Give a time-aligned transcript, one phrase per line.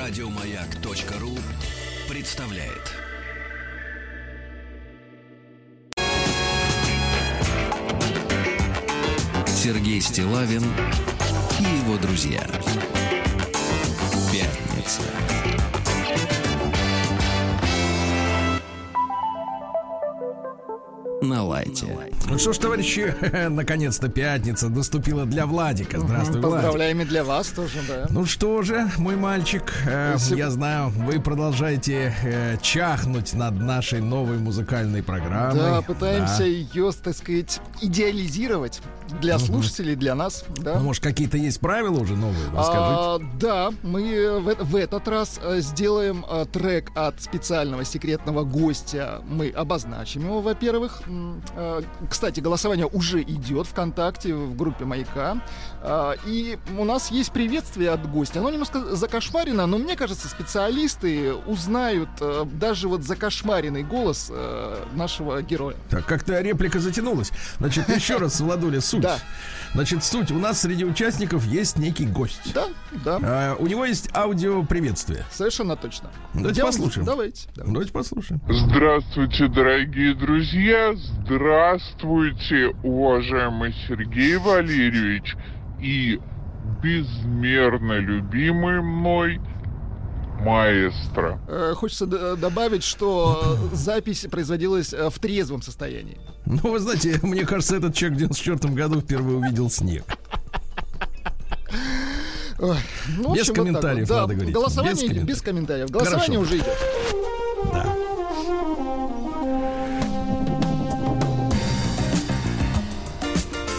[0.00, 1.36] Радиомаяк.ру
[2.08, 2.94] представляет.
[9.46, 10.62] Сергей Стилавин
[11.58, 12.40] и его друзья.
[14.32, 15.02] Пятница.
[21.20, 22.09] на лайте.
[22.30, 23.12] Ну что ж, товарищи,
[23.50, 25.98] наконец-то пятница доступила для Владика.
[25.98, 26.54] Здравствуй, Владик.
[26.62, 28.06] Поздравляем и для вас тоже, да.
[28.08, 34.38] Ну что же, мой мальчик, э, я знаю, вы продолжаете э, чахнуть над нашей новой
[34.38, 35.56] музыкальной программой.
[35.60, 36.44] Да, пытаемся Да.
[36.44, 38.80] ее, так сказать, идеализировать
[39.20, 40.74] для слушателей, для нас, да.
[40.74, 42.44] Ну, может, какие-то есть правила уже новые?
[42.52, 42.80] Расскажите.
[42.80, 48.44] А, да, мы э, в, в этот раз э, сделаем э, трек от специального секретного
[48.44, 49.22] гостя.
[49.26, 51.02] Мы обозначим его, во-первых.
[52.08, 55.38] Кстати, голосование уже идет ВКонтакте в группе Маяка.
[55.82, 58.40] А, И у нас есть приветствие от гостя.
[58.40, 62.08] Оно немножко закошмарено, но мне кажется, специалисты узнают
[62.54, 64.32] даже вот закошмаренный голос
[64.92, 65.76] нашего героя.
[65.88, 67.30] Так, как-то реплика затянулась.
[67.58, 68.99] Значит, еще раз, Владуля, суть.
[69.00, 69.18] Да.
[69.72, 70.32] Значит, суть.
[70.32, 72.52] У нас среди участников есть некий гость.
[72.52, 72.66] Да,
[73.04, 75.24] да, А, у него есть аудиоприветствие.
[75.30, 76.10] совершенно точно.
[76.34, 77.06] Давайте Я- послушаем.
[77.06, 77.48] Давайте.
[77.54, 77.72] давайте.
[77.72, 78.40] Давайте послушаем.
[78.48, 80.94] Здравствуйте, дорогие друзья!
[81.24, 85.36] Здравствуйте, уважаемый Сергей Валерьевич
[85.80, 86.18] и
[86.82, 89.40] безмерно любимый мной
[90.40, 91.38] маэстро.
[91.48, 96.18] Э, Хочется д- добавить, что запись производилась э, в трезвом состоянии.
[96.46, 100.04] Ну, вы знаете, мне кажется, этот человек в 94 году впервые увидел снег.
[102.58, 102.76] Ой,
[103.16, 104.14] ну, Без общем, вот так комментариев вот.
[104.14, 104.54] Да, надо говорить.
[104.54, 105.42] Голосование Без без комментариев.
[105.42, 105.90] комментариев.
[105.90, 106.40] Голосование Хорошо.
[106.40, 106.78] уже идет.
[107.72, 107.96] Да.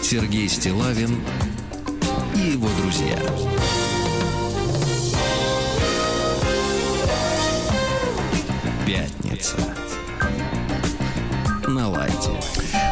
[0.02, 1.22] Сергей Стилавин
[2.36, 3.18] и его друзья.
[8.86, 9.58] Пятница.
[11.68, 12.32] На лайте.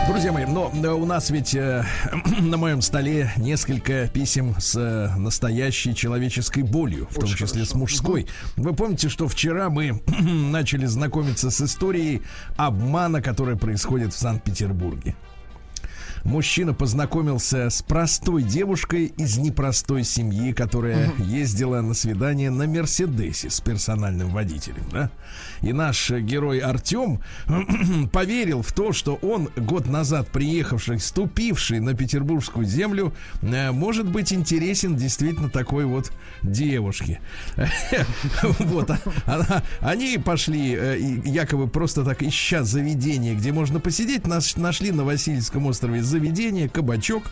[0.07, 1.83] Друзья мои, но у нас ведь э,
[2.39, 8.27] на моем столе несколько писем с э, настоящей человеческой болью, в том числе с мужской.
[8.57, 12.21] Вы помните, что вчера мы начали знакомиться с историей
[12.57, 15.15] обмана, которая происходит в Санкт-Петербурге.
[16.23, 23.59] Мужчина познакомился с простой девушкой из непростой семьи, которая ездила на свидание на Мерседесе с
[23.61, 25.11] персональным водителем, да?
[25.61, 27.21] И наш герой Артем
[28.11, 34.33] поверил в то, что он год назад приехавший, ступивший на петербургскую землю, э, может быть
[34.33, 37.19] интересен действительно такой вот девушке.
[38.59, 44.91] Вот, а- они пошли э, якобы просто так ища заведение, где можно посидеть, нас нашли
[44.91, 47.31] на Васильевском острове заведение, кабачок,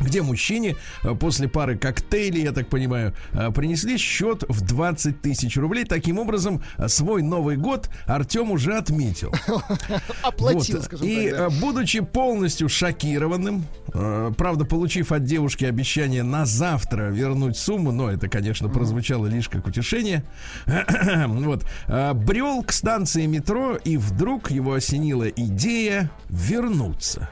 [0.00, 5.56] где мужчине э, после пары коктейлей, я так понимаю, э, принесли счет в 20 тысяч
[5.56, 5.84] рублей.
[5.84, 9.34] Таким образом, э, свой Новый год Артем уже отметил.
[10.22, 10.84] Оплатил, Вот.
[10.84, 11.38] скажем И так.
[11.38, 11.60] да.
[11.60, 18.68] будучи полностью шокированным, правда, получив от девушки обещание на завтра вернуть сумму, но это, конечно,
[18.68, 20.24] прозвучало лишь как утешение,
[21.26, 21.64] вот,
[22.14, 27.28] брел к станции метро, и вдруг его осенила идея вернуться.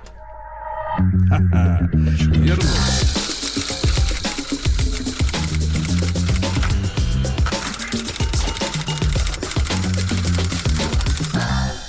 [1.28, 1.88] Ха-ха.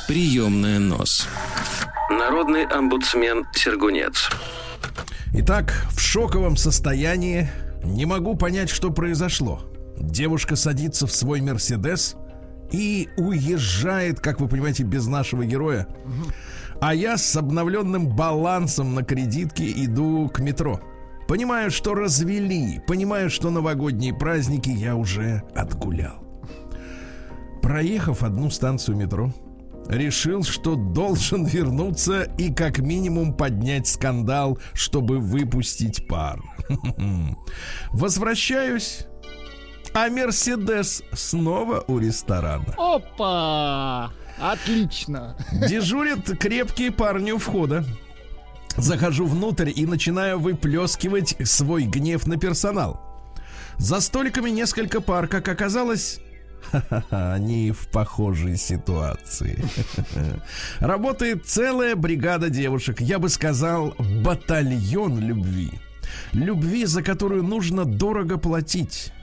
[0.08, 1.28] Приемная нос.
[2.10, 4.30] Народный омбудсмен Сергунец.
[5.34, 7.50] Итак, в шоковом состоянии
[7.84, 9.62] не могу понять, что произошло.
[9.98, 12.16] Девушка садится в свой Мерседес
[12.72, 15.88] и уезжает, как вы понимаете, без нашего героя.
[16.82, 20.82] А я с обновленным балансом на кредитке иду к метро.
[21.28, 26.26] Понимаю, что развели, понимаю, что новогодние праздники я уже отгулял.
[27.62, 29.32] Проехав одну станцию метро,
[29.90, 36.42] решил, что должен вернуться и как минимум поднять скандал, чтобы выпустить пар.
[37.92, 39.06] Возвращаюсь,
[39.94, 42.74] а Мерседес снова у ресторана.
[42.76, 44.12] Опа!
[44.42, 45.36] Отлично.
[45.52, 47.86] Дежурят крепкие парни у входа.
[48.76, 53.02] Захожу внутрь и начинаю выплескивать свой гнев на персонал.
[53.78, 56.20] За столиками несколько пар, как оказалось,
[57.10, 59.64] они в похожей ситуации.
[60.80, 65.72] Работает целая бригада девушек, я бы сказал, батальон любви.
[66.34, 69.14] Любви, за которую нужно дорого платить.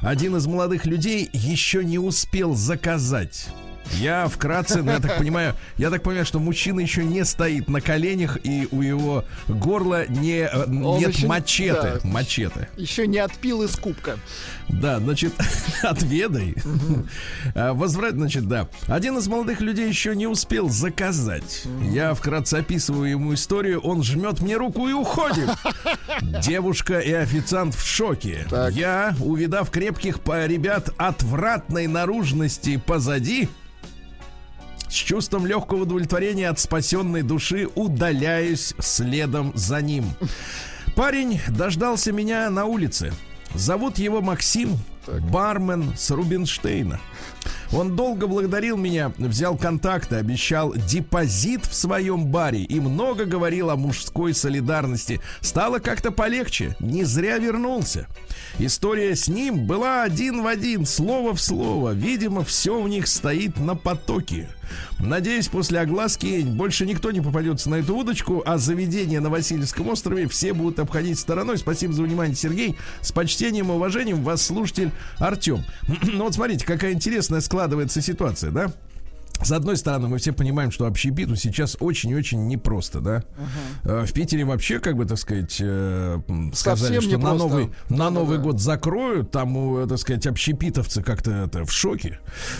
[0.00, 3.48] Один из молодых людей еще не успел заказать
[3.98, 7.80] Я вкратце, ну, я так понимаю, я так понимаю, что мужчина еще не стоит на
[7.80, 11.72] коленях, и у его горла не, э, нет еще- мачете.
[11.82, 11.98] да.
[12.04, 12.68] Мачете.
[12.76, 14.18] Еще не отпил из кубка.
[14.68, 15.32] Да, значит,
[15.82, 16.54] отведай.
[17.54, 18.68] А, Возврат, значит, да.
[18.86, 21.64] Один из молодых людей еще не успел заказать.
[21.82, 23.80] Я вкратце описываю ему историю.
[23.80, 25.48] Он жмет мне руку и уходит.
[26.42, 28.46] Девушка и официант в шоке.
[28.48, 28.72] Так.
[28.72, 33.48] Я, увидав крепких ребят отвратной наружности позади,
[34.90, 40.04] с чувством легкого удовлетворения от спасенной души удаляюсь следом за ним.
[40.96, 43.12] Парень дождался меня на улице.
[43.54, 44.76] Зовут его Максим,
[45.06, 47.00] бармен с Рубинштейна.
[47.72, 53.76] Он долго благодарил меня, взял контакты, обещал депозит в своем баре и много говорил о
[53.76, 55.20] мужской солидарности.
[55.40, 58.08] Стало как-то полегче, не зря вернулся.
[58.58, 61.92] История с ним была один в один, слово в слово.
[61.92, 64.48] Видимо, все у них стоит на потоке.
[64.98, 70.28] Надеюсь, после огласки больше никто не попадется на эту удочку, а заведение на Васильевском острове
[70.28, 71.58] все будут обходить стороной.
[71.58, 72.76] Спасибо за внимание, Сергей.
[73.00, 75.64] С почтением и уважением вас слушатель Артем.
[76.20, 77.09] Ну вот смотрите, какая интересная
[77.40, 78.72] складывается ситуация, да?
[79.42, 83.24] С одной стороны, мы все понимаем, что общепиту сейчас очень-очень непросто, да?
[83.84, 86.20] Э, В Питере вообще, как бы, так сказать, э,
[86.52, 87.34] сказали, Совсем что на.
[87.34, 88.10] Новый, на Да-да-да.
[88.10, 92.18] Новый год закроют, там, у, так сказать, общепитовцы как-то это в шоке.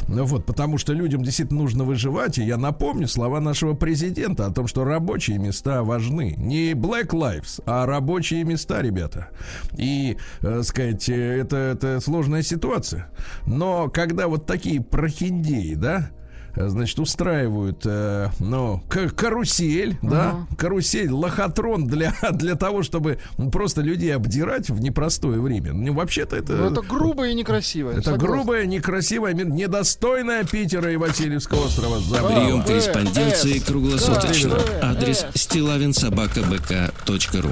[0.08, 2.38] Ну вот, потому что людям действительно нужно выживать.
[2.38, 6.34] И я напомню слова нашего президента о том, что рабочие места важны.
[6.38, 9.28] Не Black Lives, а рабочие места, ребята.
[9.76, 13.10] И, э, сказать, э, это, это сложная ситуация.
[13.46, 16.19] Но когда вот такие прохиндеи, да, э,
[16.56, 18.82] значит, устраивают, э, ну,
[19.16, 23.18] карусель, да, карусель, лохотрон для, для того, чтобы
[23.52, 25.72] просто людей обдирать в непростое время.
[25.72, 26.52] Ну, вообще-то это...
[26.54, 27.90] Ну, это грубо и некрасиво.
[27.90, 28.26] Это согласен.
[28.26, 31.98] грубая, некрасивая, ми- недостойная Питера и Васильевского острова.
[32.00, 32.40] Забавно.
[32.40, 34.54] Прием Э, корреспонденции э, круглосуточно.
[34.54, 35.30] э, Адрес э.
[35.34, 37.50] стилавинсобакабк.ру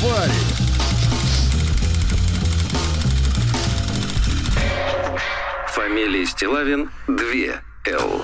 [0.00, 0.32] Твари.
[5.74, 8.22] Фамилия Стилавин 2 Л.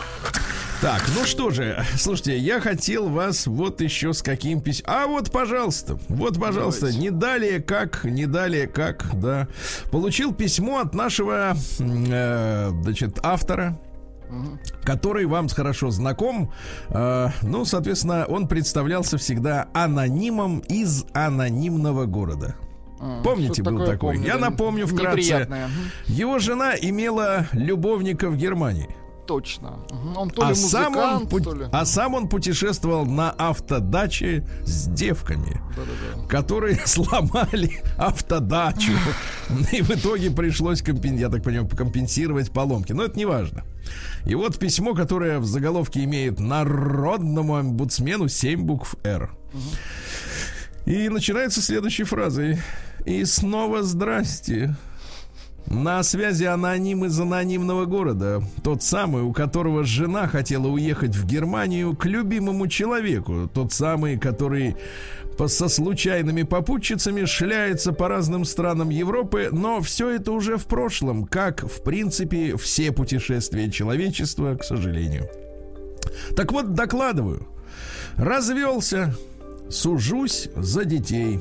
[0.82, 4.90] Так, ну что же, слушайте, я хотел вас вот еще с каким письмом.
[4.94, 9.48] А вот, пожалуйста, вот, пожалуйста, не далее как, не далее как, да.
[9.90, 13.80] Получил письмо от нашего, э, значит, автора,
[14.84, 16.52] который вам хорошо знаком.
[16.90, 22.54] Э, ну, соответственно, он представлялся всегда анонимом из анонимного города.
[23.00, 24.14] А, Помните, что-то был такое такой?
[24.16, 25.16] помню, Я напомню вкратце.
[25.16, 25.70] неприятное.
[26.06, 28.94] Его жена имела любовника в Германии.
[29.26, 29.80] Точно.
[30.16, 31.66] Он то ли А сам, он, музыкант, пу- то ли...
[31.72, 36.28] а сам он путешествовал на автодаче с девками, Да-да-да.
[36.28, 38.92] которые сломали автодачу.
[39.72, 42.92] И в итоге пришлось, компен- я так понимаю, компенсировать поломки.
[42.92, 43.64] Но это не важно.
[44.24, 49.30] И вот письмо, которое в заголовке имеет народному омбудсмену 7 букв «Р».
[50.86, 52.58] И начинается следующей фразой.
[53.04, 54.76] И снова здрасте.
[55.68, 58.42] На связи аноним из анонимного города.
[58.62, 63.50] Тот самый, у которого жена хотела уехать в Германию к любимому человеку.
[63.52, 64.76] Тот самый, который
[65.46, 71.62] со случайными попутчицами шляется по разным странам Европы, но все это уже в прошлом, как,
[71.62, 75.28] в принципе, все путешествия человечества, к сожалению.
[76.36, 77.46] Так вот, докладываю.
[78.16, 79.14] Развелся,
[79.68, 81.40] сужусь за детей.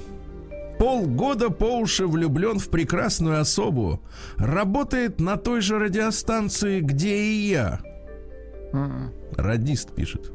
[0.77, 4.01] Полгода по уши влюблен в прекрасную особу.
[4.37, 7.81] Работает на той же радиостанции, где и я.
[8.73, 9.13] Мгм.
[9.37, 10.31] Радист пишет.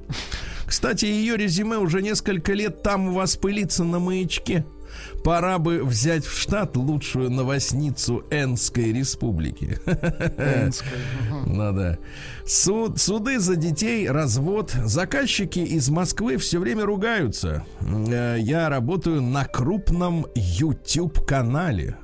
[0.66, 4.64] Кстати, ее резюме уже несколько лет там у вас пылится на маячке.
[5.24, 9.78] Пора бы взять в штат лучшую новостницу Энской республики.
[9.86, 11.56] Мгм.
[11.56, 11.98] Ну да.
[12.46, 14.70] Суд, суды за детей, развод.
[14.84, 17.64] Заказчики из Москвы все время ругаются.
[17.80, 21.96] Э, Я работаю на крупном YouTube канале.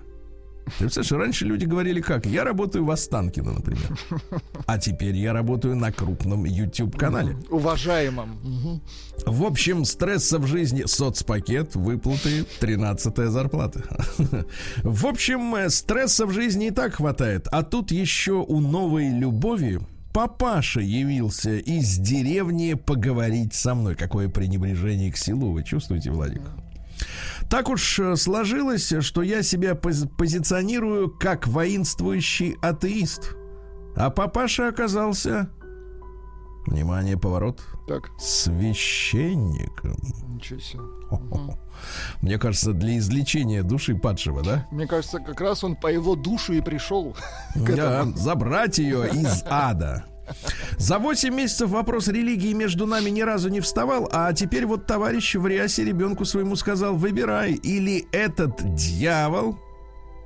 [0.67, 2.27] Ты представляешь, раньше люди говорили как?
[2.27, 3.99] Я работаю в Останкино, например.
[4.67, 7.37] А теперь я работаю на крупном YouTube канале.
[7.51, 8.39] Уважаемым.
[8.43, 8.83] Мгм.
[9.27, 13.83] В общем, стресса в жизни соцпакет, выплаты, 13 зарплата.
[14.83, 17.47] В общем, стресса в жизни и так хватает.
[17.53, 19.81] А тут еще у новой любови
[20.13, 23.95] папаша явился из деревни поговорить со мной.
[23.95, 26.43] Какое пренебрежение к селу, вы чувствуете, Владик?
[27.51, 33.37] Так уж э, сложилось, что я себя пози- позиционирую как воинствующий атеист.
[33.97, 35.51] А папаша оказался...
[36.67, 39.97] Внимание, поворот Так, священником.
[40.35, 40.83] ничего себе.
[42.21, 44.67] Мне кажется, для излечения души падшего, да?
[44.73, 47.15] Мне кажется, как раз он по его душу и пришел.
[47.55, 50.07] к Да, забрать ее из ада.
[50.79, 55.35] За 8 месяцев вопрос религии между нами ни разу не вставал, а теперь вот товарищ
[55.35, 59.59] в рясе ребенку своему сказал, выбирай, или этот дьявол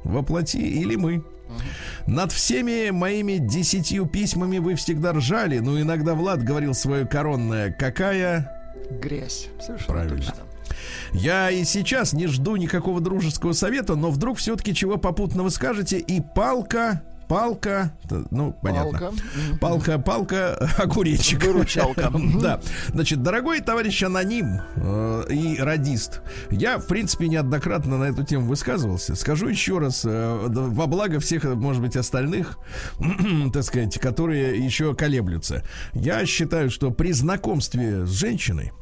[0.04, 1.22] воплоти, или мы.
[2.06, 8.50] Над всеми моими десятью письмами вы всегда ржали, но иногда Влад говорил свое коронное «Какая?»
[8.90, 9.48] Грязь.
[9.60, 10.16] Совершенно Правильно.
[10.16, 10.34] точно.
[11.12, 16.20] Я и сейчас не жду никакого дружеского совета, но вдруг все-таки чего попутного скажете, и
[16.20, 17.92] палка, палка,
[18.32, 18.98] ну, понятно.
[18.98, 19.14] Палка.
[19.60, 21.44] Палка, палка, огуречек.
[21.44, 22.10] Выручалка.
[22.40, 22.60] Да.
[22.88, 29.14] Значит, дорогой товарищ аноним э, и радист, я, в принципе, неоднократно на эту тему высказывался.
[29.14, 32.58] Скажу еще раз, э, во благо всех, может быть, остальных,
[33.52, 35.62] так сказать, которые еще колеблются.
[35.92, 38.72] Я считаю, что при знакомстве с женщиной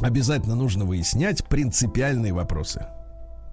[0.00, 2.86] обязательно нужно выяснять принципиальные вопросы.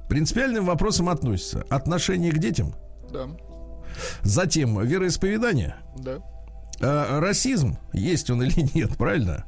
[0.08, 2.74] Принципиальным вопросом относятся отношение к детям,
[3.12, 3.28] Да,
[4.22, 6.20] затем вероисповедание, да.
[6.80, 9.46] э, расизм, есть он или нет, правильно?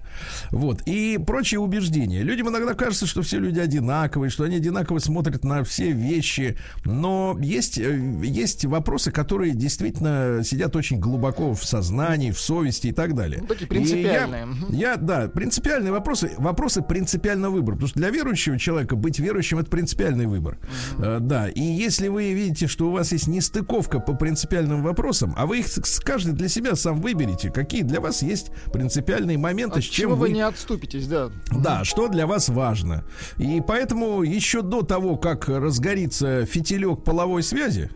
[0.52, 2.22] Вот, и прочие убеждения.
[2.22, 7.38] Людям иногда кажется, что все люди одинаковые, что они одинаково смотрят на все вещи, но
[7.42, 13.16] есть, э, есть вопросы, которые действительно сидят очень глубоко в сознании, в совести и так
[13.16, 13.40] далее.
[13.42, 14.48] Ну, такие И я- принципиальные.
[14.70, 17.76] Я, да, принципиальные вопросы, вопросы принципиального выбора.
[17.76, 20.58] Потому что для верующего человека быть верующим это принципиальный выбор.
[20.98, 25.46] Э, да, и если вы видите, что у вас есть нестыковка по принципиальным вопросам, а
[25.46, 25.68] вы их
[26.04, 30.16] каждый для себя сам выберете, какие для вас есть принципиальные моменты, От с чем чего
[30.16, 31.30] вы вы не отступитесь, да.
[31.52, 33.04] да, что для вас важно.
[33.38, 37.90] И поэтому еще до того, как разгорится фитилек половой связи,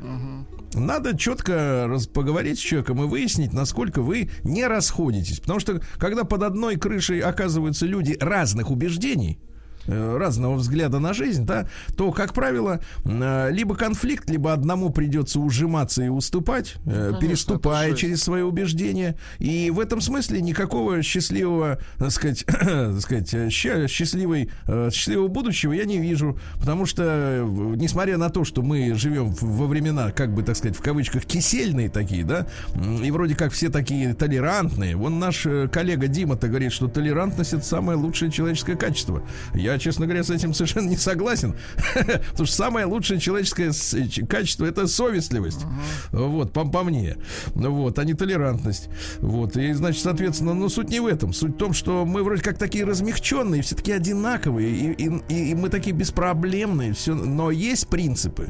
[0.74, 5.40] надо четко раз- поговорить с человеком и выяснить, насколько вы не расходитесь.
[5.40, 9.40] Потому что когда под одной крышей оказываются люди разных убеждений,
[9.90, 11.68] разного взгляда на жизнь, да,
[11.98, 17.94] то, как правило, э, либо конфликт, либо одному придется ужиматься и уступать, э, Конечно, переступая
[17.94, 19.18] через свои убеждения.
[19.40, 25.74] И в этом смысле никакого счастливого, так сказать, так сказать, э, счастливой, э, счастливого будущего
[25.74, 26.38] я не вижу.
[26.60, 27.44] Потому что, э,
[27.76, 31.90] несмотря на то, что мы живем во времена, как бы, так сказать, в кавычках, кисельные
[31.90, 32.48] такие, да,
[33.04, 34.96] и вроде как все такие толерантные.
[34.96, 39.24] Вон наш э, коллега Дима-то говорит, что толерантность это самое лучшее человеческое качество.
[39.54, 41.56] Я, честно говоря, с этим совершенно не согласен.
[41.94, 45.62] Потому что самое лучшее человеческое ч- качество это совестливость.
[46.12, 47.18] Вот, по, по мне.
[47.56, 48.90] Вот, а не толерантность.
[49.20, 49.58] Вот.
[49.58, 51.34] И, значит, соответственно, но суть не в этом.
[51.34, 55.56] Суть в том, что мы вроде как такие размягченные, все такие одинаковые, и- и- и
[55.56, 58.50] мы такие беспроблемные, все, но есть принципы.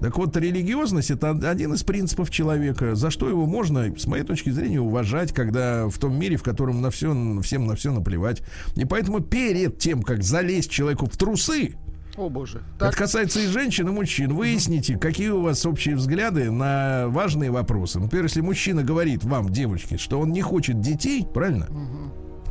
[0.00, 4.50] Так вот, религиозность это один из принципов человека, за что его можно, с моей точки
[4.50, 8.42] зрения, уважать, когда в том мире, в котором на все, всем на все наплевать.
[8.76, 11.74] И поэтому перед тем, как залезть человеку в трусы,
[12.16, 12.62] О боже.
[12.76, 14.34] это Так, касается и женщин, и мужчин.
[14.34, 18.00] Выясните, какие у вас общие взгляды на важные вопросы.
[18.00, 21.68] Например, если мужчина говорит вам, девочки, что он не хочет детей, правильно?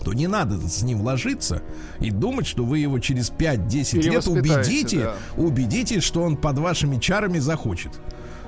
[0.03, 1.61] То не надо с ним ложиться
[1.99, 5.15] и думать, что вы его через 5-10 лет убедите, да.
[5.37, 7.91] убедите, что он под вашими чарами захочет.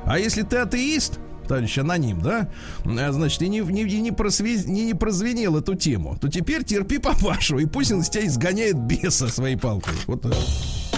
[0.05, 2.49] А если ты атеист, товарищ аноним, да,
[2.85, 6.63] а, значит, и не, не, и не, просве- не, не прозвенел эту тему, то теперь
[6.63, 9.93] терпи папашу, и пусть он тебя изгоняет беса своей палкой.
[10.07, 10.33] Вот так.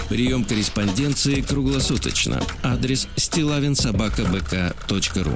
[0.08, 2.40] Прием корреспонденции круглосуточно.
[2.62, 5.32] Адрес стилавинсобакабк.ру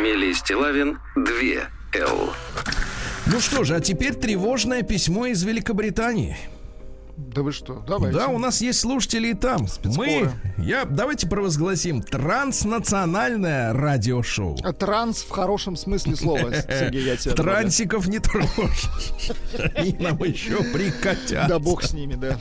[0.00, 1.24] Фамилия Стилавин 2
[2.00, 2.32] Л.
[3.26, 6.38] Ну что же, а теперь тревожное письмо из Великобритании.
[7.18, 8.18] да вы что, давайте.
[8.18, 9.66] Да, у нас есть слушатели и там.
[9.84, 14.56] Мы, я, давайте провозгласим транснациональное радиошоу.
[14.64, 17.34] А Транс в хорошем смысле слова, Сергей, я тебя.
[17.34, 18.48] Трансиков не трожь.
[19.74, 21.46] Они нам еще прикатят.
[21.46, 22.40] Да бог с ними, да.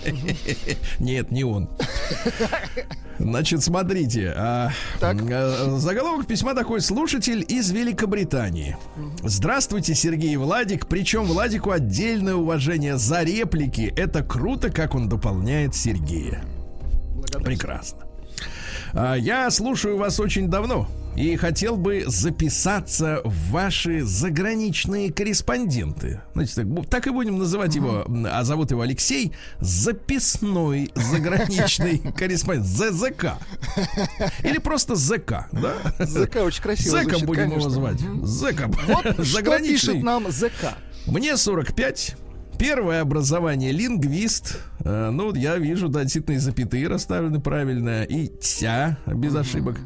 [0.99, 1.69] Нет, не он.
[3.19, 4.33] Значит, смотрите.
[4.35, 5.17] а, Так.
[5.21, 6.79] э, заголовок письма такой.
[6.81, 8.77] Слушатель из Великобритании.
[9.23, 10.87] Здравствуйте, Сергей Владик.
[10.87, 13.93] Причем Владику отдельное уважение за реплики.
[13.95, 16.41] Это круто, как он дополняет Сергея.
[17.43, 17.99] Прекрасно.
[18.93, 20.87] А, Я слушаю вас очень давно
[21.19, 26.21] и хотел бы записаться в ваши заграничные корреспонденты.
[26.33, 33.33] Значит, так, так и будем называть его, а зовут его Алексей, записной заграничный корреспондент, ЗЗК.
[34.43, 35.73] Или просто ЗК, да?
[35.99, 37.69] ЗК очень красиво звучит, будем его конечно.
[37.69, 38.01] звать.
[38.01, 38.25] Мгм.
[38.25, 38.71] Зэком.
[38.87, 40.01] Вот что пишет Заграничный.
[40.01, 40.77] нам ЗК.
[41.05, 42.15] Мне 45.
[42.59, 44.59] Первое образование лингвист.
[44.83, 49.77] Э, ну, я вижу, да, действительно, и запятые расставлены правильно, и тя, без ошибок.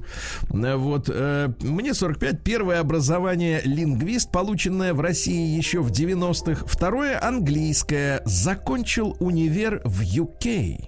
[0.52, 1.08] Э, Вот.
[1.08, 2.44] э, мне 45.
[2.44, 6.66] Первое образование лингвист, полученное в России еще в 90-х.
[6.66, 8.24] Второе английское.
[8.26, 10.88] Закончил универ в UK.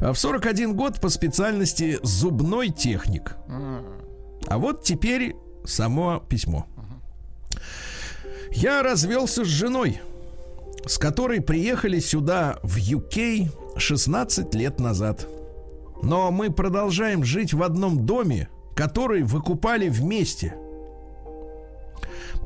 [0.00, 3.36] В 41 год по специальности зубной техник.
[4.46, 5.34] А вот теперь
[5.64, 6.66] само письмо.
[8.52, 10.00] Я развелся с женой,
[10.88, 15.28] с которой приехали сюда в UK 16 лет назад.
[16.02, 20.56] Но мы продолжаем жить в одном доме, который выкупали вместе.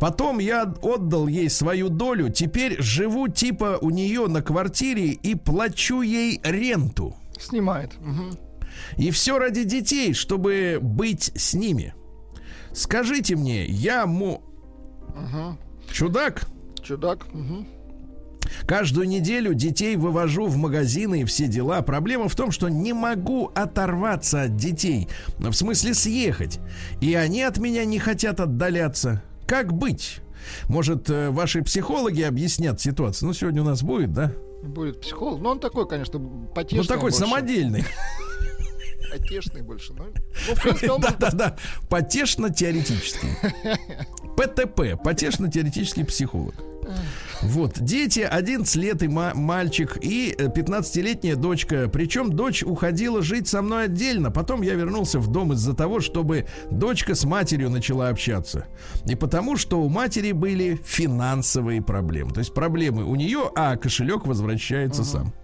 [0.00, 6.00] Потом я отдал ей свою долю, теперь живу типа у нее на квартире и плачу
[6.00, 7.14] ей ренту.
[7.38, 7.92] Снимает.
[8.00, 8.32] Мгм.
[8.96, 11.94] И все ради детей, чтобы быть с ними.
[12.72, 14.42] Скажите мне, я му...
[15.92, 16.48] Чудак?
[16.82, 17.32] Чудак.
[17.32, 17.66] Мгм.
[18.66, 21.82] Каждую неделю детей вывожу в магазины и все дела.
[21.82, 25.08] Проблема в том, что не могу оторваться от детей.
[25.38, 26.60] В смысле съехать.
[27.00, 29.22] И они от меня не хотят отдаляться.
[29.46, 30.20] Как быть?
[30.68, 33.28] Может, э, ваши психологи объяснят ситуацию?
[33.28, 34.32] Ну, сегодня у нас будет, да?
[34.62, 35.40] Будет психолог.
[35.40, 36.20] Но он такой, конечно,
[36.54, 36.78] потешный.
[36.78, 37.18] Ну, такой больше.
[37.18, 37.84] самодельный.
[39.10, 39.92] Потешный больше.
[39.92, 40.06] Ну,
[40.48, 41.56] ну, в принципе, он может Да-да-да.
[41.90, 43.28] Потешно-теоретический.
[44.36, 45.02] ПТП.
[45.02, 46.54] Потешно-теоретический психолог.
[47.42, 51.88] Вот, дети 11 лет и ма- мальчик и э, 15-летняя дочка.
[51.88, 54.30] Причем дочь уходила жить со мной отдельно.
[54.30, 58.66] Потом я вернулся в дом из-за того, чтобы дочка с матерью начала общаться.
[59.06, 62.30] И потому, что у матери были финансовые проблемы.
[62.32, 65.34] То есть проблемы у нее, а кошелек возвращается сам.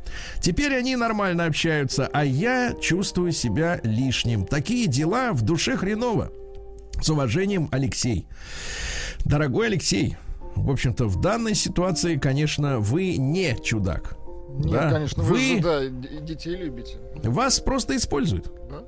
[0.40, 4.46] Теперь они нормально общаются, а я чувствую себя лишним.
[4.46, 6.30] Такие дела в душе хреново.
[7.02, 8.26] С уважением, Алексей.
[9.24, 10.16] Дорогой Алексей,
[10.64, 14.16] в общем-то, в данной ситуации, конечно, вы не чудак.
[14.50, 14.90] Нет, Да.
[14.90, 15.86] конечно, вы, Вы- же, да,
[16.20, 16.96] детей любите.
[17.22, 18.50] Вас просто используют.
[18.70, 18.82] Да?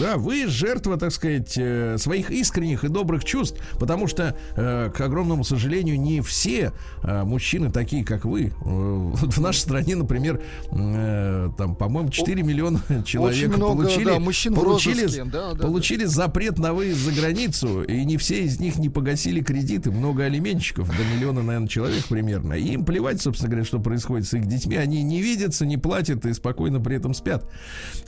[0.00, 5.00] Да, вы жертва, так сказать, э, своих искренних и добрых чувств, потому что, э, к
[5.00, 8.52] огромному сожалению, не все э, мужчины такие, как вы.
[8.60, 15.02] Вот в нашей стране, например, там, по-моему, 4 миллиона человек много, получили, да, мужчин получили,
[15.02, 18.88] розыске, да, да, получили запрет на выезд за границу, и не все из них не
[18.88, 19.90] погасили кредиты.
[19.90, 22.54] Много алименщиков, до миллиона, наверное, человек примерно.
[22.54, 24.76] И им плевать, собственно говоря, что происходит с их детьми.
[24.76, 27.44] Они не видятся, не платят и спокойно при этом спят.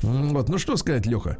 [0.03, 1.38] Вот, ну что сказать, Леха?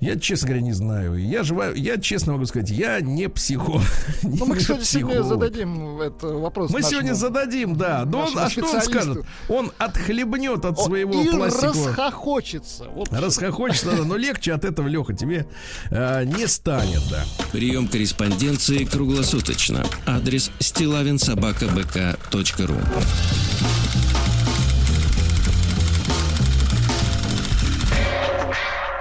[0.00, 1.14] Я, честно говоря, не знаю.
[1.16, 3.82] Я живу, я честно могу сказать, я не психолог.
[4.22, 6.70] Ну, мы, кстати, сегодня зададим это вопрос.
[6.70, 8.04] Мы нашему- сегодня зададим, да.
[8.06, 9.18] Но он, а что он скажет?
[9.48, 11.88] Он отхлебнет от своего и пластикового...
[11.88, 12.84] расхохочется.
[12.94, 13.12] Вот.
[13.12, 15.46] Расхохочется, да, но легче от этого, Леха, тебе
[15.90, 17.22] э, не станет, да.
[17.52, 19.84] Прием корреспонденции круглосуточно.
[20.06, 22.76] Адрес стилавинсобакабк.ру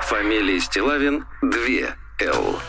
[0.09, 1.51] Фамилия Стилавин 2
[2.21, 2.59] Л.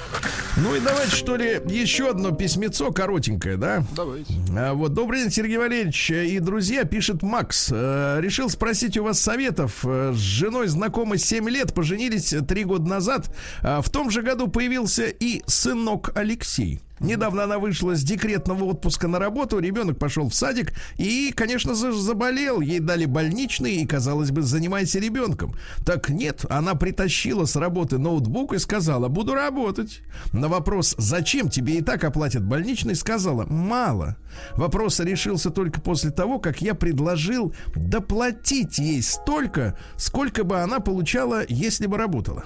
[0.59, 3.83] Ну и давайте, что ли, еще одно письмецо коротенькое, да?
[3.97, 4.35] Давайте.
[4.55, 7.71] А, Вот, добрый день, Сергей Валерьевич и друзья, пишет Макс.
[7.73, 9.81] Э, решил спросить у вас советов.
[9.85, 13.35] Э, С женой знакомы 7 лет, поженились 3 года назад.
[13.63, 16.81] А В том же году появился и сынок Алексей.
[17.01, 21.93] Недавно она вышла с декретного отпуска на работу, ребенок пошел в садик и, конечно, за-
[21.93, 22.61] заболел.
[22.61, 25.55] Ей дали больничный и, казалось бы, занимайся ребенком.
[25.87, 30.03] Так нет, она притащила с работы ноутбук и сказала, буду работать.
[30.35, 34.19] На вопрос, зачем тебе и так оплатят больничный, сказала, мало.
[34.57, 41.45] Вопрос решился только после того, как я предложил доплатить ей столько, сколько бы она получала,
[41.49, 42.45] если бы работала.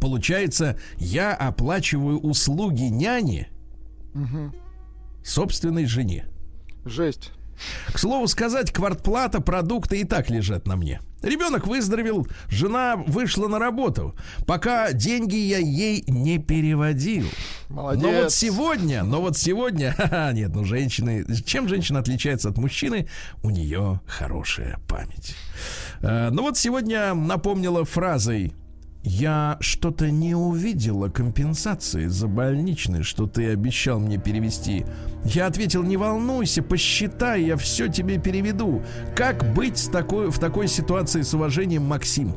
[0.00, 3.48] Получается, я оплачиваю услуги няни
[5.22, 6.26] собственной жене.
[6.84, 7.32] Жесть.
[7.92, 11.00] К слову сказать, квартплата, продукты и так лежат на мне.
[11.22, 14.14] Ребенок выздоровел, жена вышла на работу.
[14.46, 17.26] Пока деньги я ей не переводил.
[17.68, 18.02] Молодец.
[18.02, 23.06] Но вот сегодня, но вот сегодня, ха-ха, нет, ну женщины, чем женщина отличается от мужчины?
[23.42, 25.36] У нее хорошая память.
[26.00, 28.54] Э, ну вот сегодня напомнила фразой
[29.02, 34.84] я что-то не увидела компенсации за больничный, что ты обещал мне перевести.
[35.24, 38.82] Я ответил, не волнуйся, посчитай, я все тебе переведу.
[39.16, 42.34] Как быть с такой, в такой ситуации с уважением, Максим?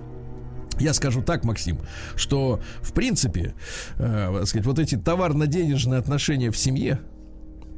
[0.79, 1.79] Я скажу так, Максим,
[2.15, 3.53] что в принципе,
[3.97, 6.99] э, так сказать, вот эти товарно-денежные отношения в семье,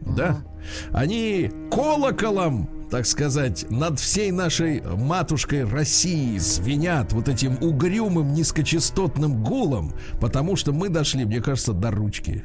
[0.01, 0.37] да,
[0.91, 9.93] они колоколом, так сказать, над всей нашей матушкой России звенят вот этим угрюмым низкочастотным гулом,
[10.21, 12.43] потому что мы дошли, мне кажется, до ручки.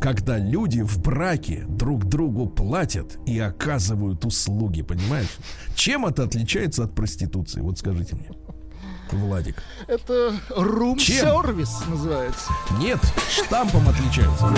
[0.00, 5.30] Когда люди в браке друг другу платят и оказывают услуги, понимаешь?
[5.76, 7.60] Чем это отличается от проституции?
[7.60, 8.30] Вот скажите мне.
[9.12, 9.62] Владик.
[9.86, 12.50] Это рум-сервис называется.
[12.78, 14.52] Нет, штампом отличается.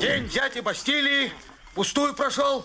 [0.00, 1.32] День дяди Бастилии
[1.74, 2.64] пустую прошел.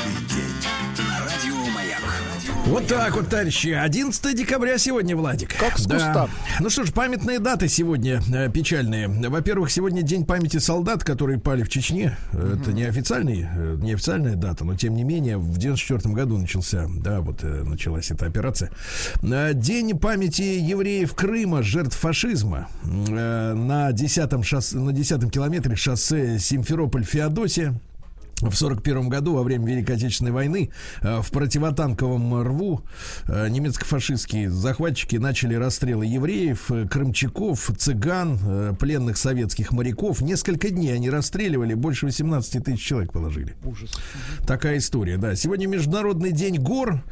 [2.71, 3.67] Вот так вот, товарищи.
[3.67, 5.53] 11 декабря сегодня, Владик.
[5.59, 6.29] Как с куста.
[6.61, 9.09] Ну что ж, памятные даты сегодня э, печальные.
[9.09, 12.17] Во-первых, сегодня день памяти солдат, которые пали в Чечне.
[12.31, 16.87] Это не официальный, э, не официальная дата, но тем не менее в 94 году начался,
[16.87, 18.71] да, вот э, началась эта операция.
[19.21, 22.69] Э, День памяти евреев Крыма, жертв фашизма.
[22.85, 27.73] Э, На 10 шоссе, на 10 километре шоссе Симферополь-Феодосия.
[28.41, 32.81] В 41 году, во время Великой Отечественной войны, э, в противотанковом рву
[33.27, 40.21] э, немецко-фашистские захватчики начали расстрелы евреев, э, крымчаков, цыган, пленных советских моряков.
[40.21, 43.55] Несколько дней они расстреливали, больше 18 тысяч человек положили.
[43.63, 43.91] Ужас.
[44.47, 45.35] Такая история, да.
[45.35, 47.03] Сегодня Международный день гор.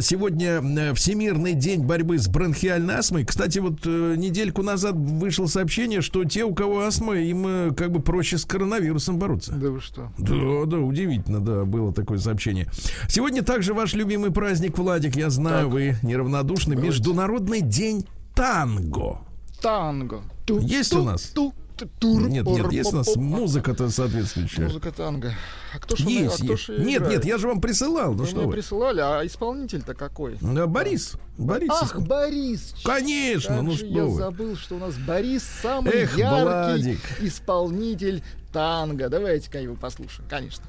[0.00, 3.24] Сегодня Всемирный день борьбы с бронхиальной астмой.
[3.24, 8.38] Кстати, вот недельку назад вышло сообщение, что те, у кого астма, им как бы проще
[8.38, 9.52] с коронавирусом бороться.
[9.52, 10.12] Да вы что?
[10.18, 12.68] Да, да, удивительно, да, было такое сообщение.
[13.08, 15.72] Сегодня также ваш любимый праздник, Владик, я знаю, Так.
[15.72, 16.74] вы неравнодушны.
[16.74, 16.88] Давайте.
[16.94, 19.18] Международный день танго.
[19.60, 20.22] Танго.
[20.46, 21.22] Ту- Есть ту- у нас?
[21.34, 24.62] ту- ту- тур- Нет, нет, есть у нас музыка-то соответствующая.
[24.64, 25.32] Музыка танго.
[25.74, 26.68] А кто ж, она- а Есть, кто есть.
[26.68, 27.10] Нет, играет?
[27.18, 28.52] нет, я же вам присылал, ну Вы что вы.
[28.52, 30.36] присылали, а исполнитель-то какой?
[30.40, 31.70] Да, Борис, Борис.
[31.72, 32.74] Ах, Борис!
[32.84, 34.16] Конечно, Как ну же что я вы.
[34.16, 37.00] забыл, что у нас Борис самый Эх, яркий Владик.
[37.20, 39.08] исполнитель танго.
[39.08, 40.64] Давайте-ка его послушаем, конечно.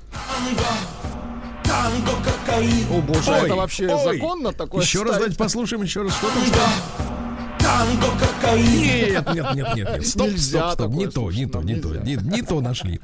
[1.63, 4.17] Танго, кокаин, О боже, Ой, это вообще ой.
[4.17, 4.81] законно такое?
[4.81, 5.19] Еще раз ставить?
[5.21, 7.30] давайте послушаем, еще раз, что там?
[7.63, 8.81] Танго, кокаин.
[8.81, 10.07] Нет, нет, нет, нет, нет.
[10.07, 10.93] Стоп, Нельзя стоп, стоп.
[10.93, 11.89] Не то, не то, не то.
[11.95, 12.99] Не, не то нашли.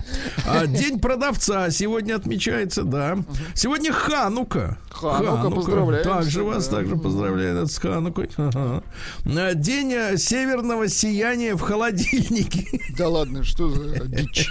[0.45, 3.17] А, День продавца сегодня отмечается, да.
[3.53, 4.77] Сегодня Ханука.
[4.89, 6.77] Ханука, поздравляем Также всех, вас да.
[6.77, 8.29] также поздравляют с Ханукой.
[8.37, 8.83] Ага.
[9.25, 12.65] А, День э, северного сияния в холодильнике.
[12.97, 14.49] Да ладно, что за дичь?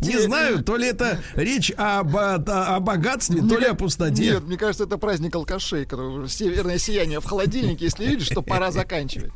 [0.00, 4.32] Не знаю, то ли это речь об, о, богатстве, то ли о пустоте.
[4.32, 5.86] Нет, мне кажется, это праздник алкашей,
[6.28, 9.32] северное сияние в холодильнике, если видишь, что пора заканчивать.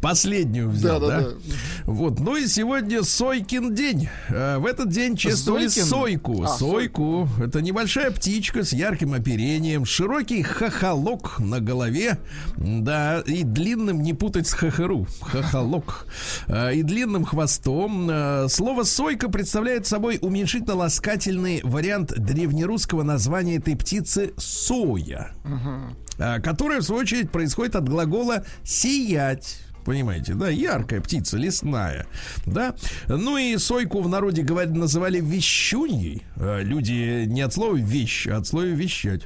[0.00, 1.20] Последнюю взял, да?
[1.20, 1.36] Да-да-да.
[1.84, 4.08] Вот, ну и сегодня Сойкин день.
[4.28, 5.84] Э, В этот день чествовали Зойкин?
[5.84, 6.42] сойку.
[6.44, 7.28] А, сойку.
[7.40, 12.18] Это небольшая птичка с ярким оперением, широкий хохолок на голове,
[12.56, 16.06] да, и длинным, не путать с хохору, хохолок,
[16.48, 18.08] Э, и длинным хвостом.
[18.10, 26.84] Э, Слово сойка представляет собой уменьшительно-ласкательный вариант древнерусского названия этой птицы соя а, которое, в
[26.84, 29.58] свою очередь, происходит от глагола «сиять».
[29.84, 32.06] Понимаете, да, яркая птица, лесная,
[32.46, 32.74] да.
[33.08, 36.22] Ну и сойку в народе говорят, называли вещуньей.
[36.36, 39.22] А, Люди не от слова вещь, а от слова вещать.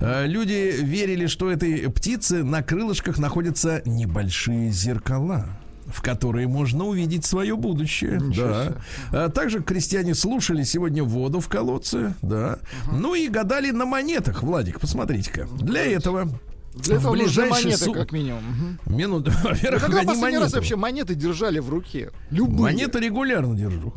[0.00, 5.59] А, Люди верили, что этой птицы на крылышках находятся небольшие зеркала
[5.92, 8.18] в которые можно увидеть свое будущее.
[8.20, 8.64] Ничего да.
[8.64, 8.74] себе.
[9.12, 12.58] А также крестьяне слушали сегодня воду в колодце, да.
[12.92, 15.46] Ну и гадали на монетах, Владик, посмотрите-ка.
[15.60, 16.28] Для этого
[16.74, 18.78] Для этого нужны монеты, су- как минимум.
[18.84, 20.56] Вы во-первых, когда последний раз монеты.
[20.56, 22.10] вообще монеты держали в руке?
[22.30, 22.60] Любые.
[22.60, 23.92] Монеты регулярно держу.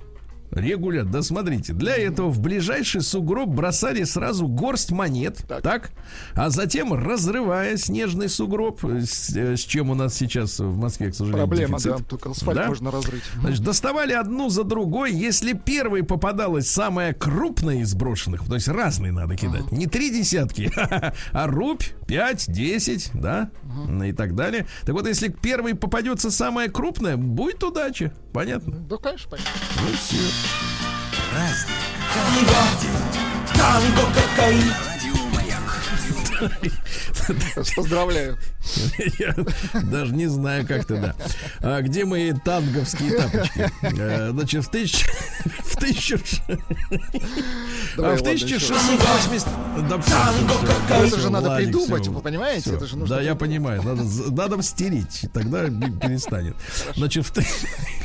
[0.55, 5.91] Регулярно, да смотрите, для этого в ближайший сугроб бросали сразу горсть монет, так, Так.
[6.35, 11.11] а затем разрывая снежный сугроб, э, с, э, с чем у нас сейчас в Москве,
[11.11, 11.97] к сожалению, Проблема, дефицит.
[11.97, 12.03] да.
[12.03, 12.67] Только асфальт Да?
[12.67, 13.23] можно разрыть.
[13.39, 15.13] Значит, доставали одну за другой.
[15.13, 20.71] Если первой попадалась самая крупная из брошенных, то есть разные надо кидать, не три десятки,
[21.31, 23.49] а рубь, пять, десять, да,
[23.87, 24.67] ну и так далее.
[24.85, 28.13] Так вот, если первой попадется самая крупная, будет удача.
[28.33, 28.77] Понятно?
[28.89, 29.51] Да, конечно, понятно.
[29.81, 30.17] Ну все.
[33.55, 34.63] Танго, кокаин.
[34.87, 35.81] Радио Маяк.
[37.75, 38.37] Поздравляю.
[39.19, 39.35] Я
[39.83, 41.15] даже не знаю, как то да.
[41.59, 43.71] А где мои танговские тапочки?
[43.81, 45.05] Э, Значит, в тысяч...
[45.63, 46.19] В тысячу...
[47.95, 48.55] Давай, А в ладно, еще.
[48.55, 49.47] 1680...
[49.89, 51.07] Да Танго, кокаин.
[51.07, 52.73] всё, Это же надо Владик, придумать, вы понимаете?
[52.75, 53.81] Это же нужно Да, я понимаю.
[53.83, 56.55] Надо, надо стереть, тогда перестанет.
[56.95, 57.45] Значит, ты-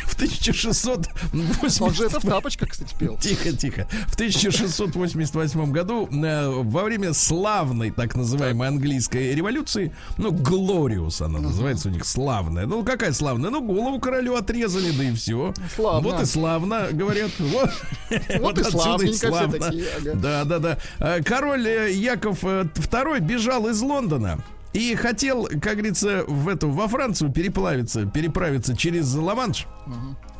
[0.06, 1.82] в 1680...
[1.82, 3.16] Он же в тапочках, кстати, пел.
[3.18, 3.88] Тихо, тихо.
[4.08, 11.88] В 1688 году э, во время славной так называемой английской революции, ну, Глориус она называется
[11.88, 12.66] у них, славная.
[12.66, 13.50] Ну, какая славная?
[13.50, 15.54] Ну, голову королю отрезали, да и все.
[15.74, 16.10] Славно.
[16.10, 17.30] Вот и славно, говорят.
[17.38, 17.70] Вот,
[18.40, 19.66] Вот и славненько славно.
[19.66, 20.14] ага.
[20.14, 20.78] Да, да, да.
[20.98, 24.38] Э, Король э, Яков II бежал из Лондона.
[24.72, 29.66] И хотел, как говорится, в эту, во Францию переплавиться, переправиться через Ла-Манш.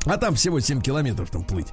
[0.04, 1.68] А там всего 7 километров там плыть.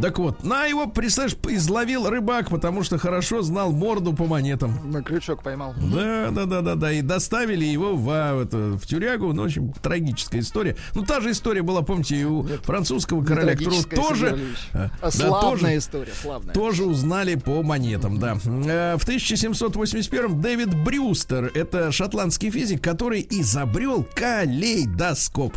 [0.00, 4.78] Так вот, на его, представляешь, изловил рыбак, потому что хорошо знал морду по монетам.
[4.90, 5.74] На крючок поймал.
[5.76, 6.92] Да, да, да, да, да.
[6.92, 9.32] И доставили его в, а, это, в тюрягу.
[9.32, 10.76] Ну, в общем, трагическая история.
[10.94, 14.38] Ну, та же история была, помните, и у французского Не короля, которого тоже,
[14.72, 16.54] э, а да, славная тоже, история, славная.
[16.54, 18.36] тоже узнали по монетам, да.
[18.44, 25.56] Э, В 1781 Дэвид Брюстер, это шотландский физик, который изобрел калейдоскоп.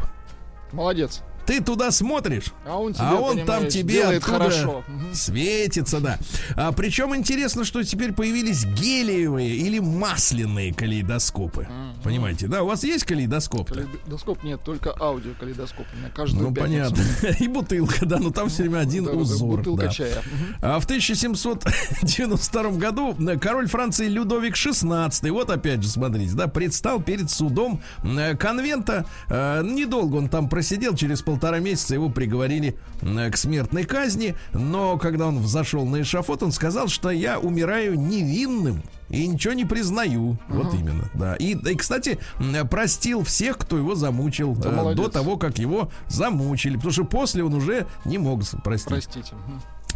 [0.73, 1.21] Молодец.
[1.47, 4.83] Ты туда смотришь, А он тебе, а он там тебе оттуда хорошо.
[5.13, 6.19] Светится, да.
[6.55, 11.67] А, причем интересно, что теперь появились гелиевые или масляные калейдоскопы.
[12.03, 12.63] Понимаете, да?
[12.63, 13.69] У вас есть калейдоскоп?
[13.69, 15.85] Калейдоскоп нет, только аудио калейдоскоп.
[15.93, 16.95] У меня каждую Ну, пятницу.
[16.95, 17.43] понятно.
[17.43, 19.57] И бутылка, да, но там все время один Да, узор.
[19.59, 19.91] Бутылка да.
[19.91, 20.21] чая.
[20.61, 27.29] А в 1792 году король Франции Людовик XVI, вот опять же, смотрите, да, предстал перед
[27.31, 29.05] судом э, конвента.
[29.29, 34.35] Э, Недолго он там просидел, через полтора месяца его приговорили э, к смертной казни.
[34.53, 38.81] Но когда он взошел на эшафот, он сказал, что я умираю невинным.
[39.09, 40.37] И ничего не признаю.
[40.49, 41.35] Вот именно, да.
[41.35, 45.91] И, и, кстати, м, простил всех, кто его замучил Да э, до того, как его
[46.07, 46.75] замучили.
[46.75, 48.87] Потому что после он уже не мог простить.
[48.89, 49.35] Простите.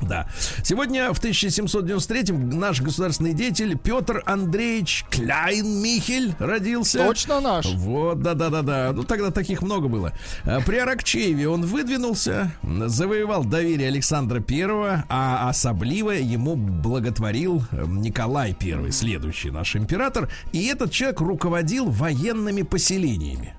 [0.02, 0.28] Да.
[0.64, 7.06] Сегодня в 1793 наш государственный деятель Петр Андреевич Кляйн-Михель родился.
[7.06, 7.66] Точно наш.
[7.68, 8.92] Вот, да-да-да-да.
[8.94, 10.14] Ну, тогда таких много было.
[10.46, 18.54] А, При Аракчееве он выдвинулся, завоевал доверие Александра Первого, а особливо ему благотворил э, Николай
[18.54, 20.30] Первый, следующий наш император.
[20.52, 23.56] И этот человек руководил военными поселениями.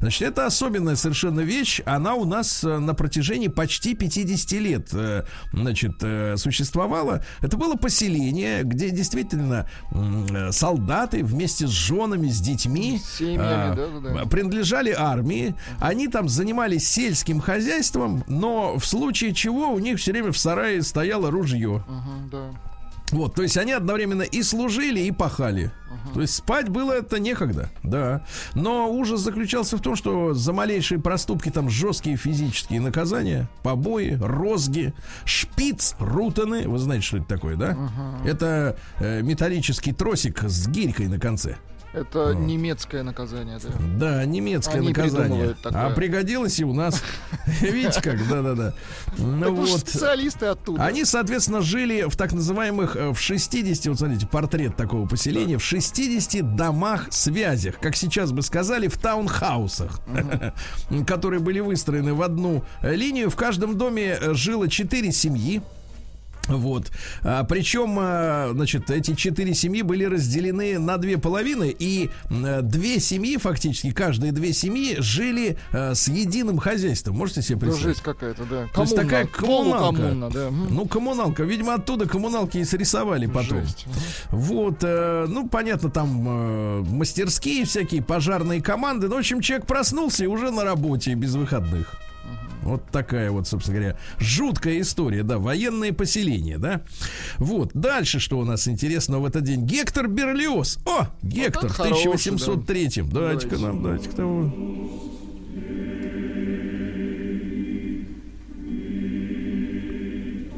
[0.00, 1.80] Значит, это особенная совершенно вещь.
[1.84, 7.24] Она у нас э, на протяжении почти 50 лет, э, значит, э, существовала.
[7.40, 9.68] Это было поселение, где действительно
[10.50, 15.54] солдаты вместе с женами, с детьми семьями, а, принадлежали армии.
[15.80, 20.82] Они там занимались сельским хозяйством, но в случае чего у них все время в сарае
[20.82, 21.84] стояло ружье.
[21.88, 22.50] Мгм, да.
[23.12, 25.70] Вот, то есть они одновременно и служили, и пахали.
[26.14, 28.24] То есть спать было это некогда, да.
[28.54, 34.94] Но ужас заключался в том, что за малейшие проступки там жесткие физические наказания, побои, розги,
[35.24, 36.68] шпиц, рутаны.
[36.68, 37.76] Вы знаете, что это такое, да?
[38.24, 41.56] Это э, металлический тросик с гирькой на конце.
[41.96, 43.58] Это немецкое наказание.
[43.58, 44.16] Да.
[44.16, 45.56] Да, немецкое Они наказание.
[45.64, 47.02] А пригодилось и у нас.
[47.62, 48.74] Видите как, да-да-да.
[49.16, 49.80] Ну вот.
[49.80, 50.84] специалисты оттуда.
[50.84, 55.64] Они, соответственно, жили в так называемых э, в 60, вот смотрите, портрет такого поселения, в
[55.64, 60.00] 60 домах-связях, как сейчас бы сказали, в таунхаусах,
[61.06, 63.30] которые были выстроены в одну линию.
[63.30, 65.62] В каждом доме э, жило 4 семьи.
[66.48, 66.90] Вот.
[67.22, 73.00] А, причем, а, значит, эти четыре семьи были разделены на две половины, и м, две
[73.00, 77.16] семьи, фактически, каждые две семьи жили а, с единым хозяйством.
[77.16, 77.86] Можете себе Ну, представить?
[77.96, 78.66] жизнь какая-то, да.
[78.74, 79.96] То есть Коммуна, такая коммуналка.
[80.02, 80.50] полукоммуна, да.
[80.50, 81.42] Ну, коммуналка.
[81.44, 83.62] Видимо, оттуда коммуналки и срисовали потом.
[83.62, 83.86] Жесть.
[84.30, 89.08] Вот, э, ну, понятно, там э, мастерские всякие, пожарные команды.
[89.08, 91.94] Ну, в общем, человек проснулся и уже на работе, без выходных.
[92.66, 96.82] Вот такая вот, собственно говоря, жуткая история, да, военные поселения, да.
[97.38, 99.64] Вот, дальше что у нас интересного в этот день?
[99.64, 100.78] Гектор Берлиоз.
[100.84, 103.02] О, Гектор в хороший, 1803.
[103.04, 103.66] Давайте-ка Давайте.
[103.66, 104.50] нам, давайте-ка того.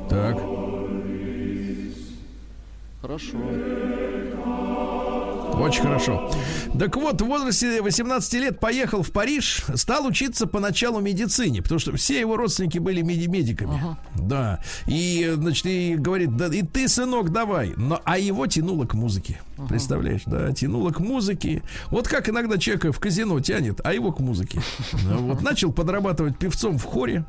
[0.08, 0.38] Так.
[3.02, 3.38] Хорошо.
[5.58, 6.30] Очень хорошо.
[6.78, 11.96] Так вот, в возрасте 18 лет поехал в Париж, стал учиться поначалу медицине, потому что
[11.96, 13.96] все его родственники были меди- медиками.
[14.16, 14.60] Да.
[14.86, 17.74] И, значит, и говорит, да, и ты, сынок, давай.
[17.76, 19.40] Но, а его тянуло к музыке.
[19.68, 21.62] Представляешь, да, тянуло к музыке.
[21.90, 24.62] Вот как иногда человека в казино тянет, а его к музыке.
[25.18, 27.24] Вот начал подрабатывать певцом в хоре.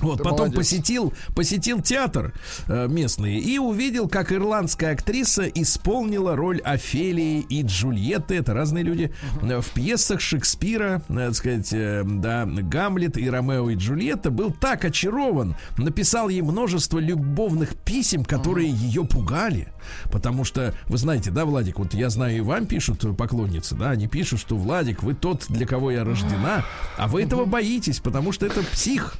[0.00, 0.56] Вот, Ты потом молодец.
[0.58, 2.34] посетил, посетил театр
[2.68, 9.14] э, местный и увидел, как ирландская актриса исполнила роль Офелии и Джульетты, это разные люди,
[9.40, 14.50] э, в пьесах Шекспира, э, так сказать, э, да, Гамлет и Ромео и Джульетта, был
[14.50, 19.72] так очарован, написал ей множество любовных писем, которые ее пугали,
[20.12, 23.90] потому что, вы знаете, да, Владик, вот я знаю, и вам пишут э, поклонницы, да,
[23.90, 26.64] они пишут, что, Владик, вы тот, для кого я рождена,
[26.98, 29.14] а вы этого боитесь, потому что это псих.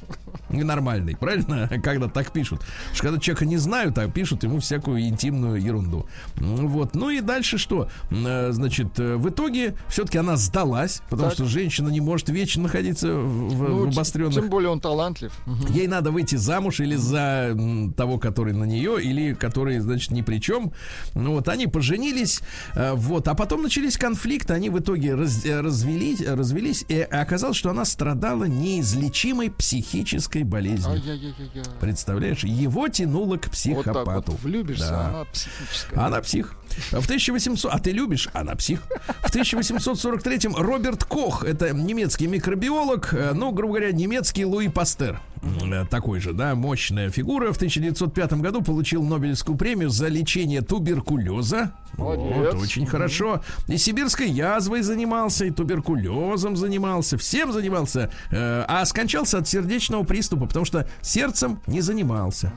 [0.49, 1.69] Нормальный, правильно?
[1.83, 2.59] Когда так пишут.
[2.59, 6.05] Потому что когда человека не знают, а пишут ему всякую интимную ерунду.
[6.39, 6.95] Ну, Вот.
[6.95, 7.89] Ну и дальше что?
[8.11, 11.33] Э, Значит, э, в итоге все-таки она сдалась, потому Так.
[11.33, 15.31] что женщина не может вечно находиться в, в Ну, т- обостренных Тем более он талантлив.
[15.69, 17.55] Ей надо выйти замуж или за
[17.95, 20.71] того, который на нее, или который, значит, ни при чем.
[21.13, 22.41] Ну вот, они поженились,
[22.75, 27.69] э, вот, а потом начались конфликты, они в итоге раз- развелись, развелись, и оказалось, что
[27.69, 30.91] она страдала неизлечимой психической болезнью.
[30.93, 31.63] Ай-яй-яй-яй.
[31.79, 34.31] Представляешь, его тянуло к Вот так психопату.
[34.33, 35.07] вот влюбишься, Да.
[35.09, 36.05] она психическая.
[36.05, 36.53] Она псих.
[36.91, 37.71] В 1800...
[37.73, 38.29] А ты любишь?
[38.33, 38.81] Она псих.
[39.23, 45.19] В 1843-м Роберт Кох, это немецкий микробиолог, э, ну, грубо говоря, немецкий Луи Пастер.
[45.41, 47.51] Э, Такой же, да, мощная фигура.
[47.53, 51.73] В 1905 году получил Нобелевскую премию за лечение туберкулеза.
[51.97, 52.53] Молодец.
[52.53, 53.41] Вот, очень хорошо.
[53.67, 58.11] И сибирской язвой занимался, и туберкулезом занимался, всем занимался.
[58.31, 62.51] Э, А скончался от сердечного приступа, потому что сердцем не занимался.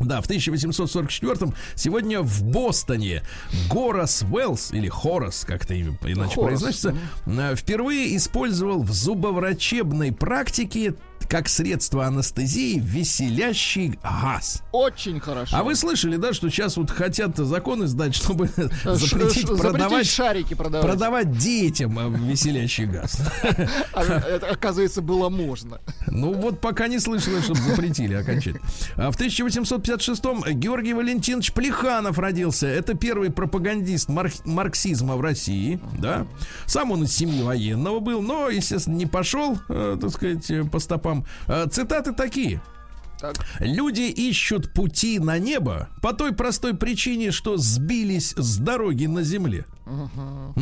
[0.00, 3.22] Да, в 1844-м сегодня в Бостоне
[3.70, 10.12] Горас Уэллс, или Хорас, как это имя иначе Хорас, произносится, э, впервые использовал в зубоврачебной
[10.12, 10.94] практике
[11.28, 14.62] как средство анестезии веселящий газ.
[14.72, 15.56] Очень хорошо.
[15.56, 18.48] А вы слышали, да, что сейчас вот хотят законы сдать, чтобы
[18.84, 20.86] запретить продавать, шарики продавать.
[20.86, 23.20] продавать детям э, веселящий газ.
[23.92, 25.80] А это, оказывается, было можно.
[26.06, 28.66] Ну вот пока не слышала, чтобы запретили окончательно.
[28.96, 32.66] А в 1856-м Георгий Валентинович Плеханов родился.
[32.66, 36.26] Это первый пропагандист мар- марксизма в России, да.
[36.66, 41.13] Сам он из семьи военного был, но, естественно, не пошел, э, так сказать, по стопам.
[41.48, 42.60] Э, цитаты такие.
[43.32, 43.36] Так.
[43.60, 49.64] Люди ищут пути на небо по той простой причине, что сбились с дороги на земле.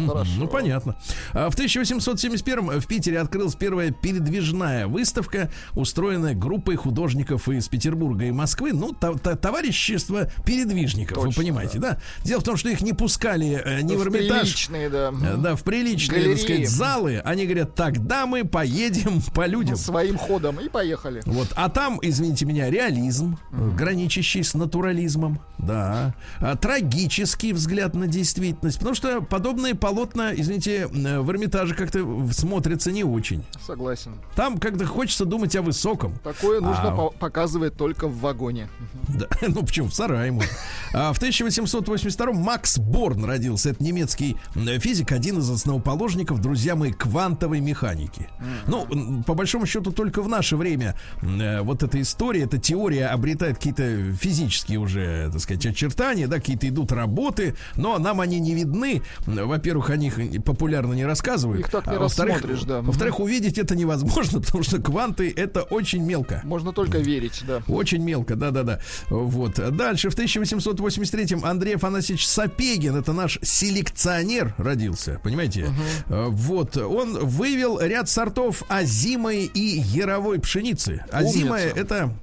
[0.07, 0.33] Хорошо.
[0.38, 0.96] Ну, понятно.
[1.33, 8.33] А В 1871 в Питере открылась первая передвижная выставка, устроенная группой художников из Петербурга и
[8.33, 8.72] Москвы.
[8.72, 11.98] Ну, та- та- товарищество передвижников, вы Точно, понимаете, да.
[12.25, 15.12] Дело в том, что их не пускали э, ни в В Эрмитаж, приличные, да.
[15.22, 17.18] э, да, в приличные, так сказать, залы.
[17.25, 19.77] Они говорят, тогда мы поедем по людям.
[19.77, 20.59] Своим ходом.
[20.59, 21.22] И поехали.
[21.27, 28.06] Вот, а там, извините меня, реализм, э, граничащий с натурализмом, да, а, трагический взгляд на
[28.06, 33.44] действительность, потому что подобные полотна, извините, э, в Эрмитаже как-то смотрятся не очень.
[33.64, 34.12] Согласен.
[34.34, 36.14] Там как-то хочется думать о высоком.
[36.24, 36.96] Такое нужно А.
[36.96, 38.68] по- показывать только в вагоне.
[39.08, 40.50] Да, ну почему, в сарае можно.
[40.94, 43.70] А в 1882 Макс Борн родился.
[43.70, 44.36] Это немецкий
[44.80, 48.28] физик, один из основоположников, друзья мои, квантовой механики.
[48.66, 53.56] Ну, по большому счету, только в наше время э, вот эта история, эта теория обретает
[53.56, 59.02] какие-то физические уже, так сказать, очертания, да, какие-то идут работы, но нам они не видны.
[59.26, 61.60] Во-первых, о них популярно не рассказывают.
[61.60, 62.80] Их так не а во-вторых, да.
[62.80, 66.40] Во-вторых, увидеть это невозможно, потому что кванты это очень мелко.
[66.44, 67.62] Можно только верить, да.
[67.68, 68.80] Очень мелко, да-да-да.
[69.08, 69.54] Вот.
[69.76, 75.68] Дальше, в 1883-м Андрей Афанасьевич Сапегин, это наш селекционер, родился, понимаете?
[76.08, 76.76] Э, Вот.
[76.76, 81.04] Он вывел ряд сортов озимой и яровой пшеницы.
[81.12, 81.78] Умница.
[81.78, 82.14] это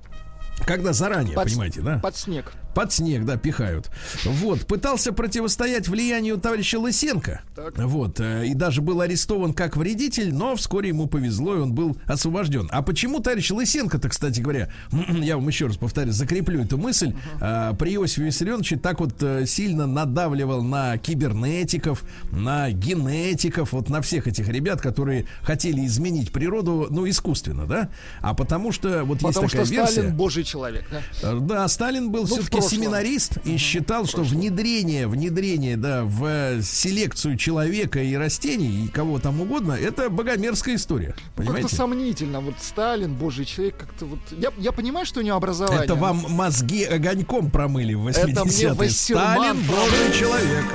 [0.65, 1.99] когда заранее, Под- понимаете, да?
[1.99, 2.51] Под снег.
[2.73, 3.89] Под снег, да, пихают.
[4.25, 7.41] Вот, пытался противостоять влиянию товарища Лысенко.
[7.55, 7.77] Так.
[7.77, 11.97] Вот, э, и даже был арестован как вредитель, но вскоре ему повезло, и он был
[12.05, 12.69] освобожден.
[12.71, 17.73] А почему товарищ Лысенко-то, кстати говоря, я вам еще раз повторю, закреплю эту мысль, э,
[17.77, 24.27] при Иосифе Виссарионовиче так вот э, сильно надавливал на кибернетиков, на генетиков, вот на всех
[24.27, 27.89] этих ребят, которые хотели изменить природу, ну, искусственно, да?
[28.21, 29.93] А потому что вот Потому есть такая что версия...
[29.93, 30.86] Сталин божий человек.
[31.21, 31.34] да.
[31.36, 32.79] Да, Сталин был Ну, все-таки прошлом.
[32.79, 39.19] семинарист и считал, что внедрение, внедрение, да, в э, селекцию человека и растений, и кого
[39.19, 41.15] там угодно, это богомерзкая история.
[41.17, 41.63] Ну, Понимаете?
[41.63, 42.39] Как-то сомнительно.
[42.41, 44.19] Вот Сталин, божий человек, как-то вот...
[44.31, 45.83] Я, я понимаю, что у него образование.
[45.83, 48.31] Это вам мозги огоньком промыли в 80-е.
[48.31, 50.65] Это мне Вассерман Сталин добрый человек.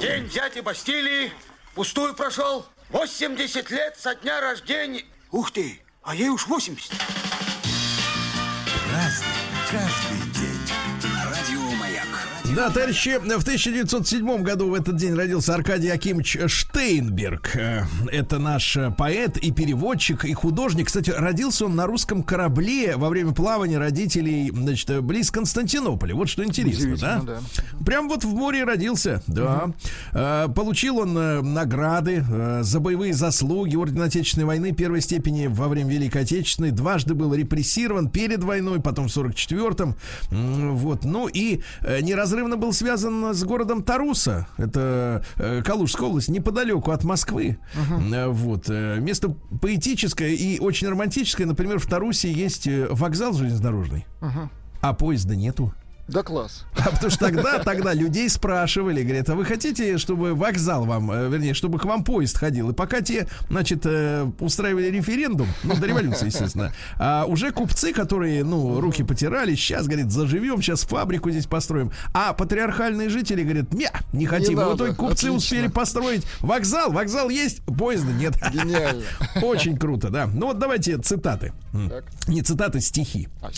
[0.00, 1.32] День дяди Бастилии
[1.74, 2.66] пустую прошел.
[2.90, 5.04] 80 лет со дня рождения.
[5.30, 6.92] Ух ты, а ей уж 80.
[8.92, 9.26] Разный,
[9.70, 10.29] каждый.
[12.56, 17.54] Да, товарищи, в 1907 году в этот день родился Аркадий Акимович Штейнберг.
[17.54, 20.88] Э, Это наш э, поэт и переводчик, и художник.
[20.88, 26.14] Кстати, родился он на русском корабле во время плавания родителей, значит, близ Константинополя.
[26.14, 27.18] Вот что интересно, да?
[27.20, 27.40] Удивительно,
[27.86, 29.70] Прям вот в море родился, да.
[30.12, 31.14] Э, Получил он
[31.54, 32.24] награды
[32.62, 36.72] за боевые заслуги Орден Отечественной войны первой степени во время Великой Отечественной.
[36.72, 39.94] Дважды был репрессирован перед войной, потом в 44-м.
[40.32, 41.04] М, Вот.
[41.04, 44.48] Ну и э, неразрывно неразрывно был связан с городом Таруса.
[44.56, 47.58] Это э, Калужская область, неподалеку от Москвы.
[48.12, 48.66] Э, Вот.
[48.68, 51.46] э, Место поэтическое и очень романтическое.
[51.46, 54.06] Например, в Тарусе есть э, вокзал железнодорожный,
[54.80, 55.74] а поезда нету.
[56.10, 56.64] Да класс.
[56.80, 61.28] А потому что тогда, тогда людей спрашивали, говорят, а вы хотите, чтобы вокзал вам, э,
[61.28, 62.70] вернее, чтобы к вам поезд ходил?
[62.70, 68.44] И пока те, значит, э, устраивали референдум, ну, до революции, естественно, а уже купцы, которые,
[68.44, 71.92] ну, руки потирали, сейчас, говорит, заживем, сейчас фабрику здесь построим.
[72.14, 74.56] А патриархальные жители говорят, не, не хотим.
[74.58, 75.36] Не И в итоге купцы отлично.
[75.36, 78.34] успели построить вокзал, вокзал есть, поезда нет.
[78.52, 79.02] Гениально.
[79.42, 80.26] Очень круто, да.
[80.26, 81.52] Ну вот давайте цитаты.
[81.88, 82.04] Так.
[82.26, 83.28] Не цитаты, стихи.
[83.42, 83.50] А, А,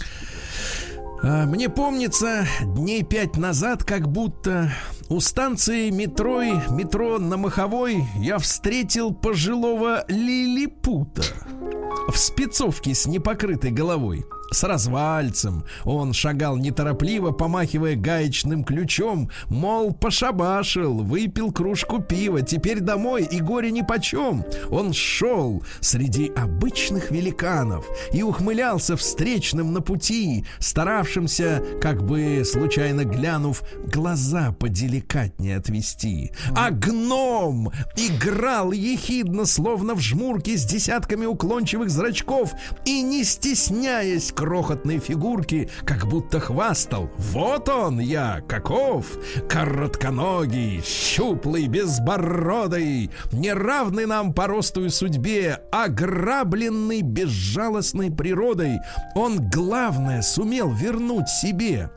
[1.22, 4.72] Мне помнится, дней пять назад, как будто
[5.08, 11.22] у станции метро, метро на Маховой я встретил пожилого лилипута
[12.08, 14.24] в спецовке с непокрытой головой.
[14.52, 23.26] С развальцем он шагал неторопливо, помахивая гаечным ключом, мол, пошабашил, выпил кружку пива, теперь домой
[23.30, 24.44] и горе нипочем.
[24.70, 33.62] Он шел среди обычных великанов и ухмылялся встречным на пути, старавшимся, как бы случайно глянув,
[33.86, 36.30] глаза поделикатнее отвести.
[36.54, 42.52] А гном играл ехидно, словно в жмурке с десятками уклончивых зрачков
[42.84, 47.08] и, не стесняясь крохотной фигурки, как будто хвастал.
[47.16, 49.06] Вот он я, каков,
[49.48, 58.80] коротконогий, щуплый, безбородый, неравный нам по росту и судьбе, ограбленный безжалостной природой.
[59.14, 61.88] Он, главное, сумел вернуть себе.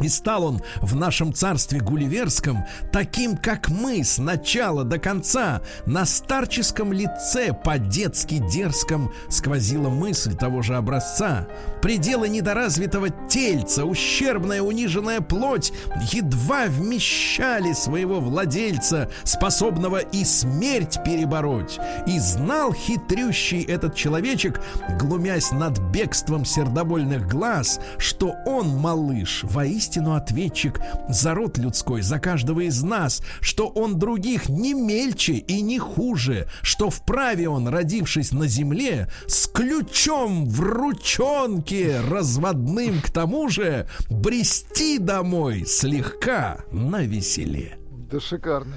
[0.00, 5.60] И стал он в нашем царстве гулливерском таким, как мы, с начала до конца.
[5.86, 11.48] На старческом лице по-детски дерзком сквозила мысль того же образца.
[11.82, 15.72] Пределы недоразвитого тельца, ущербная униженная плоть
[16.12, 21.78] едва вмещали своего владельца, способного и смерть перебороть.
[22.06, 24.60] И знал хитрющий этот человечек,
[24.98, 32.60] глумясь над бегством сердобольных глаз, что он, малыш, воистину ответчик за род людской, за каждого
[32.60, 38.46] из нас, что он других не мельче и не хуже, что вправе он, родившись на
[38.46, 47.78] земле, с ключом в ручонке, разводным к тому же, брести домой слегка на веселе.
[48.10, 48.76] Да шикарно.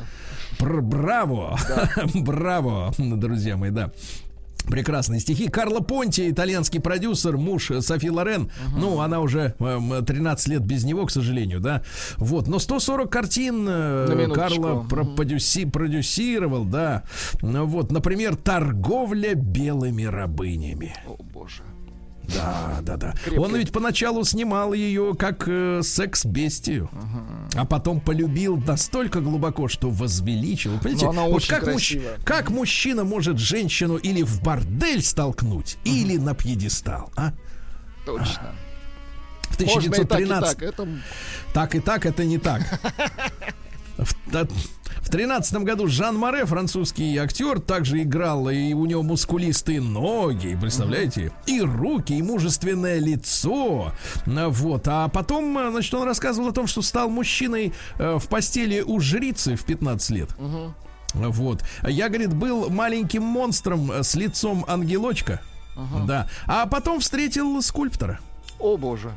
[0.59, 1.57] Браво!
[2.13, 3.91] Браво, друзья мои, да.
[4.67, 5.47] Прекрасные стихи.
[5.47, 8.51] Карло Понти, итальянский продюсер, муж э, Софи Лорен.
[8.77, 11.81] Ну, она уже эм, 13 лет без него, к сожалению, да.
[12.17, 12.47] Вот.
[12.47, 14.29] Но 140 картин э.
[14.33, 17.03] Карло продюси- продюсировал, да.
[17.41, 20.95] Ну, Вот, например, торговля белыми рабынями.
[21.07, 21.63] О, боже.
[22.33, 23.13] Да, да, да.
[23.23, 23.39] Крепкий.
[23.39, 26.89] Он ведь поначалу снимал ее как э, секс-бестию,
[27.55, 30.77] а потом полюбил настолько глубоко, что возвеличил.
[30.79, 32.17] Понимаете, Но она вот очень как, красивая.
[32.23, 37.33] как мужчина может женщину или в бордель столкнуть, или на пьедестал, а?
[38.05, 38.55] Точно.
[39.43, 40.61] В Можно и так, и 1913 так.
[40.63, 40.87] Это
[41.53, 42.61] так и так это не так.
[45.11, 51.33] Тринадцатом году Жан Море, французский актер, также играл, и у него мускулистые ноги, представляете?
[51.47, 53.91] И руки, и мужественное лицо.
[54.25, 54.87] Вот.
[54.87, 59.57] А потом, значит, он рассказывал о том, что стал мужчиной э, в постели у жрицы
[59.57, 60.29] в 15 лет.
[61.13, 61.65] Вот.
[61.85, 65.41] Я, говорит, был маленьким монстром э, с лицом ангелочка.
[66.07, 66.29] Да.
[66.47, 68.21] А потом встретил скульптора.
[68.59, 69.11] О боже.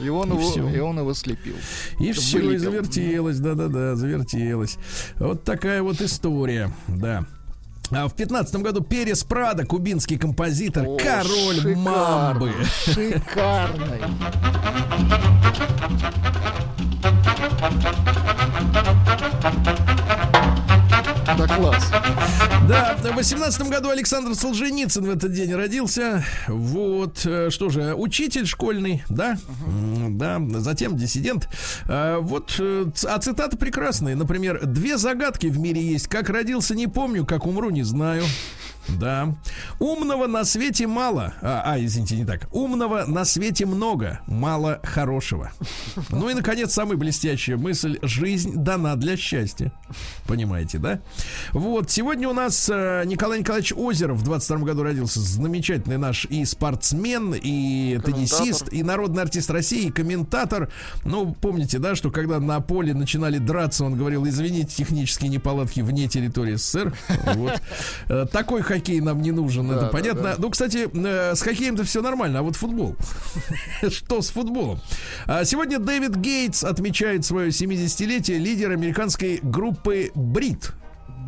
[0.00, 0.68] И он, И его, всё.
[0.68, 1.54] и он его слепил.
[1.98, 2.62] И все, и Вылепил.
[2.64, 4.78] завертелось, да-да-да, завертелось.
[5.18, 7.24] Вот такая вот история, да.
[7.90, 12.52] А в пятнадцатом году Перес Прада, кубинский композитор, О, король шикарно, мамбы.
[12.86, 14.00] Шикарный.
[21.38, 21.90] Да класс.
[22.68, 26.24] Да, в восемнадцатом году Александр Солженицын в этот день родился.
[26.48, 31.48] Вот, э, что же, учитель школьный, да, М, да, затем диссидент.
[31.86, 34.14] А, Вот, э, а цитаты прекрасные.
[34.16, 36.08] Например, две загадки в мире есть.
[36.08, 38.24] Как родился, не помню, как умру, не знаю.
[38.88, 39.34] Да.
[39.78, 41.34] Умного на свете мало.
[41.40, 42.48] А, а, извините, не так.
[42.52, 45.52] Умного на свете много, мало хорошего.
[46.10, 47.98] Ну и, наконец, самая блестящая мысль.
[48.02, 49.72] Жизнь дана для счастья.
[50.26, 51.00] Понимаете, да?
[51.52, 55.20] Вот, сегодня у нас э, Николай Николаевич Озеров в 22 году родился.
[55.20, 60.70] Замечательный наш и спортсмен, и теннисист, и народный артист России, и комментатор.
[61.04, 66.08] Ну, помните, да, что когда на поле начинали драться, он говорил, извините, технические неполадки вне
[66.08, 66.94] территории СССР.
[67.34, 67.60] Вот.
[68.08, 70.22] Э, Такой хоккей нам не нужен, Да, это да, понятно.
[70.22, 70.34] да.
[70.38, 72.96] Ну, кстати, э, с хоккеем-то все нормально, а вот футбол.
[73.88, 74.80] Что с футболом?
[75.26, 80.72] А, Сегодня Дэвид Гейтс отмечает свое 70-летие, лидер американской группы Брит.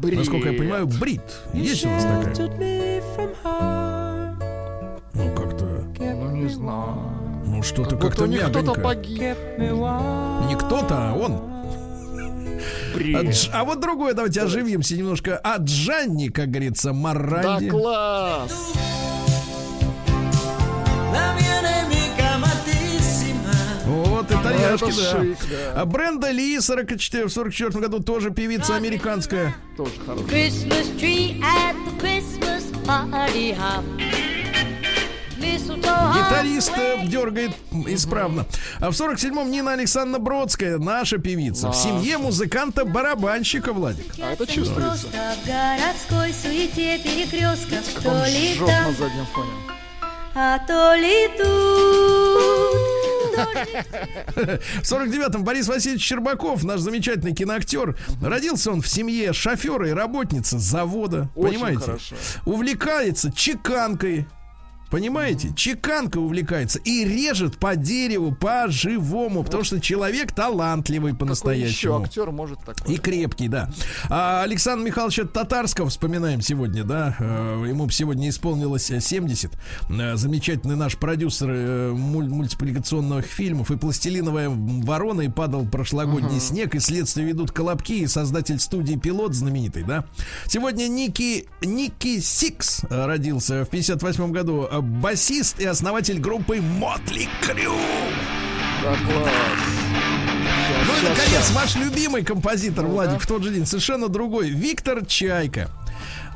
[0.01, 0.19] Бред.
[0.19, 1.23] Насколько я понимаю, Брит.
[1.55, 2.35] Есть у нас такая?
[5.15, 5.65] Ну, как-то...
[5.99, 6.97] Ну, не знаю.
[7.47, 8.81] Ну, что-то как-то кто-то мягонько.
[8.81, 9.37] погиб.
[9.59, 11.56] Не кто-то, а он.
[12.95, 13.49] А, Бред.
[13.53, 15.41] А вот другое, давайте оживимся немножко.
[15.43, 17.69] А Джанни, как говорится, Да Маранди.
[17.69, 18.73] класс.
[23.87, 24.91] Вот, итальяшки, да.
[25.23, 25.81] шик, да.
[25.81, 29.55] А Бренда Ли 44, в 44 году тоже певица американская.
[29.77, 30.25] Тоже хорошо.
[35.75, 37.53] Гитарист э, дергает
[37.89, 38.47] исправно.
[38.81, 41.71] А в 47-м Нина Александровна Бродская, наша певица.
[41.71, 44.15] В семье музыканта-барабанщика, Владик.
[44.21, 45.07] А это чувствуется.
[45.09, 49.51] В городской суете перекрестков То ли там, заднем фоне.
[50.35, 52.97] а то ли тут
[54.37, 60.59] В 49-м Борис Васильевич Щербаков, наш замечательный киноактер, родился он в семье шофера и работницы
[60.59, 61.29] завода.
[61.35, 61.81] Очень понимаете?
[61.81, 62.17] хорошо.
[62.47, 64.27] Увлекается чеканкой.
[64.91, 65.53] Понимаете?
[65.57, 72.03] Чеканкой увлекается и режет по дереву, по живому, потому что человек талантливый Какой еще по-настоящему.
[72.03, 72.95] актер может такое?
[72.95, 73.71] И крепкий, да.
[74.09, 77.17] А Александр Михайловича Татарского вспоминаем сегодня, да.
[77.19, 79.51] Э, Ему сегодня исполнилось э, 70.
[79.91, 86.75] Э, Замечательный наш продюсер э, муль- мультипликационных фильмов и «Пластилиновая ворона», и «Падал прошлогодний снег»,
[86.75, 90.05] и «Следствие ведут колобки», и создатель студии «Пилот» знаменитый, да.
[90.47, 94.69] Сегодня Ники, Ники Сикс родился в 58 году.
[94.87, 97.75] Басист и основатель группы «Mötley Crüe».
[98.85, 98.95] Да.
[100.87, 105.71] Ну и, наконец, ваш любимый композитор, Владик, в тот же день, совершенно другой, Виктор Чайка.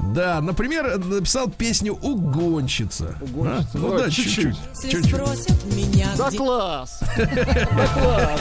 [0.01, 3.15] Да, например, написал песню «Угонщица».
[3.21, 3.69] Угонщица.
[3.73, 3.79] А?
[3.79, 4.57] Ну Давай, да, чуть-чуть.
[4.83, 5.05] чуть-чуть.
[5.05, 6.17] чуть-чуть.
[6.17, 7.01] Да класс.
[7.17, 8.41] Да класс.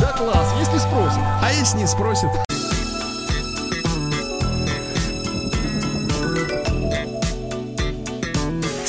[0.00, 0.54] Да класс.
[0.60, 1.20] Если спросят.
[1.42, 2.43] А если не спросят?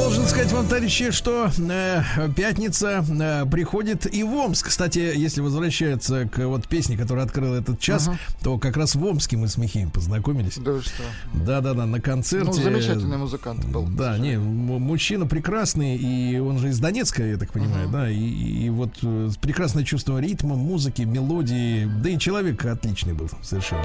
[0.00, 2.02] Должен сказать вам, товарищи, что э,
[2.34, 4.68] пятница э, приходит и в Омск.
[4.68, 8.08] Кстати, если возвращаться к вот песне, которая открыла этот час,
[8.42, 10.56] то как раз в Омске мы с Михеем познакомились.
[10.56, 11.02] Да что?
[11.34, 12.46] Да-да-да, на концерте.
[12.46, 13.86] Ну, замечательный музыкант был.
[13.86, 18.70] Да, не, мужчина прекрасный, и он же из Донецка, я так понимаю, да, и, и
[18.70, 23.84] вот э, прекрасное чувство ритма, музыки, мелодии, да и человек отличный был совершенно.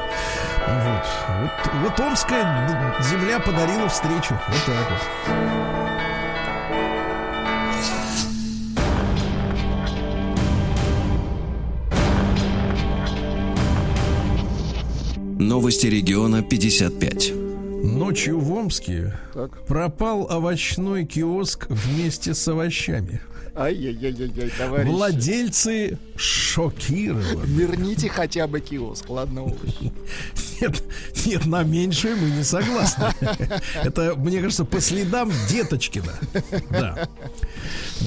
[0.65, 1.05] Вот,
[1.41, 6.04] вот, вот Омская земля подарила встречу, вот так вот.
[15.39, 17.33] Новости региона 55.
[17.83, 19.65] Ночью в Омске Так.
[19.65, 23.19] пропал овощной киоск вместе с овощами.
[23.55, 24.89] Ай-яй-яй-яй, товарищи.
[24.89, 27.45] Владельцы шокированы.
[27.45, 29.93] Верните хотя бы киоск, ладно, овощи.
[30.61, 30.83] Нет,
[31.25, 33.07] нет, на меньшее мы не согласны.
[33.83, 36.13] Это, мне кажется, по следам Деточкина.
[36.69, 37.09] Да.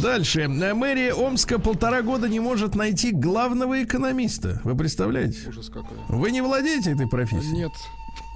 [0.03, 0.49] Дальше.
[0.49, 4.61] Мэрия Омска полтора года не может найти главного экономиста.
[4.65, 5.49] Вы представляете?
[5.49, 5.99] Ужас какой.
[6.09, 7.53] Вы не владеете этой профессией?
[7.53, 7.73] Нет.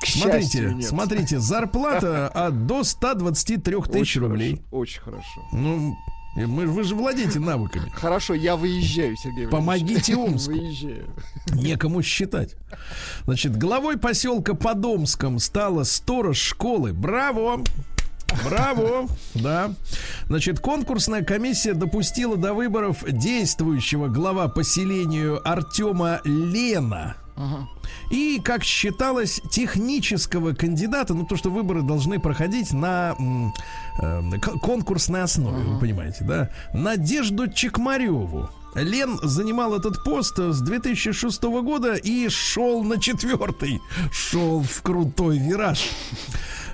[0.02, 4.50] К Смотрите, смотрите, зарплата от до 123 тысяч Очень рублей.
[4.56, 5.40] хорошо, Очень хорошо.
[5.52, 5.96] Ну,
[6.34, 7.90] мы, вы же владеете навыками.
[7.94, 9.48] Хорошо, я выезжаю, Сергей.
[9.48, 10.52] Помогите Омску.
[10.52, 11.06] Выезжаю.
[11.52, 12.56] Некому считать.
[13.24, 16.92] Значит, главой поселка Подомском стала сторож школы.
[16.92, 17.62] Браво!
[18.44, 19.08] Браво!
[19.34, 19.74] Да.
[20.28, 27.16] Значит, конкурсная комиссия допустила до выборов действующего глава поселению Артема Лена.
[28.10, 33.16] И, как считалось, технического кандидата, ну то, что выборы должны проходить на
[34.00, 36.50] э, конкурсной основе, вы понимаете, да?
[36.74, 38.50] Надежду Чекмареву.
[38.74, 43.80] Лен занимал этот пост с 2006 года и шел на четвертый.
[44.10, 45.90] Шел в крутой вираж.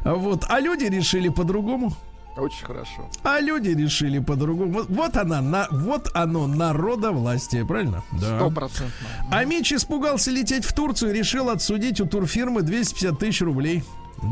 [0.05, 0.45] Вот.
[0.49, 1.97] А люди решили по-другому.
[2.39, 3.09] Очень хорошо.
[3.25, 4.85] А люди решили по-другому.
[4.89, 8.03] Вот, она, на, вот оно, народовластие, правильно?
[8.17, 9.09] Стопроцентно.
[9.31, 13.83] А Мич испугался лететь в Турцию и решил отсудить у турфирмы 250 тысяч рублей.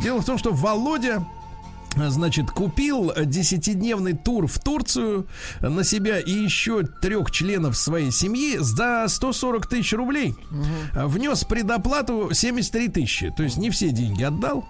[0.03, 1.27] Дело в том, что Володя
[1.97, 5.26] Значит, купил 10-дневный тур в Турцию
[5.61, 10.34] на себя и еще трех членов своей семьи за 140 тысяч рублей.
[10.94, 13.30] Внес предоплату 73 тысячи.
[13.36, 14.64] То есть не все деньги отдал.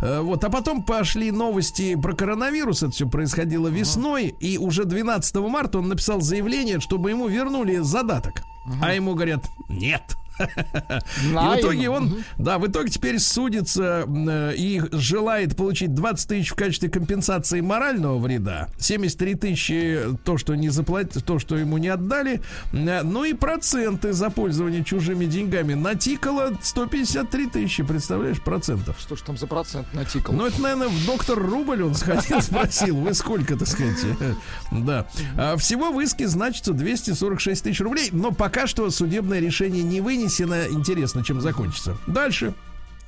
[0.00, 2.82] Э, Вот, а потом пошли новости про коронавирус.
[2.82, 4.34] Это все происходило весной.
[4.40, 8.42] И уже 12 марта он написал заявление, чтобы ему вернули задаток.
[8.82, 10.02] А ему говорят, нет.
[10.38, 16.50] И в итоге он, да, в итоге теперь судится э, и желает получить 20 тысяч
[16.50, 21.88] в качестве компенсации морального вреда, 73 тысячи то, что не заплатили, то, что ему не
[21.88, 22.40] отдали,
[22.72, 28.96] э, ну и проценты за пользование чужими деньгами натикало 153 тысячи, представляешь, процентов.
[28.98, 30.34] Что ж там за процент натикал?
[30.34, 34.34] Ну, это, наверное, в доктор Рубль он сходил, спросил, вы сколько, так сказать, э,
[34.72, 35.06] да.
[35.36, 40.29] А всего в иске значится 246 тысяч рублей, но пока что судебное решение не вынесено.
[40.38, 41.96] Интересно, чем закончится.
[42.06, 42.54] Дальше.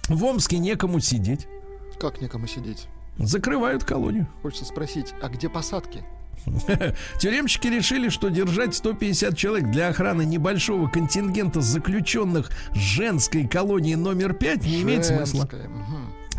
[0.09, 1.47] В Омске некому сидеть.
[2.01, 2.87] Как некому сидеть?
[3.19, 4.27] Закрывают колонию.
[4.43, 6.05] Хочется спросить, а где посадки?
[7.21, 14.65] Тюремщики решили, что держать 150 человек для охраны небольшого контингента заключенных женской колонии номер 5
[14.65, 15.49] не имеет смысла.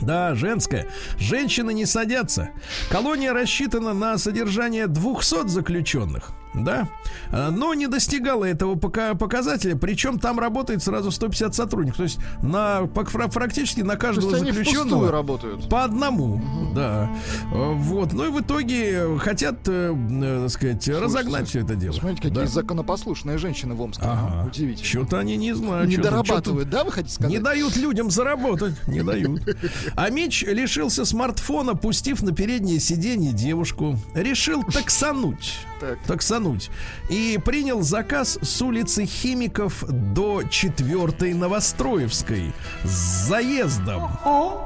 [0.02, 0.88] Да, женская.
[1.18, 2.50] Женщины не садятся.
[2.90, 6.32] Колония рассчитана на содержание 200 заключенных.
[6.54, 6.88] Да,
[7.32, 12.20] А, но не достигала этого пока показателя, причем там работает сразу 150 сотрудников, то есть
[12.42, 15.68] на практически на То каждого есть заключенного работают.
[15.70, 16.42] по одному,
[16.76, 17.10] да,
[17.52, 21.94] Э, вот, ну и в итоге хотят, э, э, так сказать, разогнать все это дело.
[21.94, 22.48] Смотрите, какие Да.
[22.48, 24.04] законопослушные женщины в Омске.
[24.06, 24.48] Ага.
[24.48, 24.86] Удивительно.
[24.88, 25.90] Что-то они не знают.
[25.90, 27.32] Не дорабатывают, да, вы хотите сказать?
[27.32, 28.76] не дают людям заработать.
[28.88, 29.42] Не дают.
[29.96, 33.98] А Мич лишился смартфона, пустив на переднее сиденье девушку.
[34.14, 35.60] Решил таксануть.
[35.80, 36.00] Так.
[36.06, 36.43] Таксануть.
[37.10, 42.54] И принял заказ с улицы Химиков до 4 Новостроевской.
[42.84, 44.10] С заездом.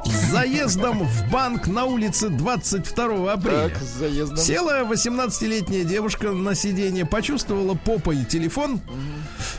[0.06, 3.70] С заездом в банк на улице 22 апреля.
[3.70, 4.38] Так, с заездом.
[4.38, 8.82] Села 18-летняя девушка на сиденье, почувствовала попой телефон.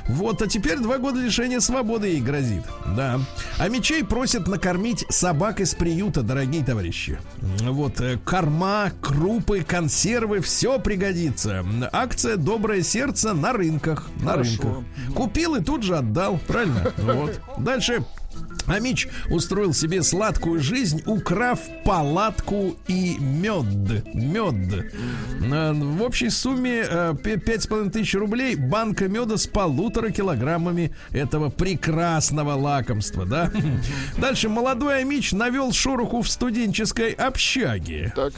[0.09, 2.63] Вот, а теперь два года лишения свободы ей грозит.
[2.97, 3.21] Да.
[3.59, 7.19] А мечей просят накормить собак из приюта, дорогие товарищи.
[7.63, 11.65] Вот, э, корма, крупы, консервы, все пригодится.
[12.09, 14.09] Акция «Доброе сердце» на рынках.
[14.23, 14.63] На Хорошо.
[14.63, 15.15] рынках.
[15.15, 16.91] Купил и тут же отдал, правильно?
[16.97, 17.39] Вот.
[17.59, 18.03] Дальше.
[18.69, 24.05] Амич устроил себе сладкую жизнь, украв палатку и мед.
[24.15, 24.87] Мед.
[25.43, 30.11] Э, В общей сумме э, пе- пять с половиной тысяч рублей банка меда с полутора
[30.11, 33.51] килограммами этого прекрасного лакомства, да?
[34.19, 38.13] Дальше молодой Амич навел шороху в студенческой общаге.
[38.15, 38.33] Так.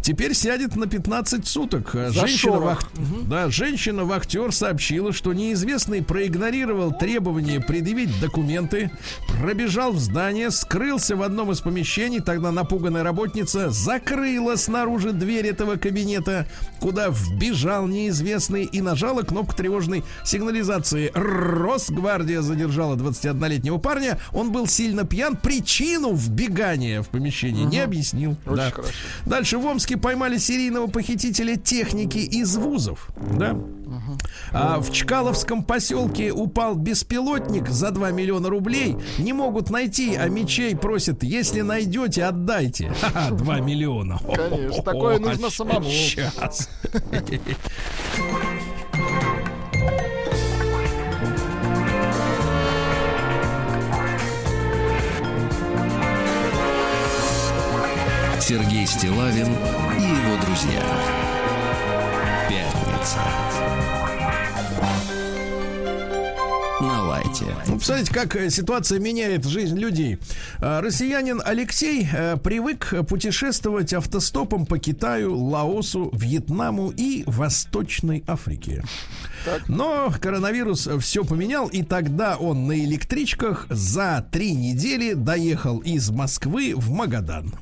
[0.00, 1.90] Теперь сядет на 15 суток.
[1.92, 2.88] За Женщина, вах-
[3.28, 8.90] да, женщина-вахтер сообщила, что неизвестный проигнорировал требование предъявить документы,
[9.40, 12.20] пробежал в здание, скрылся в одном из помещений.
[12.20, 16.46] Тогда напуганная работница закрыла снаружи дверь этого кабинета,
[16.80, 21.10] куда вбежал неизвестный и нажала кнопку тревожной сигнализации.
[21.14, 24.18] Росгвардия задержала 21-летнего парня.
[24.32, 25.36] Он был сильно пьян.
[25.36, 28.36] Причину вбегания в помещение не объяснил.
[28.46, 28.70] Очень Да.
[28.70, 28.92] хорошо.
[29.26, 33.08] Дальше в Омске поймали серийного похитителя техники из вузов.
[33.38, 33.56] Да?
[34.52, 38.96] А в Чкаловском поселке упал беспилотник за 2 миллиона рублей.
[39.18, 42.92] Не могут найти, а мечей просят, если найдете, отдайте.
[43.00, 44.18] Ха-ха, 2 миллиона.
[44.34, 45.84] Конечно, такое нужно самому.
[45.84, 46.68] Сейчас.
[58.40, 59.48] Сергей Стилавин
[59.98, 61.25] и его друзья.
[63.06, 63.18] Пятница.
[66.80, 67.44] На лайте.
[67.68, 70.18] Ну, Посмотрите, как э, ситуация меняет жизнь людей.
[70.58, 78.82] А, Россиянин Алексей э, привык путешествовать автостопом по Китаю, Лаосу, Вьетнаму и Восточной Африке.
[79.68, 86.74] Но коронавирус все поменял, и тогда он на электричках за три недели доехал из Москвы
[86.76, 87.54] в Магадан.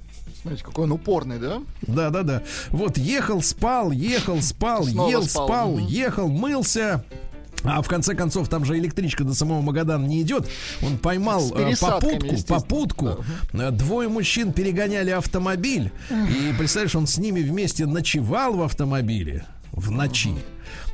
[0.45, 1.62] Смотрите, какой он упорный, да?
[1.82, 2.42] Да, да, да.
[2.70, 5.47] Вот ехал, спал, ехал, спал, Снова ел, спал.
[5.49, 5.86] спал, Мгм.
[5.86, 7.03] ехал, мылся.
[7.62, 10.47] А в конце концов, там же электричка до самого Магадана не идет.
[10.82, 13.24] Он поймал э, попутку, попутку.
[13.55, 15.90] Э, Двое мужчин перегоняли автомобиль.
[16.11, 20.34] И представляешь, он с ними вместе ночевал в автомобиле в ночи.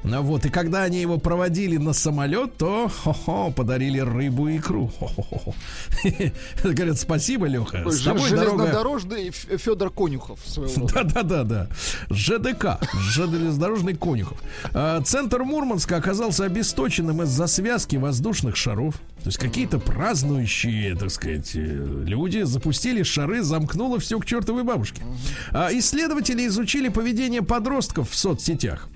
[0.03, 4.91] Вот, и когда они его проводили на самолет, то хо-хо, подарили рыбу и икру.
[4.99, 5.55] Хо-хо-хо.
[6.65, 7.89] Говорят, спасибо, Леха.
[7.91, 8.65] С тобой дорога...
[8.65, 10.41] Железнодорожный Федор Конюхов.
[10.95, 11.69] Да-да-да-да.
[12.09, 12.79] ЖДК.
[13.11, 14.39] Железнодорожный Конюхов.
[14.73, 18.95] А, Центр Мурманска оказался обесточенным из-за связки воздушных шаров.
[19.23, 21.59] То есть какие-то празднующие, так сказать, э,
[22.07, 25.03] люди запустили шары, замкнуло все к чертовой бабушке.
[25.51, 28.89] А Исследователи изучили поведение подростков в соцсетях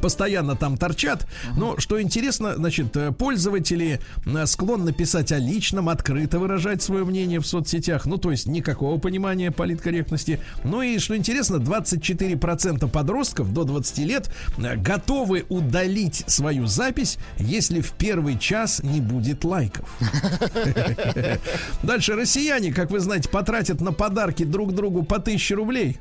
[0.00, 1.26] постоянно там торчат.
[1.56, 7.40] Но что интересно, значит, э, пользователи э, склонны писать о личном, открыто выражать свое мнение
[7.40, 8.06] в соцсетях.
[8.06, 10.40] Ну, то есть никакого понимания политкорректности.
[10.64, 17.80] Ну и что интересно, 24% подростков до 20 лет э, готовы удалить свою запись, если
[17.80, 19.88] в первый час не будет лайков.
[21.82, 25.98] Дальше россияне, как вы знаете, потратят на подарки друг другу по 1000 рублей.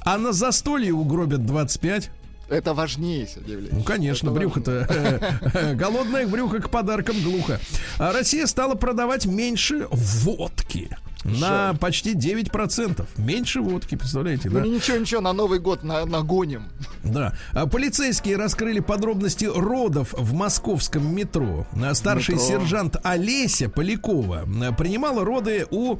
[0.00, 2.10] А на застолье угробят 25.
[2.48, 3.86] Это важнее, Сергей Ну, Валерьевич.
[3.86, 5.18] конечно, Это брюхо-то э,
[5.54, 7.58] э, голодное брюхо к подаркам глухо.
[7.98, 10.90] А Россия стала продавать меньше водки.
[11.24, 13.06] На почти 9%.
[13.16, 14.66] Меньше водки, представляете, Ну да?
[14.66, 16.64] ничего, ничего, на Новый год на- нагоним.
[17.02, 17.32] Да.
[17.52, 21.66] А Полицейские раскрыли подробности родов в московском метро.
[21.82, 22.46] А Старший Метро.
[22.46, 25.96] сержант Олеся Полякова а, принимала роды у,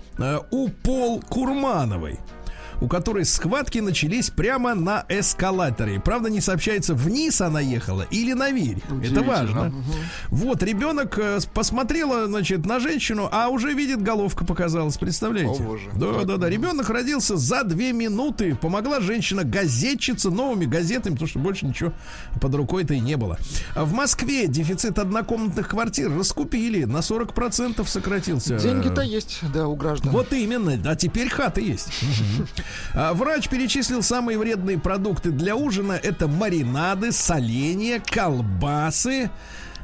[0.50, 2.18] у Пол Курмановой
[2.80, 6.00] у которой схватки начались прямо на эскалаторе.
[6.00, 8.82] Правда, не сообщается, вниз она ехала или наверх.
[9.02, 9.72] Это важно.
[10.28, 14.96] Вот, ребенок э, посмотрела, значит, на женщину, а уже видит, головка показалась.
[14.96, 15.62] Представляете?
[15.62, 15.90] О, боже.
[15.94, 16.48] Да, да, да.
[16.48, 18.54] Ребенок родился за две минуты.
[18.54, 21.92] Помогла женщина газетчица новыми газетами, потому что больше ничего
[22.40, 23.38] под рукой-то и не было.
[23.74, 26.84] В Москве дефицит однокомнатных квартир раскупили.
[26.84, 28.58] На 40% сократился.
[28.58, 30.12] Деньги-то есть, да, у граждан.
[30.12, 31.88] Вот именно, а теперь хаты есть.
[32.94, 35.92] А, Врач перечислил самые вредные продукты для ужина.
[35.92, 39.30] Это маринады, соленья, колбасы.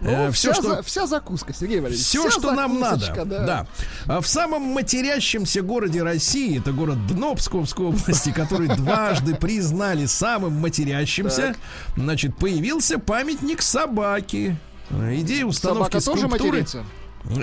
[0.03, 2.07] Ну, Э, вся, все, что за- вся закуска, Сергей Валерьевич.
[2.07, 3.01] все, вся что нам надо.
[3.05, 3.67] закусочка, Да.
[4.07, 10.55] А В самом матерящемся городе России, это город Дно Псковской области, который дважды признали самым
[10.55, 11.55] матерящимся,
[11.97, 14.57] значит, появился памятник собаке.
[14.89, 16.51] Э, Идея установки Собака тоже скульптуры.
[16.51, 16.85] матерится?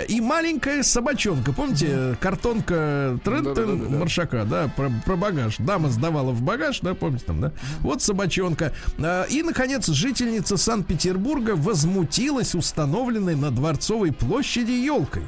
[0.07, 3.99] И маленькая собачонка, помните, картонка Трентон.
[3.99, 5.55] Маршака, да, про, про багаж.
[5.59, 7.51] Дама сдавала в багаж, да, помните там, да?
[7.81, 8.73] Вот собачонка.
[8.99, 15.27] А, И, наконец, жительница Санкт-Петербурга возмутилась установленной на Дворцовой площади елкой.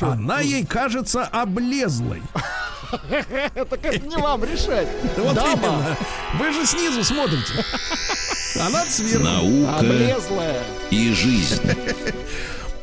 [0.00, 2.22] Она ей кажется облезлой.
[3.54, 4.88] это как не вам решать.
[5.16, 5.96] Вот именно.
[6.38, 7.52] Вы же снизу смотрите.
[8.60, 9.24] Она сверху.
[9.24, 10.62] Наука облезлая.
[10.90, 11.60] и жизнь.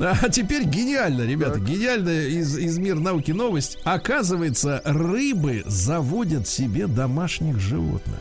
[0.01, 3.77] А теперь гениально, ребята, гениальная из, из мира науки новость.
[3.83, 8.19] Оказывается, рыбы заводят себе домашних животных.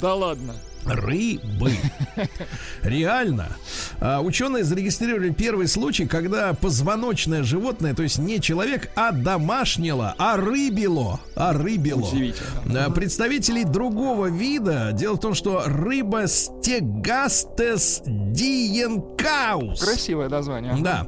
[0.00, 0.54] Да ладно.
[0.84, 1.72] Рыбы.
[2.82, 3.48] Реально.
[4.00, 10.36] А, ученые зарегистрировали первый случай, когда позвоночное животное, то есть не человек, а домашнело, а
[10.36, 11.20] рыбило.
[11.34, 12.06] А рыбило.
[12.06, 12.86] Удивительно.
[12.86, 14.90] А, Представителей другого вида.
[14.92, 19.80] Дело в том, что рыба стегастес диенкаус.
[19.80, 20.76] Красивое название.
[20.80, 21.06] Да.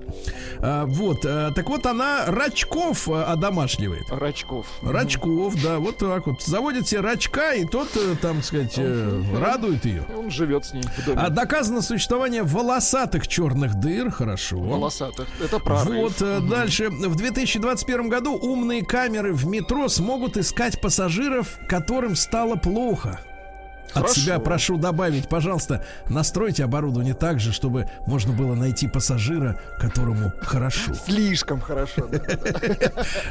[0.58, 1.24] А, вот.
[1.24, 4.04] а, так вот, она рачков а, одомашливает.
[4.10, 4.66] Рачков.
[4.82, 6.42] Рачков, да, вот так вот.
[6.42, 9.22] Заводит себе рачка, и тот, э, там, сказать, э,
[9.60, 10.04] радует ее.
[10.16, 10.82] Он живет с ней.
[11.16, 14.58] А доказано существование волосатых черных дыр, хорошо.
[14.58, 15.28] Волосатых.
[15.42, 15.96] Это прорыв.
[15.96, 16.88] Вот э, дальше.
[16.90, 23.20] В 2021 году умные камеры в метро смогут искать пассажиров, которым стало плохо.
[23.90, 24.20] От Хорошо.
[24.20, 30.94] себя прошу добавить, пожалуйста, настройте оборудование так же, чтобы можно было найти пассажира, которому хорошо.
[30.94, 32.08] Слишком хорошо.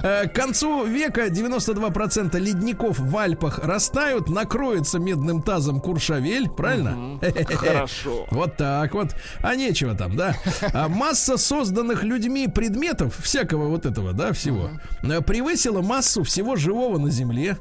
[0.02, 7.20] Э, К концу века 92% ледников в Альпах растают, накроется медным тазом Куршавель, правильно?
[7.56, 8.28] Хорошо.
[8.32, 9.16] Вот так вот.
[9.42, 10.36] А нечего там, да?
[10.74, 14.70] А масса созданных людьми предметов, всякого вот этого, да, всего,
[15.04, 17.58] э, превысила массу всего живого на Земле.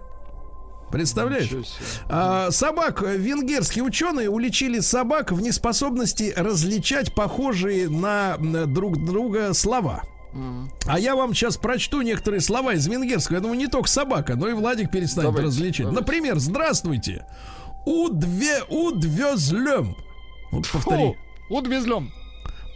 [0.91, 1.51] Представляешь?
[2.09, 9.53] А, собак э, венгерские ученые уличили собак в неспособности различать похожие на м, друг друга
[9.55, 10.03] слова.
[10.86, 13.36] А я вам сейчас прочту некоторые слова из венгерского.
[13.36, 15.86] Я думаю, не только собака, но и Владик перестанет Давайте, различать.
[15.86, 16.01] давайте.
[16.01, 17.26] Например, здравствуйте.
[17.86, 19.97] Удве удвезлем.
[20.53, 21.16] Вот повтори.
[21.49, 22.12] Удвезлем.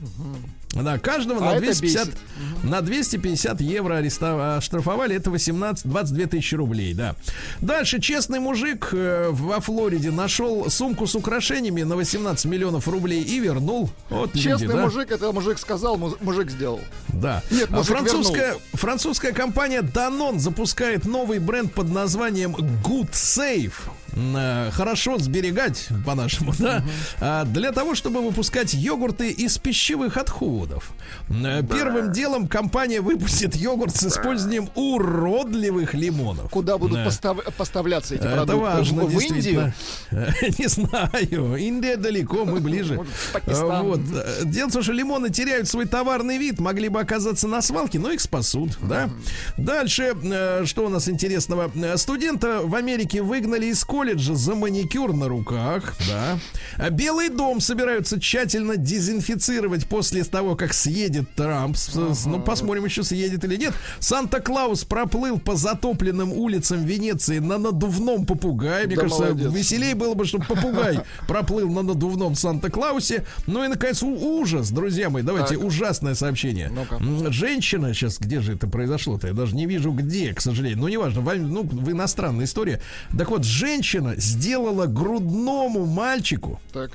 [0.73, 2.19] Да, каждого А на это 250, бесит.
[2.63, 5.15] на 250 евро арестов- оштрафовали.
[5.15, 7.15] Это 18, 22 тысячи рублей, да.
[7.61, 13.39] Дальше честный мужик э, во Флориде нашел сумку с украшениями на 18 миллионов рублей и
[13.39, 13.89] вернул.
[14.09, 14.81] Вот люди, Честный да.
[14.81, 16.81] мужик, это мужик сказал, мужик сделал.
[17.07, 17.41] Да.
[17.51, 23.71] Нет, мужик французская, французская компания Danone запускает новый бренд под названием Good Safe.
[24.13, 26.83] Э, Хорошо сберегать, по-нашему, да,
[27.19, 30.91] А, для того, чтобы выпускать йогурты из пищевых отходов.
[31.29, 36.49] Э, Первым делом компания выпустит йогурт с использованием уродливых лимонов.
[36.49, 37.05] Куда будут Да.
[37.05, 38.55] постав- поставляться эти Это продукты?
[38.61, 39.73] важно, В Индию?
[40.11, 40.35] действительно.
[40.59, 41.55] Не знаю.
[41.57, 42.99] Индия далеко, мы ближе.
[43.33, 43.83] Пакистан.
[43.85, 44.01] Вот.
[44.45, 48.11] Дело в том, что лимоны теряют свой товарный вид, могли бы оказаться на свалке, но
[48.11, 49.09] их спасут, да.
[49.57, 51.71] Дальше, э, что у нас интересного?
[51.75, 56.37] Э, Студента в Америке выгнали из колледжа за маникюр на руках, да.
[56.77, 61.77] А Белый дом собираются тщательно дезинфицировать после того, как съедет Трамп.
[62.25, 63.73] Ну, посмотрим, еще съедет или нет.
[63.99, 68.85] Санта-Клаус проплыл по затопленным улицам Венеции на надувном попугае.
[68.87, 69.53] Мне Да кажется, молодец.
[69.53, 73.25] веселее было бы, чтобы попугай проплыл на надувном Санта-Клаусе.
[73.47, 75.23] Ну и, наконец, ужас, друзья мои.
[75.23, 75.63] Давайте Так.
[75.63, 76.69] ужасное сообщение.
[76.99, 79.27] М, Женщина, сейчас где же это произошло-то?
[79.27, 80.79] Я даже не вижу где, к сожалению.
[80.79, 82.81] Ну, неважно, в, ну, в иностранной истории.
[83.17, 83.84] Так вот, женщина
[84.17, 86.91] сделала грудному мальчику Так,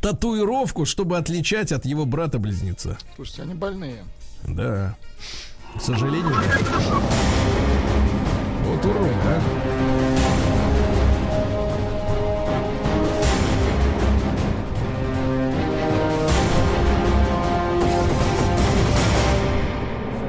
[0.00, 2.98] татуировку, чтобы отличать от его брата-близнеца.
[3.16, 4.04] слушайте, они больные.
[4.46, 4.96] Да.
[5.76, 7.00] К сожалению, да.
[8.64, 9.42] Вот урод, а.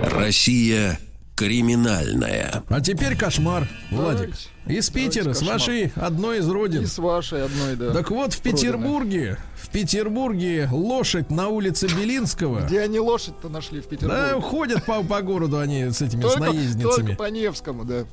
[0.03, 0.99] Россия
[1.35, 2.63] криминальная.
[2.69, 4.19] А теперь кошмар, Владик.
[4.31, 4.49] Давайте.
[4.67, 6.81] Из Питера, с вашей одной из родин.
[6.81, 7.91] И с вашей одной, да.
[7.93, 8.55] Так вот, в Родины.
[8.57, 12.61] Петербурге, в Петербурге лошадь на улице Белинского.
[12.61, 14.41] Где они лошадь-то нашли в Да, Петербурге?
[14.41, 17.05] ходят по, по городу они с этими с только, наездницами.
[17.07, 18.05] только по Невскому, да.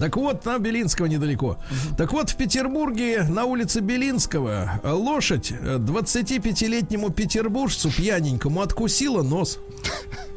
[0.00, 1.58] Так вот, на Белинского недалеко.
[1.96, 9.60] Так вот, в Петербурге на улице Белинского лошадь э, 25-летнему петербуржцу пьяненькому откусила нос.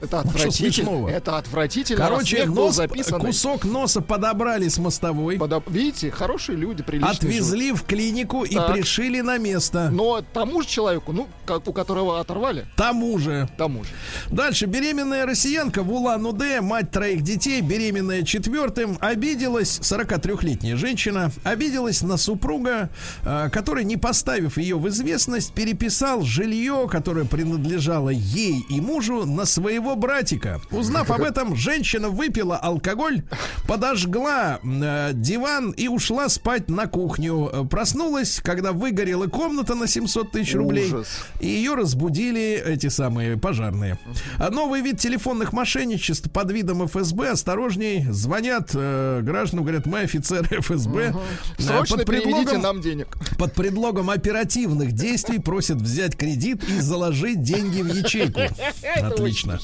[0.00, 0.72] Это Ну, отвратительно.
[0.72, 1.08] смешного?
[1.08, 1.98] Это отвратительно.
[2.04, 3.26] Короче, нос, записанный.
[3.26, 7.12] кусок носа подобрали с мостовой, Подо- Видите, хорошие люди, приличные.
[7.14, 7.24] живут.
[7.30, 8.72] отвезли в клинику и Так.
[8.72, 9.90] пришили на место.
[9.92, 13.48] Но тому же человеку, ну, как, у которого оторвали, Тому же.
[13.58, 13.90] тому же.
[14.30, 14.66] Дальше.
[14.66, 22.88] Беременная россиянка в Улан-Удэ, мать троих детей, беременная четвертым, обиделась, 43-летняя женщина, обиделась на супруга,
[23.24, 29.44] э, который, не поставив ее в известность, переписал жилье, которое принадлежало ей и мужу, на
[29.44, 30.60] своего братика.
[30.70, 33.22] Узнав об этом, женщина выпила алкоголь,
[33.66, 37.66] подожгла э, диван и ушла спать на кухню.
[37.70, 40.86] Проснулась, когда выгорела комната на 700 тысяч рублей.
[40.86, 41.08] Ужас.
[41.40, 43.98] И ее разбудили эти самые пожарные.
[44.38, 47.30] А новый вид телефонных мошенничеств под видом ФСБ.
[47.30, 48.06] Осторожней.
[48.10, 51.14] Звонят э, гражданам, говорят, мы офицеры ФСБ.
[51.58, 53.08] Э, Срочно под предлогом, нам денег.
[53.38, 58.40] под предлогом оперативных действий просят взять кредит и заложить деньги в ячейку.
[59.02, 59.58] Отлично.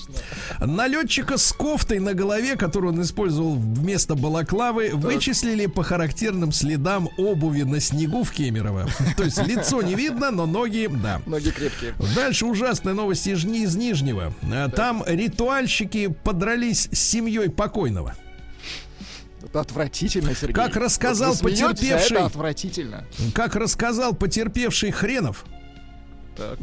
[0.61, 7.63] Налетчика с кофтой на голове, которую он использовал вместо балаклавы, вычислили по характерным следам обуви
[7.63, 8.87] на снегу в Кемерово.
[9.17, 11.21] То есть лицо не видно, но ноги, да.
[11.27, 11.95] Ноги крепкие.
[12.15, 14.33] Дальше ужасная новость из, Ни- из Нижнего.
[14.43, 18.15] Э, Там ритуальщики подрались с семьей покойного.
[19.45, 20.55] Это отвратительно, Сергей.
[20.55, 23.05] Как рассказал Вот смеетесь, а потерпевший- это отвратительно.
[23.35, 25.45] Как рассказал потерпевший Хренов,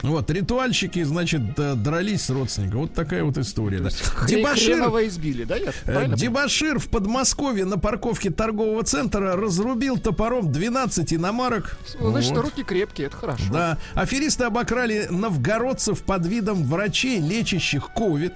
[0.01, 2.81] Вот, ритуальщики, значит, д- дрались с родственником.
[2.81, 3.79] Вот такая вот история.
[3.79, 3.89] Да.
[3.89, 5.55] Хре- Дебошир, Хреново избили, да?
[5.55, 11.77] Я э, дебошир в Подмосковье на парковке торгового центра разрубил топором 12 иномарок.
[11.99, 12.41] Значит, Вот.
[12.45, 13.43] руки крепкие, это хорошо.
[13.51, 18.33] Да, аферисты обокрали новгородцев под видом врачей, лечащих ковид.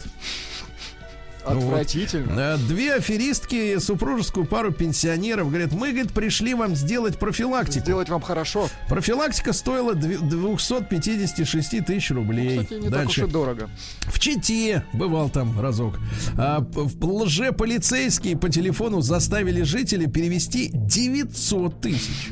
[1.48, 2.40] Отвратительно.
[2.40, 7.80] Э, Две аферистки, супружескую пару пенсионеров, говорят, мы, говорит, пришли вам сделать профилактику.
[7.80, 8.70] Сделать вам хорошо.
[8.90, 12.60] Профилактика стоила две- 256 тысяч рублей.
[12.64, 13.22] Кстати, не Дальше.
[13.22, 13.70] так уж и дорого.
[14.02, 16.00] В Чите, бывал там разок,
[16.38, 16.66] а,
[17.02, 22.32] лжеполицейские по телефону заставили жителей перевести 900 тысяч.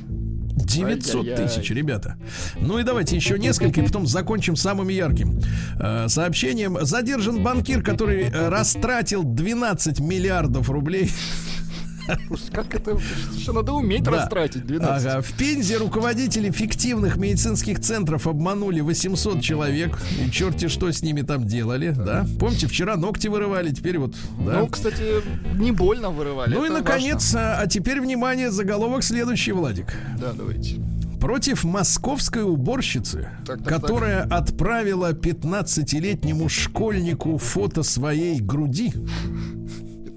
[0.55, 1.47] 900 Ай-яй-яй.
[1.47, 2.17] тысяч, ребята.
[2.59, 5.39] Ну и давайте еще несколько, и потом закончим самым ярким
[5.79, 6.77] э, сообщением.
[6.81, 11.11] Задержан банкир, который э, растратил 12 миллиардов рублей.
[12.27, 12.97] Слушай, как это?
[13.39, 14.11] Что надо уметь Да.
[14.11, 15.05] растратить 12.
[15.05, 15.21] Ага.
[15.21, 19.99] В Пензе руководители фиктивных медицинских центров обманули 800 человек.
[20.25, 22.25] И черти что с ними там делали, да?
[22.39, 24.59] Помните, вчера ногти вырывали, теперь вот, да?
[24.59, 25.03] Ну, кстати,
[25.59, 26.53] не больно вырывали.
[26.53, 29.87] Ну и, наконец, а, а теперь, внимание, заголовок следующий, Владик.
[29.87, 30.19] важно.
[30.19, 30.75] Да, давайте.
[31.19, 38.93] Против московской уборщицы, Так, так, которая отправила 15-летнему школьнику фото своей груди,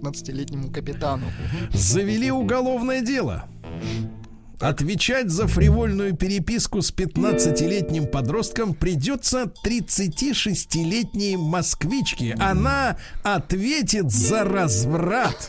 [0.08, 1.26] 15-летнему капитану.
[1.72, 3.44] завели уголовное дело.
[4.60, 12.34] Отвечать за фривольную переписку с 15-летним подростком придется 36-летней москвичке.
[12.40, 15.48] Она ответит за разврат.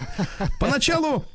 [0.59, 1.25] Поначалу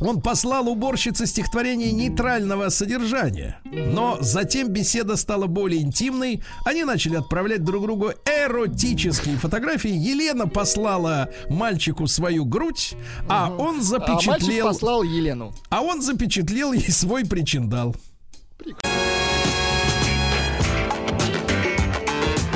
[0.00, 3.60] он послал уборщице стихотворение нейтрального содержания.
[3.64, 6.42] Но затем беседа стала более интимной.
[6.64, 9.90] Они начали отправлять друг другу эротические фотографии.
[9.90, 12.94] Елена послала мальчику свою грудь,
[13.28, 14.66] а он А мальчик запечатлел...
[14.66, 15.52] послал Елену.
[15.70, 17.94] А он запечатлел ей свой причиндал.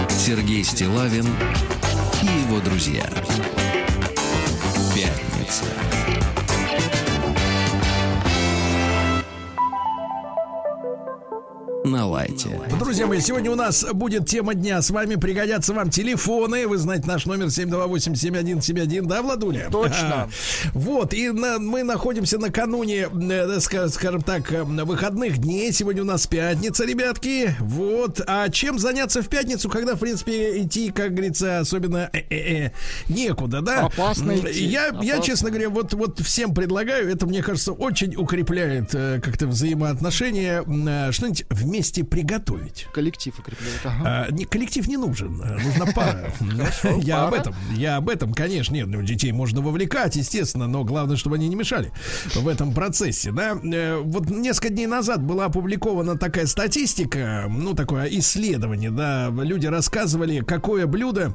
[0.09, 1.26] Сергей Стилавин
[2.22, 3.09] и его друзья.
[4.95, 5.88] Пятница.
[11.89, 12.49] На лайте.
[12.78, 14.82] Друзья мои, сегодня у нас будет тема дня.
[14.82, 16.66] С вами пригодятся вам телефоны.
[16.68, 19.68] Вы знаете наш номер 728-7171, да, Владуля?
[19.72, 20.24] Точно.
[20.24, 20.28] А,
[20.74, 25.72] Вот, и на- мы находимся накануне, э, ска- скажем так, э, выходных дней.
[25.72, 27.55] Сегодня у нас пятница, ребятки.
[27.59, 28.20] Вот.
[28.26, 32.70] А чем заняться в пятницу, когда, в принципе, идти, как говорится, особенно э-э-э,
[33.09, 33.86] некуда, да?
[33.86, 34.66] Опасно идти.
[34.66, 35.22] Я, я, Опасно.
[35.22, 41.12] честно говоря, вот, вот всем предлагаю, это, мне кажется, очень укрепляет э, как-то взаимоотношения, э,
[41.12, 42.86] что-нибудь вместе приготовить.
[42.92, 43.80] Коллектив укрепляет.
[43.84, 44.26] Ага.
[44.28, 46.32] А, не, коллектив не нужен, нужна пара.
[47.02, 51.16] Я об этом, я об этом, конечно, нет, ну, детей можно вовлекать, естественно, но главное,
[51.16, 51.92] чтобы они не мешали
[52.34, 53.58] в этом процессе, да.
[53.62, 60.40] Э, Вот несколько дней назад была опубликована такая статистика, ну, такое исследование, да, люди рассказывали,
[60.40, 61.34] какое блюдо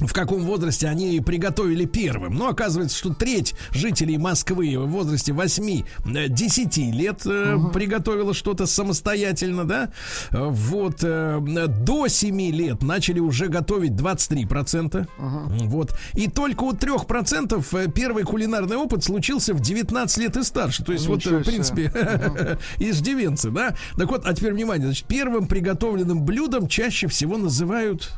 [0.00, 2.34] в каком возрасте они приготовили первым.
[2.34, 9.90] Ну, оказывается, что треть жителей Москвы в возрасте 8-10 лет э, приготовила что-то самостоятельно, да?
[10.30, 11.00] Э, Вот.
[11.02, 11.38] э,
[11.68, 15.06] до 7 лет начали уже готовить 23%.
[15.18, 15.96] Вот.
[16.14, 20.84] И только у 3% э, первый кулинарный опыт случился в 19 лет и старше.
[20.84, 23.76] То есть, вот, э, Ничего в принципе, иждивенцы, да?
[23.96, 28.10] Так вот, а теперь внимание, значит, первым приготовленным блюдом чаще всего называют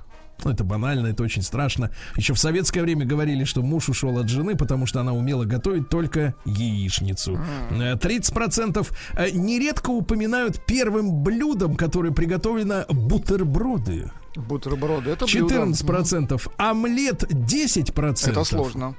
[0.45, 1.91] ну, это банально, это очень страшно.
[2.17, 5.89] Еще в советское время говорили, что муж ушел от жены, потому что она умела готовить
[5.89, 7.39] только яичницу.
[7.71, 8.87] Э, 30%
[9.17, 14.11] э, нередко упоминают первым блюдом, которое приготовлено бутерброды.
[14.37, 15.11] Бутерброды.
[15.11, 15.55] Это блюдо.
[15.55, 16.53] 14%.
[16.57, 18.31] Омлет 10%.
[18.31, 18.97] Это сложно.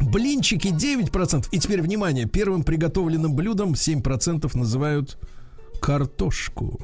[0.00, 1.48] Блинчики 9%.
[1.52, 5.18] И теперь, внимание, первым приготовленным блюдом 7% называют
[5.80, 6.80] картошку.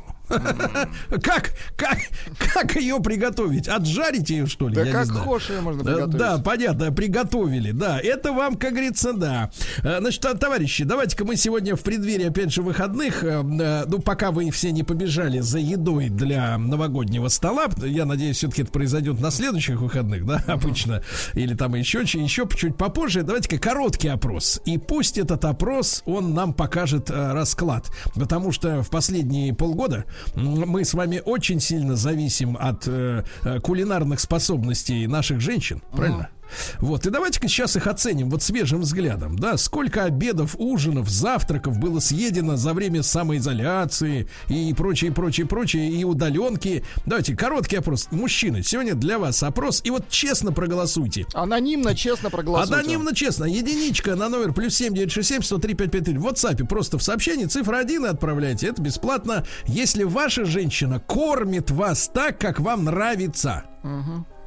[1.22, 1.99] Как, как,
[2.39, 3.68] как ее приготовить?
[3.68, 4.74] Отжарить ее, что ли?
[4.74, 6.18] Да Я как хошь ее можно Да, приготовить.
[6.18, 8.01] Да, понятно, приготовили, да.
[8.01, 9.51] Это вам, как говорится, да.
[9.83, 13.99] Э, Значит, а, товарищи, давайте-ка мы сегодня в преддверии, опять же, выходных, э, э, ну,
[13.99, 19.20] пока вы все не побежали за едой для новогоднего стола, я надеюсь, все-таки это произойдет
[19.20, 21.03] на следующих выходных, да, обычно,
[21.35, 24.61] или там еще, еще чуть попозже, давайте-ка короткий опрос.
[24.64, 30.84] И пусть этот опрос, он нам покажет э, расклад, потому что в последние полгода мы
[30.84, 36.30] с вами очень сильно зависим от э, э, кулинарных способностей наших женщин, правильно?
[36.78, 42.01] Вот, и давайте-ка сейчас их оценим вот свежим взглядом, да, сколько обедов, ужинов, завтраков было
[42.01, 46.84] съедено за время самоизоляции и прочее, прочее, прочее, и удаленки.
[47.07, 48.09] Давайте, короткий опрос.
[48.11, 51.26] Мужчины, сегодня для вас опрос, и вот честно проголосуйте.
[51.34, 52.80] Анонимно, честно проголосуйте.
[52.80, 53.44] Анонимно, честно.
[53.44, 56.18] Единичка на номер плюс семь девять шесть семь сто три пять пять три.
[56.18, 58.68] В WhatsApp просто в сообщении цифра один и отправляйте.
[58.68, 59.44] Это бесплатно.
[59.66, 63.64] Если ваша женщина кормит вас так, как вам нравится,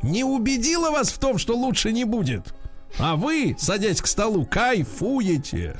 [0.04, 2.54] не убедила вас в том, что лучше не будет,
[3.00, 5.78] а вы, садясь к столу, кайфуете.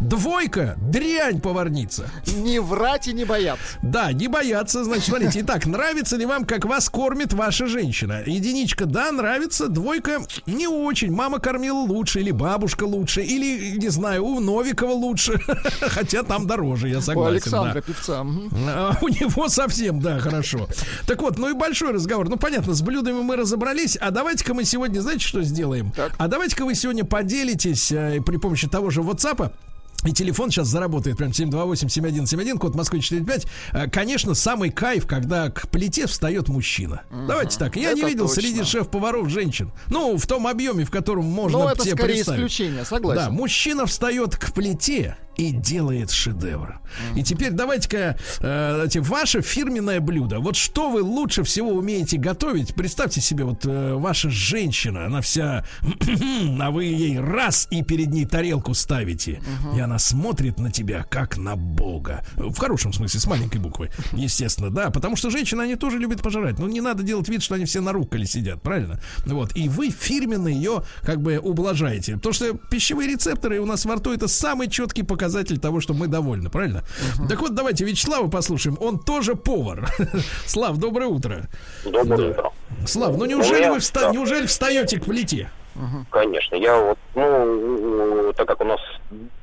[0.00, 2.08] Двойка, дрянь поварница.
[2.26, 3.62] Не врать и не бояться.
[3.82, 5.40] Да, не бояться, значит, смотрите.
[5.40, 8.22] Итак, нравится ли вам, как вас кормит ваша женщина?
[8.24, 9.68] Единичка, да, нравится.
[9.68, 11.12] Двойка, не очень.
[11.12, 15.38] Мама кормила лучше, или бабушка лучше, или, не знаю, у Новикова лучше.
[15.80, 17.32] Хотя там дороже, я У согласен.
[17.32, 17.80] Александра да.
[17.82, 18.26] певца.
[18.68, 20.66] А у него совсем, да, хорошо.
[21.06, 22.28] Так вот, ну и большой разговор.
[22.28, 23.96] Ну, понятно, с блюдами мы разобрались.
[24.00, 25.92] А давайте-ка мы сегодня, знаете, что сделаем?
[25.92, 26.12] Так.
[26.16, 29.52] А давайте-ка вы сегодня поделитесь э, при помощи того же WhatsApp.
[30.04, 33.46] И телефон сейчас заработает прям 728-7171, код Москвы 45.
[33.72, 37.02] Э, Конечно, самый кайф, когда к плите встает мужчина.
[37.10, 37.76] Давайте так.
[37.76, 38.42] Я не Это видел точно.
[38.42, 39.72] среди шеф-поваров женщин.
[39.88, 42.38] Ну, в том объеме, в котором можно Ну, это себе скорее представить.
[42.40, 43.32] исключение, Да, согласен.
[43.32, 46.80] мужчина встает к плите и делает шедевр.
[47.16, 50.38] И теперь давайте-ка э, ваше фирменное блюдо.
[50.38, 52.74] Вот что вы лучше всего умеете готовить?
[52.74, 55.64] Представьте себе, вот э, ваша женщина, она вся,
[56.60, 59.40] а вы ей раз и перед ней тарелку ставите,
[59.74, 62.22] и она смотрит на тебя как на бога.
[62.36, 66.58] В хорошем смысле, с маленькой буквы, естественно, да, потому что женщины они тоже любят пожрать.
[66.58, 69.00] Ну не надо делать вид, что они все на рукколе сидят, правильно?
[69.24, 73.94] Вот и вы фирменно ее как бы ублажаете, потому что пищевые рецепторы у нас во
[73.94, 75.29] рту это самый четкий показатель
[75.60, 76.82] того, что мы довольны, правильно?
[77.28, 78.76] Так вот, давайте Вячеслава послушаем.
[78.80, 79.88] Он тоже повар.
[80.46, 81.42] Слав, доброе утро.
[81.84, 82.28] Доброе Да.
[82.42, 82.52] утро.
[82.86, 84.10] Слав, ну неужели я- вы вста- да.
[84.10, 85.50] неужели встаете к плите?
[86.10, 86.56] Конечно.
[86.56, 88.80] Я вот, ну, так как у нас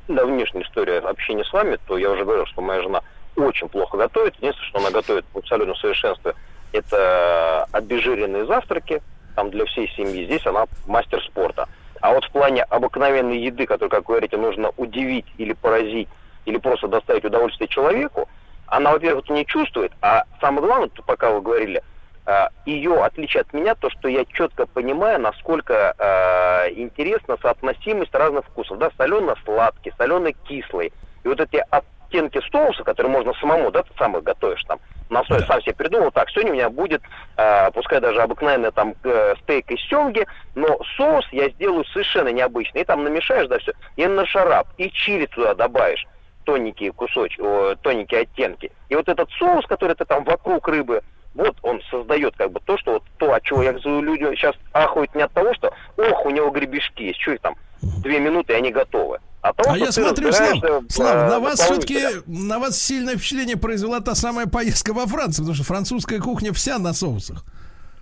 [0.08, 3.00] давнишняя история общения с вами, то я уже говорил, что моя жена
[3.36, 4.34] очень плохо готовит.
[4.36, 6.34] Единственное, что она готовит в абсолютном совершенстве,
[6.72, 9.02] это обезжиренные завтраки,
[9.36, 10.24] там для всей семьи.
[10.26, 11.68] Здесь она мастер спорта.
[12.00, 16.08] А вот в плане обыкновенной еды, которую, как вы говорите, нужно удивить или поразить,
[16.44, 18.28] или просто доставить удовольствие человеку,
[18.66, 21.82] она, во-первых, не чувствует, а самое главное, пока вы говорили,
[22.26, 28.44] а, ее отличие от меня, то, что я четко понимаю, насколько а, интересна соотносимость разных
[28.44, 30.92] вкусов, да, солено-сладкий, солено-кислый.
[31.24, 31.64] И вот эти
[32.08, 34.78] оттенки соуса, которые можно самому, да, ты сам их готовишь там,
[35.10, 37.02] на основе сам себе придумал, так, сегодня у меня будет,
[37.36, 42.82] а, пускай даже обыкновенный там э, стейк из семги, но соус я сделаю совершенно необычный.
[42.82, 46.06] И там намешаешь, да, все, и на шарап, и чили туда добавишь
[46.44, 48.70] тоненькие кусочки, о, тоненькие оттенки.
[48.88, 51.02] И вот этот соус, который ты там вокруг рыбы,
[51.34, 54.54] вот он создает как бы то, что вот то, от чего я говорю, люди сейчас
[54.72, 57.54] ахуют не от того, что ох, у него гребешки есть, что их там,
[58.02, 59.20] две минуты, и они готовы.
[59.40, 60.58] А, того, А я смотрю, Слав,
[60.88, 65.44] Слав, э, на вас все-таки на вас сильное впечатление произвела та самая поездка во Францию,
[65.44, 67.44] потому что французская кухня вся на соусах.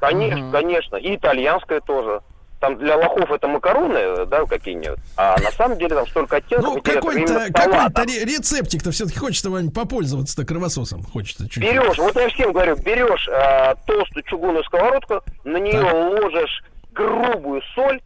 [0.01, 0.97] Конечно, конечно.
[0.97, 2.21] И итальянская тоже.
[2.59, 4.99] Там для лохов это макароны, да, какие-нибудь.
[5.17, 6.77] А на самом деле там столько оттенков.
[6.77, 8.03] Ну, какой-то именно какой салата.
[8.05, 11.03] рецептик-то все-таки хочется вам попользоваться-то кровососом.
[11.03, 11.63] Хочется чуть-чуть.
[11.63, 15.93] Берешь, вот я всем говорю, берешь э, толстую чугунную сковородку, на нее Так.
[15.93, 18.01] ложишь грубую соль,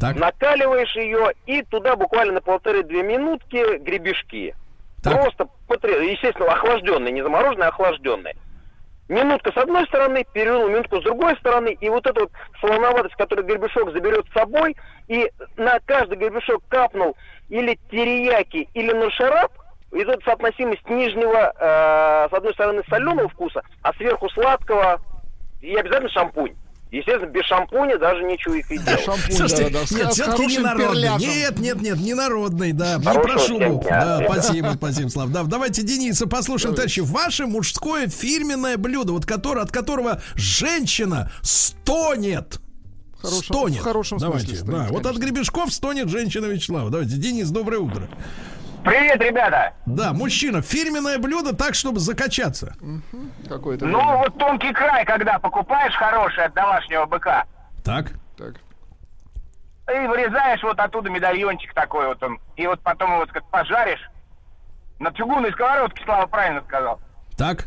[0.00, 4.54] Так, накаливаешь ее и туда буквально на полторы-две минутки гребешки.
[5.02, 5.14] Так.
[5.14, 5.48] Просто,
[6.02, 8.36] естественно, охлажденные, не замороженные, а охлажденные.
[9.08, 13.46] Минутка с одной стороны, перевернул минутку с другой стороны, и вот эта вот солоноватость, которую
[13.46, 14.76] гребешок заберет с собой,
[15.08, 17.16] и на каждый гребешок капнул
[17.48, 19.52] или терияки, или ношарап,
[19.92, 25.00] и тут соотносимость нижнего, э, с одной стороны, соленого вкуса, а сверху сладкого,
[25.60, 26.54] и обязательно шампунь.
[26.92, 29.00] Естественно, без шампуня даже нечего их и делать.
[29.02, 30.94] Шампунь, Слушайте, да, да, нет, все-таки не хорошим народный.
[31.02, 31.28] перляжем.
[31.30, 32.98] Нет, нет, нет, не народный, да.
[32.98, 33.38] Не прошу.
[33.38, 34.04] всем дня.
[34.04, 35.30] Да, спасибо, спасибо, Слав.
[35.30, 37.00] Да, давайте Дениса послушаем, товарищи.
[37.00, 42.60] Ваше мужское фирменное блюдо, вот которое, от которого женщина стонет.
[43.16, 43.80] В хорошем- стонет.
[43.80, 44.92] в хорошем смысле Давайте, стонет, да.
[44.92, 45.22] Вот от конечно.
[45.24, 46.90] гребешков стонет женщина Вячеслава.
[46.90, 48.08] Давайте, Денис, доброе утро.
[48.84, 49.74] Привет, ребята!
[49.86, 52.74] Да, мужчина, фирменное блюдо так, чтобы закачаться.
[53.48, 53.86] Какой-то.
[53.86, 57.44] Ну, вот тонкий край, когда покупаешь хороший от домашнего быка,
[57.84, 58.12] Так.
[58.36, 58.54] Так.
[59.94, 64.00] и вырезаешь вот оттуда медальончик такой вот он, и вот потом его вот как пожаришь,
[64.98, 66.98] на чугунной сковородке, Слава правильно сказал,
[67.36, 67.66] Так.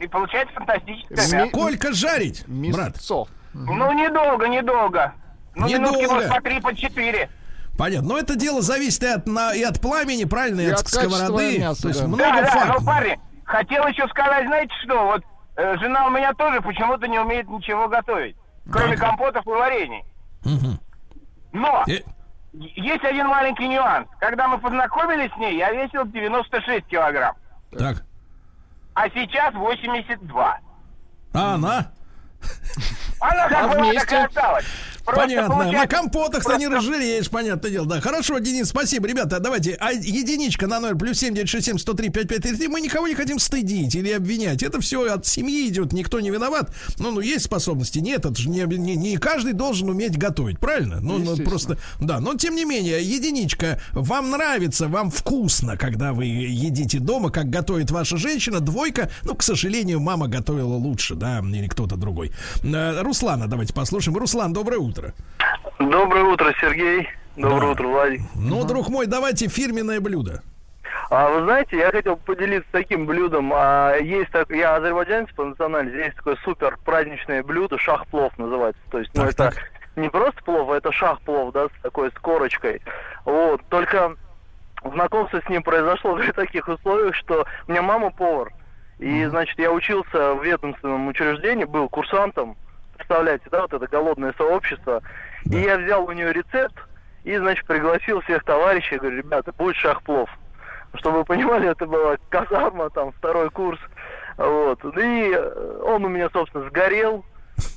[0.00, 1.48] и получается фантастическое Ми- мясо.
[1.48, 2.94] Сколько жарить, брат?
[2.94, 3.26] Мясцо.
[3.52, 5.12] Ну, недолго, недолго.
[5.54, 6.14] Ну, минутки, Недолго.
[6.14, 7.30] может, по три, по четыре.
[7.76, 8.08] Понятно.
[8.10, 10.88] Но это дело зависит и от, на, и от пламени, правильно, и, И от, от
[10.88, 11.58] сковороды.
[11.58, 12.06] мяса, То есть да.
[12.06, 12.80] много Да, да, факторов.
[12.80, 15.22] ну, парни, хотел еще сказать, знаете что, вот
[15.56, 18.36] э, жена у меня тоже почему-то не умеет ничего готовить,
[18.70, 20.04] кроме компотов и варений.
[20.44, 20.78] Мгм.
[21.52, 21.98] Но Э,
[22.52, 24.06] есть один маленький нюанс.
[24.20, 27.34] Когда мы познакомились с ней, я весил 96 килограмм,
[27.76, 28.04] Так.
[28.94, 30.58] а сейчас 82.
[31.32, 31.90] А она?
[33.20, 34.00] Она как А была, вместе?
[34.00, 34.64] так и осталась.
[35.04, 35.54] Просто Понятно.
[35.56, 37.86] На получается- компотах-то не разжиреешь, понятное дело.
[37.86, 39.06] Да, хорошо, Денис, спасибо.
[39.06, 39.76] Ребята, давайте.
[39.80, 42.68] А единичка на 0 плюс 7 967 103 5533.
[42.68, 44.62] Мы никого не хотим стыдить или обвинять.
[44.62, 46.70] Это все от семьи идет, никто не виноват.
[46.98, 47.98] Ну, ну, есть способности.
[47.98, 51.00] Нет, это же не, не, не каждый должен уметь готовить, правильно?
[51.00, 52.20] Ну, ну, просто, да.
[52.20, 57.90] Но, тем не менее, единичка, вам нравится, вам вкусно, когда вы едите дома, как готовит
[57.90, 58.60] ваша женщина.
[58.60, 62.32] Двойка, ну, к сожалению, мама готовила лучше, да, или кто-то другой.
[62.62, 64.16] Э, Руслана, давайте послушаем.
[64.16, 65.12] Руслан, доброе утро.
[65.78, 67.08] Доброе утро, Сергей.
[67.36, 67.70] Доброе Да.
[67.70, 68.20] утро, Владик.
[68.36, 70.42] Ну, друг мой, давайте фирменное блюдо.
[71.10, 73.52] А вы знаете, я хотел поделиться таким блюдом.
[73.54, 78.80] А, есть так, я азербайджанец по национальности, есть такое супер праздничное блюдо, шах-плов называется.
[78.90, 82.14] То есть, ну Так, это не просто плов, а это шах-плов, да, с такой с
[82.14, 82.80] корочкой.
[83.24, 83.60] Вот.
[83.68, 84.14] Только
[84.84, 88.52] знакомство с ним произошло при таких условиях, что у меня мама повар.
[89.00, 92.56] И, значит, я учился в ведомственном учреждении, был курсантом.
[93.06, 95.02] Представляете, да, вот это голодное сообщество.
[95.50, 96.74] И я взял у нее рецепт
[97.24, 100.30] и, значит, пригласил всех товарищей, говорю, ребята, будет шахплов.
[100.94, 103.78] Чтобы вы понимали, это была казарма, там, второй курс.
[104.38, 104.82] Вот.
[104.96, 107.24] И э, он у меня, собственно, сгорел.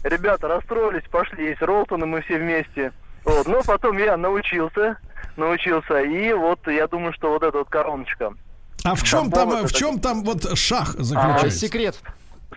[0.03, 2.93] Ребята расстроились, пошли есть Ролтоны, мы все вместе.
[3.25, 3.47] Вот.
[3.47, 4.97] Но потом я научился,
[5.35, 5.99] научился.
[6.01, 8.33] И вот я думаю, что вот эта вот короночка.
[8.85, 11.59] А в чем там, это в чем там вот шах А, заключается?
[11.59, 11.99] секрет.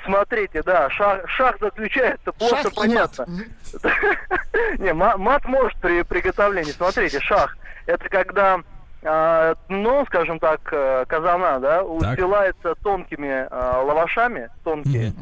[0.05, 3.27] Смотрите, да, шаг, шаг заключается плохо Шах понятно.
[4.78, 6.72] Не, ма- мат может при приготовлении.
[6.72, 7.56] Смотрите, шах
[7.86, 8.60] это когда
[9.02, 15.12] а, дно, скажем так, э, казана, да, устилается тонкими а, лавашами, тонкие.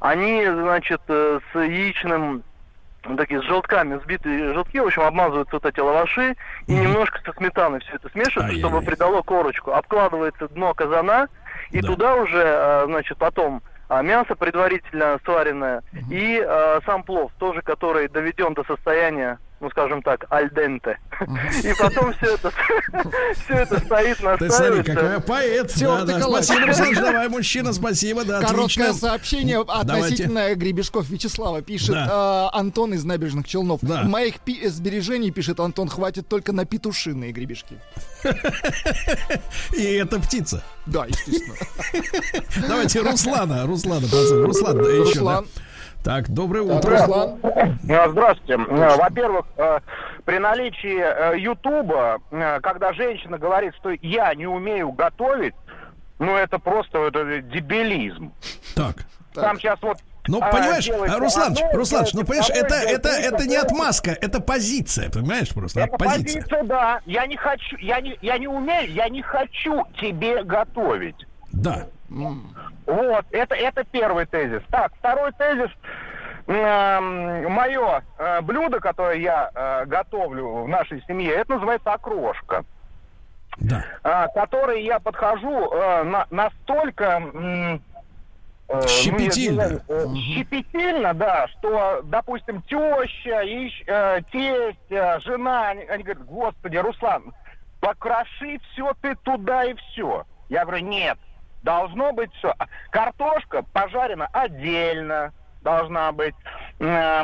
[0.00, 2.42] Они, значит, э, с яичным
[3.16, 6.34] такие с желтками, сбитые желтки, в общем, обмазываются вот эти лаваши
[6.66, 9.70] и немножко со сметаной все это смешивается, чтобы придало корочку.
[9.72, 11.28] Обкладывается дно казана,
[11.70, 11.86] и Да.
[11.88, 18.08] туда уже, э, значит, потом а, мясо предварительно сваренное и э, сам плов, тоже который
[18.08, 20.98] доведен до состояния, ну, скажем так, альденте.
[21.62, 22.52] И потом все это,
[23.44, 25.20] все это стоит, Ты смотри, какой настраивается.
[25.26, 25.72] поэт.
[25.80, 28.92] Да, да, спасибо, Руслан, давай, мужчина, спасибо, да, Короткое отлично.
[28.94, 29.92] сообщение Давайте.
[29.92, 31.62] относительно гребешков Вячеслава.
[31.62, 32.50] Пишет Да.
[32.52, 33.80] э, Антон из набережных Челнов.
[33.82, 34.02] Да.
[34.02, 37.78] Моих пи- сбережений, пишет Антон, хватит только на петушиные гребешки.
[39.72, 40.62] И это птица.
[40.86, 41.56] Да, естественно.
[42.68, 45.42] Давайте Руслана, Руслана, Руслан, да, еще, да.
[46.06, 46.90] Так, доброе Так, утро.
[47.00, 47.40] Руслан.
[47.42, 48.54] Э, Здравствуйте.
[48.54, 49.80] Э, Во-первых, э,
[50.24, 52.18] при наличии Ютуба,
[52.62, 55.54] когда женщина говорит, что я не умею готовить,
[56.20, 58.32] ну это просто это дебилизм.
[58.76, 58.98] Так.
[59.34, 59.98] Там сейчас вот...
[60.28, 60.88] Ну, а, понимаешь,
[61.18, 66.42] Руслан, Руслан, ну, понимаешь, это, это, это не отмазка, это позиция, понимаешь, просто Это позиция.
[66.42, 67.00] позиция, да.
[67.06, 71.16] Я не хочу, я не, я не умею, я не хочу тебе готовить.
[71.56, 71.86] Да.
[72.08, 74.62] Вот, это, это первый тезис.
[74.70, 75.70] Так, второй тезис.
[76.46, 78.02] Мое
[78.42, 82.64] блюдо, которое я э, готовлю в нашей семье, это называется окрошка.
[83.58, 83.84] Да.
[84.04, 87.78] а, которой я подхожу э, на- настолько э,
[88.68, 89.62] ну, Щепетильно.
[89.62, 96.24] я э, щепетильно, да, что, допустим, теща, и, э, тесть, э, жена, они, они говорят,
[96.26, 97.32] господи, Руслан,
[97.80, 100.24] покроши все ты туда и все.
[100.48, 101.16] Я говорю, нет,
[101.70, 102.54] должно быть все.
[102.90, 105.32] Картошка пожарена отдельно,
[105.62, 106.34] должна быть.
[106.78, 107.22] Э,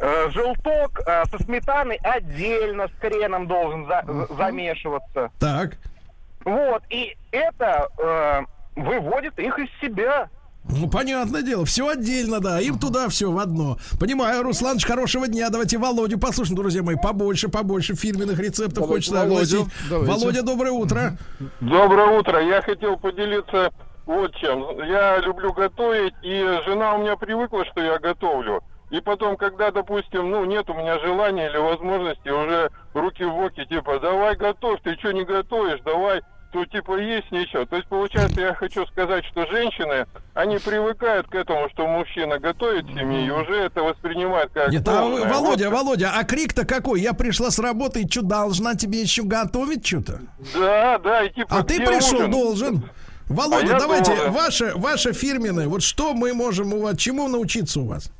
[0.00, 5.30] э, Желток э, со сметаной отдельно с хреном должен за- за- замешиваться.
[5.40, 5.78] Так.
[6.44, 8.42] Вот, и это э,
[8.76, 10.28] выводит их из себя.
[10.68, 13.76] Ну, понятное дело, все отдельно, да, им туда все в одно.
[14.00, 15.50] Понимаю, Русланыч, хорошего дня.
[15.50, 19.34] Давайте Володю послушаем, друзья мои, побольше, побольше фирменных рецептов Давайте хочется Володю.
[19.34, 19.66] огласить.
[19.90, 20.12] Давайте.
[20.12, 21.18] Володя, доброе утро.
[21.60, 22.42] Доброе утро.
[22.42, 23.70] Я хотел поделиться
[24.06, 24.82] вот чем.
[24.86, 28.62] Я люблю готовить, и жена у меня привыкла, что я готовлю.
[28.90, 33.64] И потом, когда, допустим, ну, нет у меня желания или возможности, уже руки в боки,
[33.64, 36.22] типа, давай готовь, ты что не готовишь, давай,
[36.54, 37.64] то типа есть ничего.
[37.66, 42.86] То есть, получается, я хочу сказать, что женщины, они привыкают к этому, что мужчина готовит
[42.86, 44.70] в семье, и уже это воспринимают как...
[44.70, 45.28] Нет, а должное.
[45.28, 45.78] Володя, Вот.
[45.78, 47.00] Володя, а крик-то какой?
[47.00, 50.20] Я пришла с работы, и что, должна тебе еще готовить что-то?
[50.54, 51.48] Да, да, и типа...
[51.58, 52.30] А ты пришел, ужин?
[52.30, 52.90] должен.
[53.28, 54.32] Володя, А давайте, должен.
[54.32, 58.12] ваше, ваше фирменное, вот что мы можем у вас, чему научиться у вас?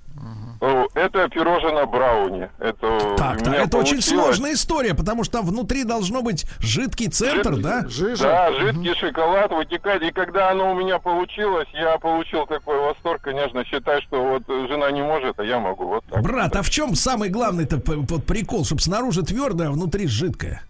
[0.61, 2.49] Э, это пирожное брауни.
[2.59, 4.05] Это Так, так, это очень получилось.
[4.07, 7.83] сложная история, потому что там внутри должно быть жидкий центр, да?
[7.83, 10.03] Да, жидкий шоколад вытекает.
[10.03, 14.91] И когда оно у меня получилось, я получил такой восторг, конечно, считай, что вот жена
[14.91, 15.87] не может, а я могу.
[15.87, 16.23] Вот так.
[16.23, 20.63] Брат, а в чем самый главный-то прикол, чтобы снаружи твердое, а внутри жидкое?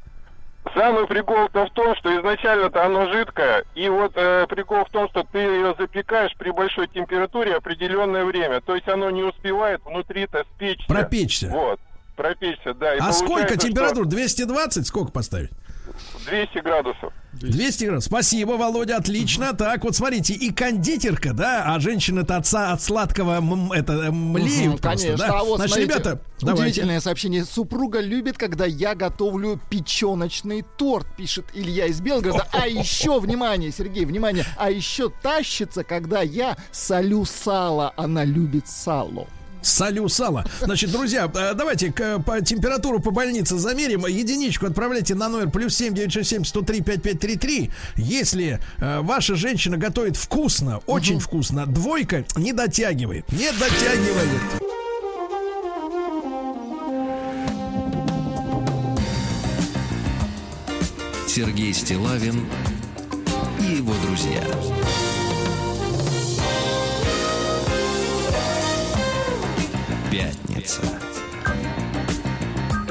[0.72, 5.22] Самый прикол-то в том, что изначально-то оно жидкое, и вот э, прикол в том, что
[5.30, 10.86] ты ее запекаешь при большой температуре определенное время, то есть оно не успевает внутри-то спечься.
[10.88, 11.48] Пропечься.
[11.50, 11.78] Вот,
[12.16, 12.94] пропечься, да.
[12.98, 14.06] А сколько получается, что температур?
[14.06, 14.86] 220?
[14.86, 15.50] Сколько поставить?
[16.26, 17.12] 200 градусов.
[17.32, 18.06] 200 градусов.
[18.12, 19.52] Спасибо, Володя, отлично.
[19.54, 24.74] Так, вот смотрите, и кондитерка, да, а женщины-то отца от сладкого м- это э, млеют
[24.74, 25.26] Мгм, просто, Конечно.
[25.26, 25.38] да?
[25.40, 26.62] А вот, Значит, смотрите, ребята, давайте.
[26.62, 27.44] удивительное сообщение.
[27.44, 32.46] Супруга любит, когда я готовлю печеночный торт, пишет Илья из Белгорода.
[32.52, 37.92] А еще, внимание, Сергей, внимание, а еще тащится, когда я солю сало.
[37.96, 39.26] Она любит сало.
[39.64, 40.44] Солю сало.
[40.60, 44.06] Значит, друзья, э, давайте к- по температуру по больнице замерим.
[44.06, 47.70] Единичку отправляйте на номер плюс семь девять шесть семь сто три пять пять три три.
[47.96, 53.30] Если э, ваша женщина готовит вкусно, очень вкусно, двойка не дотягивает.
[53.32, 54.40] Не дотягивает.
[61.26, 62.46] Сергей Стилавин
[63.60, 64.42] и его друзья.
[70.14, 71.03] Пятница.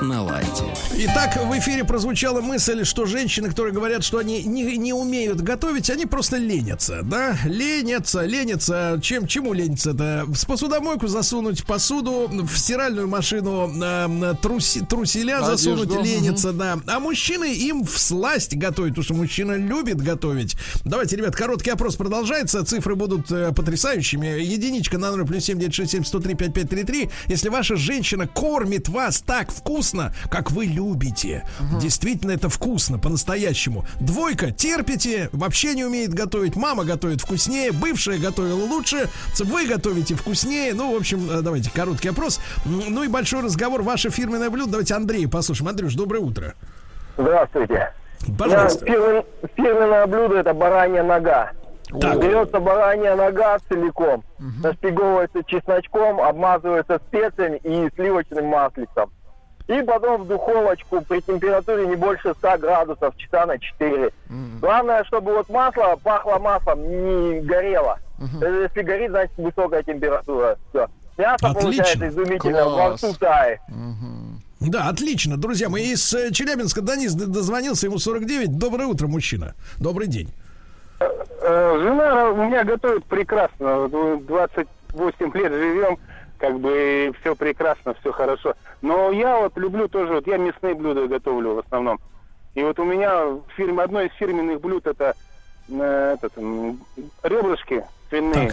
[0.04, 0.66] На лайте.
[0.98, 5.90] Итак, в эфире прозвучала мысль, что женщины, которые говорят, что они не, не умеют готовить,
[5.90, 7.38] они просто ленятся, да?
[7.46, 9.00] Ленятся, ленятся.
[9.02, 9.92] Чем, чему ленятся?
[9.92, 16.80] Это в посудомойку засунуть посуду, в стиральную машину э, труси- труселя Одежду, засунуть, ленятся, да.
[16.86, 20.58] А мужчины им в сласть готовят, потому что мужчина любит готовить.
[20.84, 22.66] Давайте, ребят, короткий опрос продолжается.
[22.66, 24.42] Цифры будут э, потрясающими.
[24.42, 27.10] Единичка на номер плюс семь девять шесть семь сто три пять пять три три.
[27.28, 29.93] Если ваша женщина кормит вас так вкусно,
[30.30, 31.46] как вы любите,
[31.80, 33.86] действительно это вкусно, по-настоящему.
[34.00, 36.56] Двойка, терпите, вообще не умеет готовить.
[36.56, 39.10] Мама готовит вкуснее, бывшая готовила лучше,
[39.40, 40.74] вы готовите вкуснее.
[40.74, 42.40] Ну, в общем, э, давайте короткий опрос.
[42.66, 43.82] Ну и большой разговор.
[43.82, 44.72] Ваше фирменное блюдо.
[44.72, 45.70] Давайте Андрея послушаем.
[45.70, 46.54] Андрюш, доброе утро.
[47.18, 47.94] Здравствуйте.
[48.38, 48.86] Пожалуйста.
[48.86, 49.26] Фирмен-
[49.56, 51.52] фирменное блюдо это баранья нога.
[52.00, 52.20] Так.
[52.20, 54.24] Берется баранья нога целиком,
[54.64, 59.12] нашпиговывается чесночком, обмазывается специями и сливочным маслицем.
[59.68, 64.12] И потом в духовочку при температуре не больше 100 градусов, часа на 4.
[64.60, 67.98] Главное, чтобы вот масло пахло маслом, не горело.
[68.42, 70.58] Э, Если горит, значит высокая температура.
[70.70, 70.88] Все.
[71.18, 71.62] Мясо Отлично.
[71.62, 73.60] получается изумительно, во рту тает.
[74.60, 75.70] Да, отлично, друзья.
[75.70, 78.58] Мы из э, Челябинска Денис дозвонился, ему 49.
[78.58, 79.56] Доброе утро, мужчина.
[79.80, 80.34] Добрый день.
[81.00, 83.88] Э, Жена у меня готовит прекрасно.
[83.88, 85.98] Вот мы 28 лет живем,
[86.44, 88.56] как бы все прекрасно, все хорошо.
[88.82, 92.02] Но я вот люблю тоже, вот я мясные блюда готовлю в основном.
[92.54, 95.16] И вот у меня в фирме, одно из фирменных блюд это
[95.70, 96.34] э, этот,
[97.24, 98.52] ребрышки свиные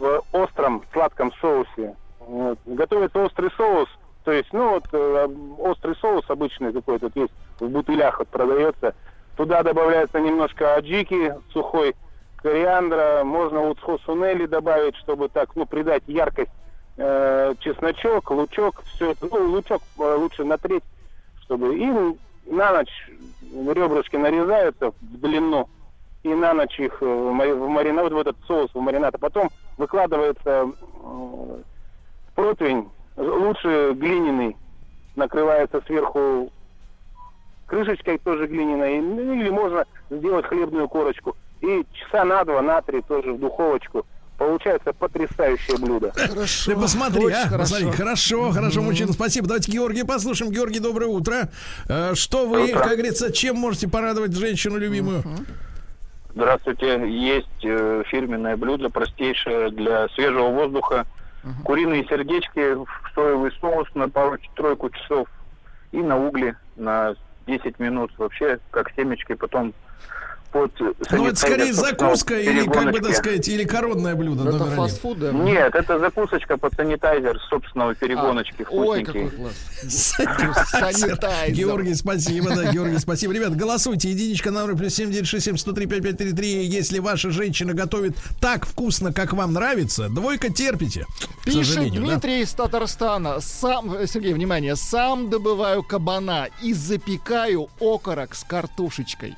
[0.00, 1.94] в остром сладком соусе.
[2.18, 2.58] Вот.
[2.66, 3.88] Готовится острый соус,
[4.24, 5.28] то есть, ну вот э,
[5.58, 8.96] острый соус обычный какой-то вот есть в бутылях вот продается.
[9.36, 11.94] Туда добавляется немножко аджики сухой,
[12.42, 16.50] кориандра, можно вот сунели добавить, чтобы так, ну, придать яркость.
[16.98, 20.82] Э, чесночок, лучок, все это, ну, лучок э, лучше на треть,
[21.40, 21.86] чтобы и
[22.44, 23.10] на ночь
[23.40, 25.70] ребрышки нарезаются в длину,
[26.22, 29.18] и на ночь их э, в мари- в маринад, в этот соус, в маринад, а
[29.18, 31.62] потом выкладывается э,
[32.34, 34.56] противень, лучше глиняный,
[35.16, 36.52] накрывается сверху
[37.64, 41.34] крышечкой тоже глиняной, ну, или можно сделать хлебную корочку.
[41.62, 44.04] И часа на два, на три тоже в духовочку.
[44.36, 46.10] Получается потрясающее блюдо.
[46.10, 47.58] Ты посмотри, очень а, хорошо.
[47.58, 49.46] посмотри, хорошо, хорошо, мужчина, спасибо.
[49.46, 50.50] Давайте Георгия послушаем.
[50.50, 51.48] Георгий, доброе утро.
[51.88, 52.80] Э, Что вы, Утро.
[52.80, 55.22] как говорится, чем можете порадовать женщину любимую?
[56.34, 57.08] Здравствуйте.
[57.08, 61.06] Есть э, фирменное блюдо, простейшее для свежего воздуха.
[61.64, 65.28] Куриные сердечки в соевый соус на пару-тройку часов
[65.90, 67.14] и на угли на
[67.46, 69.74] 10 минут вообще, как семечки, потом
[70.52, 70.70] под
[71.10, 74.76] Ну, это скорее закуска или, как бы, так сказать, или коронное блюдо Это номер один.
[74.76, 75.32] фастфуд, да?
[75.32, 79.30] Нет, это закусочка под санитайзер собственного перегоночки Ой, вкусненький.
[79.30, 80.14] какой класс.
[80.70, 81.54] Санитайзер.
[81.56, 83.32] Георгий, спасибо, да, Георгий, спасибо.
[83.32, 84.10] Ребят, голосуйте.
[84.10, 86.64] Единичка на номер плюс 7967 103 5533.
[86.66, 91.06] Если ваша женщина готовит так вкусно, как вам нравится, двойка терпите.
[91.44, 92.08] Пишет сожалению, да.
[92.12, 93.40] Дмитрий из Татарстана.
[93.40, 99.34] Сам, Сергей, внимание, сам добываю кабана и запекаю окорок с картошечкой.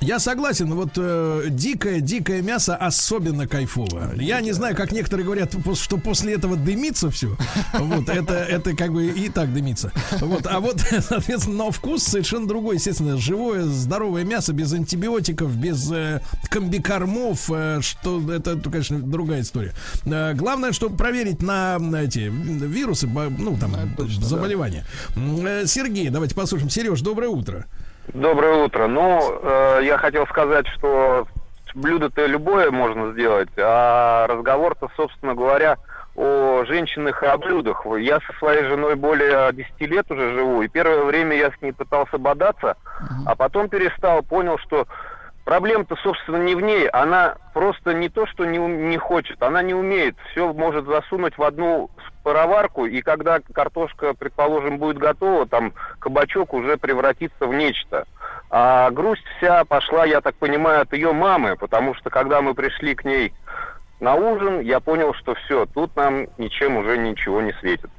[0.00, 4.14] Я согласен, вот э, дикое, дикое мясо особенно кайфово.
[4.16, 7.36] Я не знаю, как некоторые говорят, что после этого дымится все.
[7.74, 9.92] Вот, это, это как бы и так дымится.
[10.20, 12.76] Вот, а вот, соответственно, но вкус совершенно другой.
[12.76, 19.74] Естественно, живое, здоровое мясо без антибиотиков, без э, комбикормов, э, что это, конечно, другая история.
[20.06, 23.76] Э, главное, чтобы проверить на на эти вирусы, ну, там,
[24.22, 24.86] заболевания.
[25.14, 26.70] М, э, Сергей, давайте послушаем.
[26.70, 27.66] Сереж, доброе утро.
[28.14, 28.88] Доброе утро.
[28.88, 31.26] Ну, э, я хотел сказать, что
[31.74, 35.76] блюдо-то любое можно сделать, а разговор-то, собственно говоря,
[36.16, 37.86] о женщинах и о блюдах.
[37.98, 41.72] Я со своей женой более 10 лет уже живу, и первое время я с ней
[41.72, 42.76] пытался бодаться,
[43.26, 44.88] а потом перестал, понял, что
[45.44, 46.88] проблема-то, собственно, не в ней.
[46.88, 50.16] Она просто не то, что не, не хочет, она не умеет.
[50.30, 51.90] Все может засунуть в одну
[52.22, 58.06] пароварку, и когда картошка, предположим, будет готова, там кабачок уже превратится в нечто.
[58.50, 62.94] А грусть вся пошла, я так понимаю, от ее мамы, потому что когда мы пришли
[62.94, 63.32] к ней
[64.00, 67.90] на ужин, я понял, что все, тут нам ничем уже ничего не светит.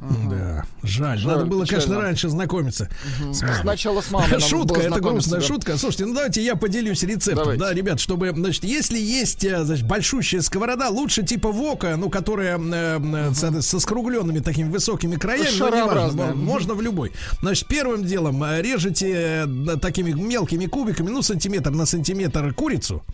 [0.00, 1.18] Да, жаль.
[1.18, 2.00] Жаль, Надо было, конечно, печально.
[2.00, 2.88] раньше знакомиться.
[3.32, 3.56] с мамой.
[3.60, 5.46] Сначала с мамой Шутка, это грустная да.
[5.46, 5.78] шутка.
[5.78, 7.36] Слушайте, ну давайте я поделюсь рецептом.
[7.36, 7.62] Давайте.
[7.62, 12.58] Да, ребят, чтобы, значит, если есть, э, значит, большущая сковорода, лучше типа вока, ну, которая
[12.58, 17.12] э, э, со, со скругленными такими высокими краями, ну, неважно, можно в любой.
[17.40, 19.48] Значит, первым делом режете
[19.80, 23.04] такими мелкими кубиками, ну, сантиметр на сантиметр курицу.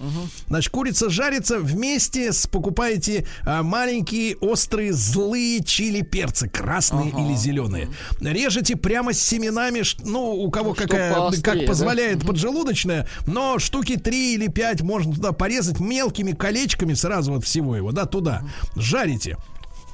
[0.49, 7.89] Значит, курица жарится вместе с покупаете а, маленькие острые злые чили перцы, красные или зеленые.
[8.21, 11.67] Режете прямо с семенами, ну, у кого какая, поострее, как да?
[11.67, 17.75] позволяет поджелудочная, но штуки 3 или 5 можно туда порезать мелкими колечками сразу вот всего
[17.75, 18.43] его, да, туда.
[18.77, 19.37] Жарите.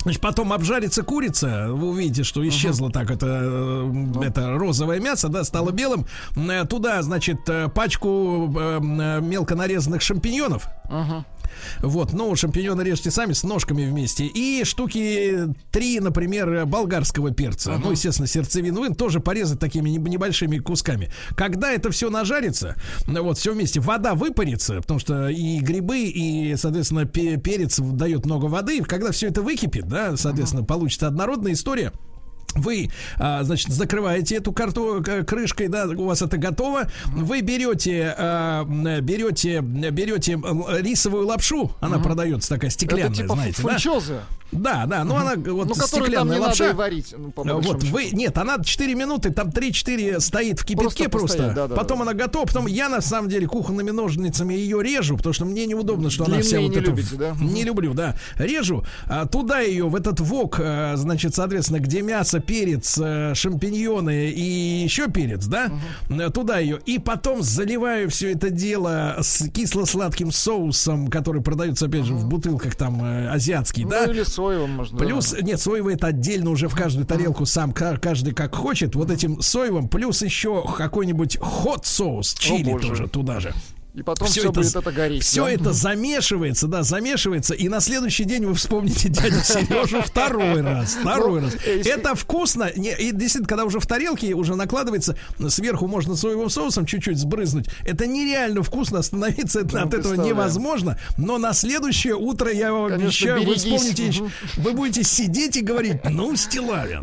[0.02, 3.90] Значит, потом обжарится курица, вы увидите, что исчезло так это,
[4.22, 6.06] это розовое мясо, да, стало белым.
[6.36, 8.78] Э, Туда, значит, э, пачку э,
[9.20, 10.68] мелко нарезанных шампиньонов.
[11.80, 14.26] Вот, ну, шампиньоны режьте сами с ножками вместе.
[14.26, 17.78] И штуки три, например, болгарского перца.
[17.78, 21.10] Ну, естественно, сердцевину вы тоже порезать такими неб- небольшими кусками.
[21.36, 22.76] Когда это все нажарится,
[23.06, 28.26] ну, вот, все вместе, вода выпарится, потому что и грибы, и, соответственно, пе- перец дает
[28.26, 28.82] много воды.
[28.82, 31.92] Когда все это выкипит, да, соответственно, получится однородная история.
[32.56, 36.88] Вы, а, значит, закрываете эту карту к- крышкой, да, у вас это готово.
[37.06, 40.32] Вы берете, а, берете, берете
[40.80, 43.68] рисовую лапшу, она продается такая стеклянная, Это типа знаете, да?
[44.52, 46.64] Да, да, но она вот Ну, там стеклянная не лапша.
[46.66, 47.14] надо варить.
[47.16, 47.92] ну, Вот, счету.
[47.92, 51.26] вы, нет, она 4 минуты, там 3-4 стоит в кипятке Просто просто.
[51.36, 52.02] постоять, да, да, потом да.
[52.04, 52.46] она готова.
[52.46, 56.40] Потом я, на самом деле, кухонными ножницами ее режу, потому что мне неудобно, что она
[56.40, 57.36] вся Длинные вот не любите, да?
[57.40, 58.16] Не люблю, да.
[58.38, 58.84] Режу.
[59.06, 64.82] а, туда ее, в этот вок, а, значит, соответственно, где мясо, перец, а, шампиньоны и
[64.84, 65.70] еще перец, да?
[66.10, 66.78] А, Туда ее.
[66.86, 72.74] И потом заливаю все это дело с кисло-сладким соусом, который продается, опять же, в бутылках
[72.76, 73.00] там
[73.32, 74.04] азиатский, Ну, да?
[74.04, 74.98] или соевым можно.
[74.98, 78.94] Плюс, нет, соевый это отдельно уже в каждую тарелку сам ка- каждый как хочет.
[78.94, 83.52] Вот этим соевым, плюс еще какой-нибудь хот соус, чили тоже туда же.
[83.96, 85.24] И потом все будет это гореть.
[85.24, 85.50] Все да?
[85.50, 91.40] это замешивается, да, замешивается, и на следующий день вы вспомните дядю Сережу второй раз, второй
[91.40, 91.56] Ну, раз.
[91.64, 95.16] э, Это вкусно, не, и действительно, когда уже в тарелке уже накладывается,
[95.48, 97.68] сверху можно соевым соусом чуть-чуть сбрызнуть.
[97.86, 100.98] Это нереально вкусно, остановиться это- Ну, от этого невозможно.
[101.16, 104.12] Но на следующее утро я вам Конечно, обещаю, вы вспомните,
[104.58, 107.02] вы будете сидеть и говорить, ну, Стилавин,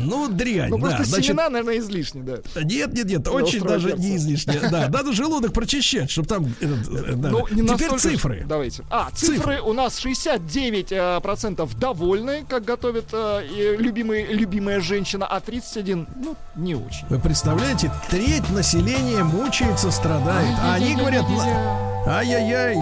[0.00, 0.88] ну, дрянь, Ну, да.
[0.88, 2.38] просто Значит, семена, наверное, излишни, да.
[2.62, 4.58] нет, нет, нет, очень даже не излишне.
[4.68, 6.54] Да, надо желудок прочищать, чтобы там...
[6.60, 7.28] этот, э, да.
[7.30, 8.44] Ну, не Теперь настолько цифры.
[8.46, 8.84] Давайте.
[8.90, 15.40] А, цифры, у нас 69% э, процентов довольны, как готовит э, любимый, любимая женщина, а
[15.40, 17.06] 31, ну, не очень.
[17.08, 20.56] Вы представляете, треть населения мучается, страдает.
[20.60, 22.76] А они говорят, «На- ай-яй-яй.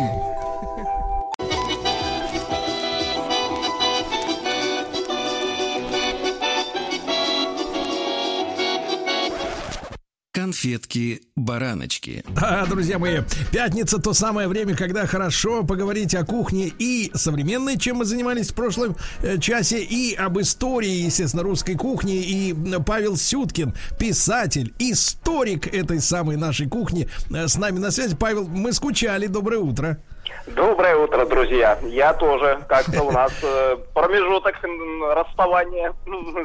[10.36, 12.22] Конфетки-бараночки.
[12.28, 13.20] Да, друзья мои,
[13.52, 18.54] пятница то самое время, когда хорошо поговорить о кухне и современной, чем мы занимались в
[18.54, 22.22] прошлом э, часе, и об истории, естественно, русской кухни.
[22.22, 22.54] И
[22.84, 28.14] Павел Сюткин, писатель, историк этой самой нашей кухни, э, с нами на связи.
[28.14, 29.28] Павел, мы скучали.
[29.28, 30.02] Доброе утро.
[30.46, 31.78] Доброе утро, друзья.
[31.82, 32.60] Я тоже.
[32.68, 34.54] Как-то у нас э, промежуток
[35.14, 35.92] расставания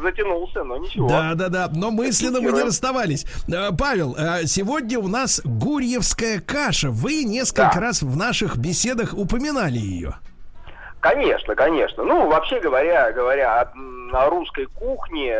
[0.01, 1.07] затянулся, но ничего.
[1.07, 1.69] Да, да, да.
[1.73, 3.25] Но мысленно мы не расставались.
[3.47, 6.89] Э, Павел, э, сегодня у нас гурьевская каша.
[6.89, 7.79] Вы несколько Да.
[7.81, 10.15] раз в наших беседах упоминали ее.
[10.99, 12.03] Конечно, конечно.
[12.03, 13.71] Ну, вообще говоря, говоря о,
[14.13, 15.35] о русской кухне,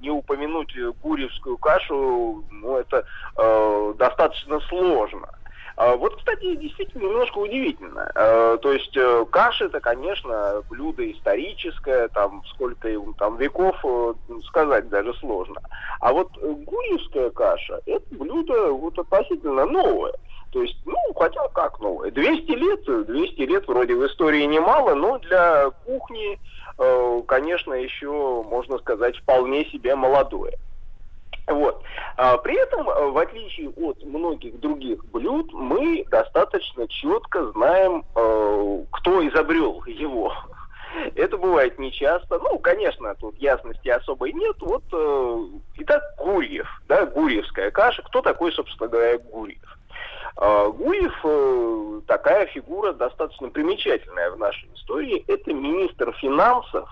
[0.00, 3.04] не упомянуть гурьевскую кашу, ну, это
[3.36, 5.28] э, достаточно сложно.
[5.76, 8.10] А Вот, кстати, действительно немножко удивительно.
[8.14, 14.14] Э, То есть э, каша это, конечно, блюдо историческое, там сколько ему там веков э,
[14.46, 15.60] сказать даже сложно.
[16.00, 20.14] А вот э, гурьевская каша это блюдо вот относительно новое.
[20.50, 22.12] То есть, ну, хотя как новое?
[22.12, 26.38] 200 лет, 200 лет вроде в истории немало, но для кухни,
[27.26, 30.56] конечно, еще, можно сказать, вполне себе молодое.
[31.46, 31.82] Вот.
[32.16, 38.84] А, при этом, э, в отличие от многих других блюд, мы достаточно четко знаем, э,
[38.92, 40.32] кто изобрел его.
[41.14, 42.38] Это бывает нечасто.
[42.38, 44.56] Ну, конечно, тут ясности особой нет.
[44.60, 45.46] Вот, э,
[45.76, 48.02] итак, Гурьев, да, гурьевская каша.
[48.02, 49.78] Кто такой, собственно говоря, Гурьев?
[50.36, 55.24] А, Гурьев э, такая фигура достаточно примечательная в нашей истории.
[55.28, 56.88] Это министр финансов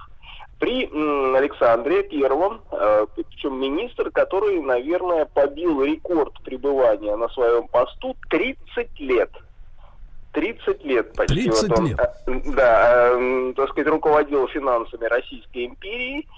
[0.62, 0.86] при
[1.34, 9.30] Александре Первом, э, причем министр, который, наверное, побил рекорд пребывания на своем посту 30 лет.
[10.32, 11.50] 30 лет почти.
[11.50, 11.98] 30 вот он, лет.
[11.98, 16.28] э, Да, э, так сказать, руководил финансами Российской империи.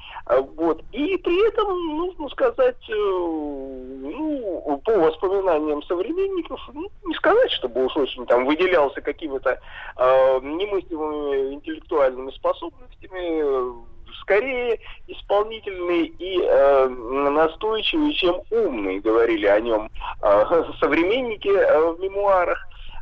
[0.57, 0.83] Вот.
[0.93, 8.25] И при этом, нужно сказать, ну, по воспоминаниям современников, ну, не сказать, чтобы уж очень
[8.25, 9.61] там выделялся какими-то
[9.99, 19.91] э, немыслимыми интеллектуальными способностями, скорее исполнительный и э, настойчивый, чем умный, говорили о нем
[20.23, 22.59] э, современники э, в мемуарах.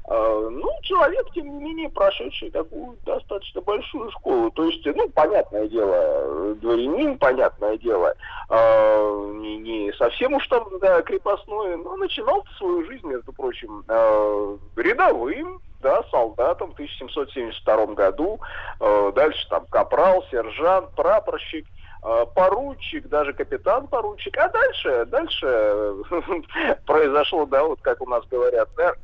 [0.09, 4.51] Э, Ну, человек, тем не менее, прошедший такую достаточно большую школу.
[4.51, 8.15] То есть, ну, понятное дело, дворянин, понятное дело,
[8.51, 14.57] э, не, не совсем уж там, да, крепостной, но начинал свою жизнь, между прочим, э,
[14.77, 18.41] рядовым, да, солдатом в 1772 году,
[18.81, 21.67] э, дальше там капрал, сержант, прапорщик,
[22.05, 26.03] э, поручик, даже капитан-поручик, а дальше, дальше э,
[26.87, 28.95] произошло, да, вот как у нас говорят, да,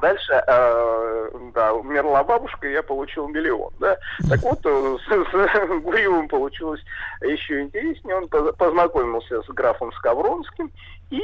[0.00, 3.96] Дальше, э, да, умерла бабушка, и я получил миллион, да.
[4.28, 6.80] Так вот, э, с, с Гурьевым получилось
[7.22, 8.16] еще интереснее.
[8.16, 10.72] Он поз- познакомился с графом Скавронским
[11.10, 11.22] и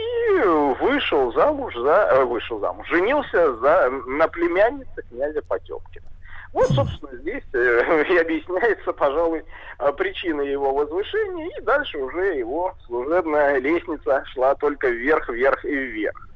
[0.80, 2.08] вышел замуж за...
[2.12, 6.06] э, вышел замуж, женился за, на племяннице князя Потемкина.
[6.52, 9.44] Вот, собственно, здесь э, и объясняется, пожалуй,
[9.78, 15.74] э, причина его возвышения, и дальше уже его служебная лестница шла только вверх, вверх и
[15.74, 16.28] вверх.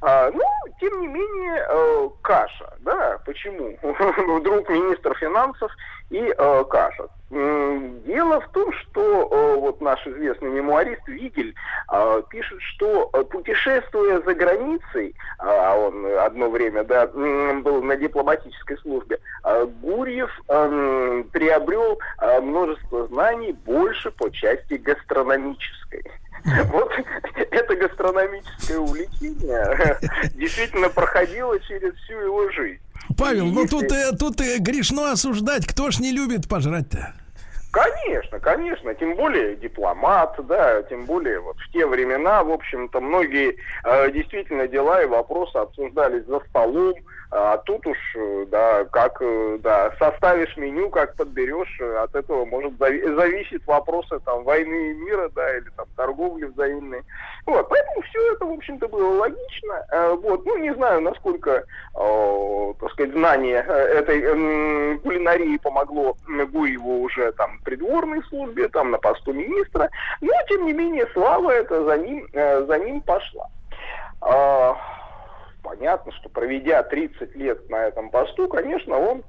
[0.00, 0.42] А, ну,
[0.80, 3.76] тем не менее, э, каша, да, почему?
[3.82, 5.70] Вдруг министр финансов
[6.10, 7.08] и э, каша.
[7.30, 11.54] Дело в том, что э, вот наш известный мемуарист Вигель
[12.30, 19.66] пишет, что путешествуя за границей, а он одно время, да, был на дипломатической службе, э,
[19.82, 21.98] Гурьев приобрел
[22.42, 26.04] множество знаний больше по части гастрономической.
[26.66, 26.92] Вот
[27.50, 29.98] это гастрономическое увлечение
[30.34, 32.80] действительно проходило через всю его жизнь.
[33.18, 37.14] Павел, ну тут, э, тут э, грешно осуждать, кто ж не любит пожрать-то?
[37.70, 43.56] Конечно, конечно, тем более дипломат, да, тем более вот в те времена, в общем-то, многие
[43.84, 46.94] э, действительно дела и вопросы обсуждались за столом,
[47.36, 52.44] а тут уж, э, да, как, э, да, составишь меню, как подберешь, э, от этого
[52.44, 57.02] может зави- зависеть вопросы там войны и мира, да, или там торговли взаимной.
[57.44, 59.84] Вот, поэтому все это, в общем-то, было логично.
[59.90, 61.64] Э, вот, ну, не знаю, насколько,
[61.96, 66.16] э, так сказать, знание э, этой м, кулинарии помогло
[66.52, 69.90] Гуеву уже там придворной службе, там на посту министра,
[70.20, 73.48] но, тем не менее, слава это за ним, э, за ним пошла.
[75.64, 79.24] Понятно, что проведя 30 лет на этом посту, конечно, он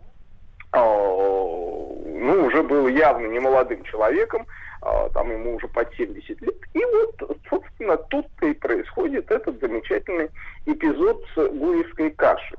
[0.74, 4.46] а, ну, уже был явно не молодым человеком,
[4.82, 6.56] а, там ему уже под 70 лет.
[6.74, 10.30] И вот, собственно, тут-то и происходит этот замечательный
[10.66, 12.58] эпизод с гуевской кашей.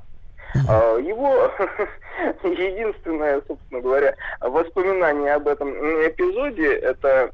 [0.67, 1.51] А, Его
[2.43, 7.31] единственное, собственно говоря, воспоминание об этом эпизоде это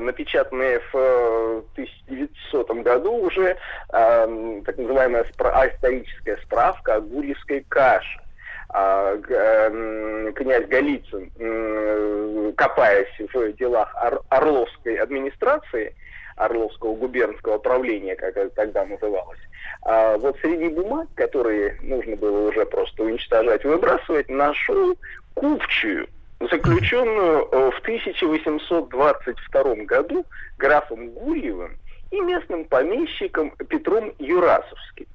[0.00, 3.56] напечатанные в э, 1900 году уже
[3.92, 8.20] э, так называемая спра- историческая справка о гурьевской каше.
[8.68, 11.30] А, эм, князь Голицын,
[12.56, 15.94] копаясь в делах Ор- Орловской администрации,
[16.36, 19.38] Орловского губернского правления, как это тогда называлось,
[19.82, 24.96] а, вот среди бумаг, которые нужно было уже просто уничтожать, выбрасывать, нашел
[25.34, 26.08] купчую,
[26.40, 30.24] заключенную э, в 1822 году
[30.58, 31.76] графом Гурьевым
[32.10, 35.06] и местным помещиком Петром Юрасовским.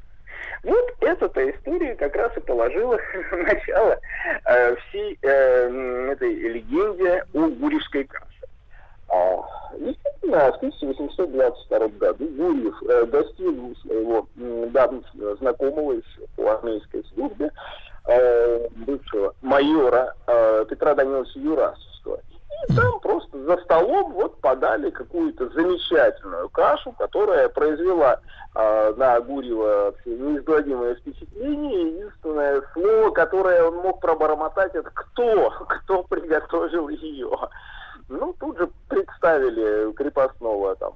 [0.64, 3.00] Вот эта-то история как раз и положила
[3.32, 4.00] начало
[4.46, 8.26] э, всей э, этой легенде о Гурьевской каше.
[9.10, 9.42] А,
[9.78, 17.52] Действительно, в 1822 году Гурьев э, достиг своего давнего знакомого еще по армейской службе,
[18.08, 22.20] э, бывшего майора э, Петра Даниловича Юрасовского.
[22.68, 28.20] И там просто за столом вот подали какую-то замечательную кашу, которая произвела
[28.56, 31.94] э, на Гурьева неизгладимое впечатление.
[31.94, 37.32] Единственное слово, которое он мог пробормотать, это «кто?», кто приготовил ее.
[38.10, 40.94] Ну, тут же представили крепостного там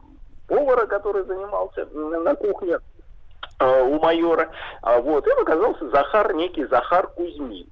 [0.48, 2.78] повара, который занимался на кухне
[3.60, 4.50] у майора.
[4.82, 7.68] А вот, им оказался Захар, некий Захар Кузьмин.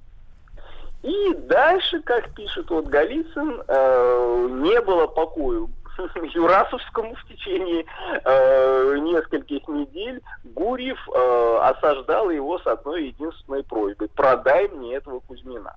[1.02, 7.84] И дальше, как пишет вот Голицын, э, не было покою Юрасовскому в течение
[8.24, 10.22] э, нескольких недель.
[10.44, 14.08] Гурьев э, осаждал его с одной единственной просьбой.
[14.08, 15.74] Продай мне этого Кузьмина.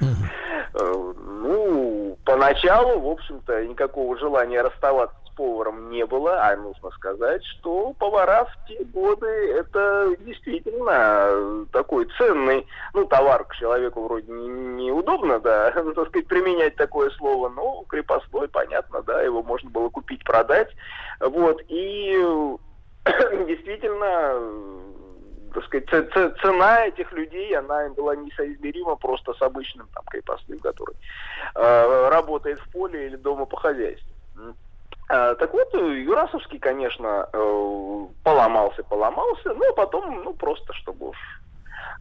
[0.00, 1.12] Э,
[1.44, 8.44] Ну, поначалу, в общем-то, никакого желания расставаться поваром не было, а нужно сказать, что повара
[8.44, 15.72] в те годы это действительно такой ценный, ну, товар к человеку вроде не- неудобно, да,
[15.84, 20.74] ну, так сказать, применять такое слово, но крепостной, понятно, да, его можно было купить, продать,
[21.20, 22.12] вот, и
[23.46, 24.40] действительно
[25.54, 25.88] так сказать,
[26.40, 30.96] цена этих людей, она была несоизмерима просто с обычным там крепостным, который
[31.54, 34.12] э, работает в поле или дома по хозяйству.
[35.08, 41.16] А, так вот, э, Юрасовский, конечно, э, поломался, поломался, но потом, ну, просто чтобы уж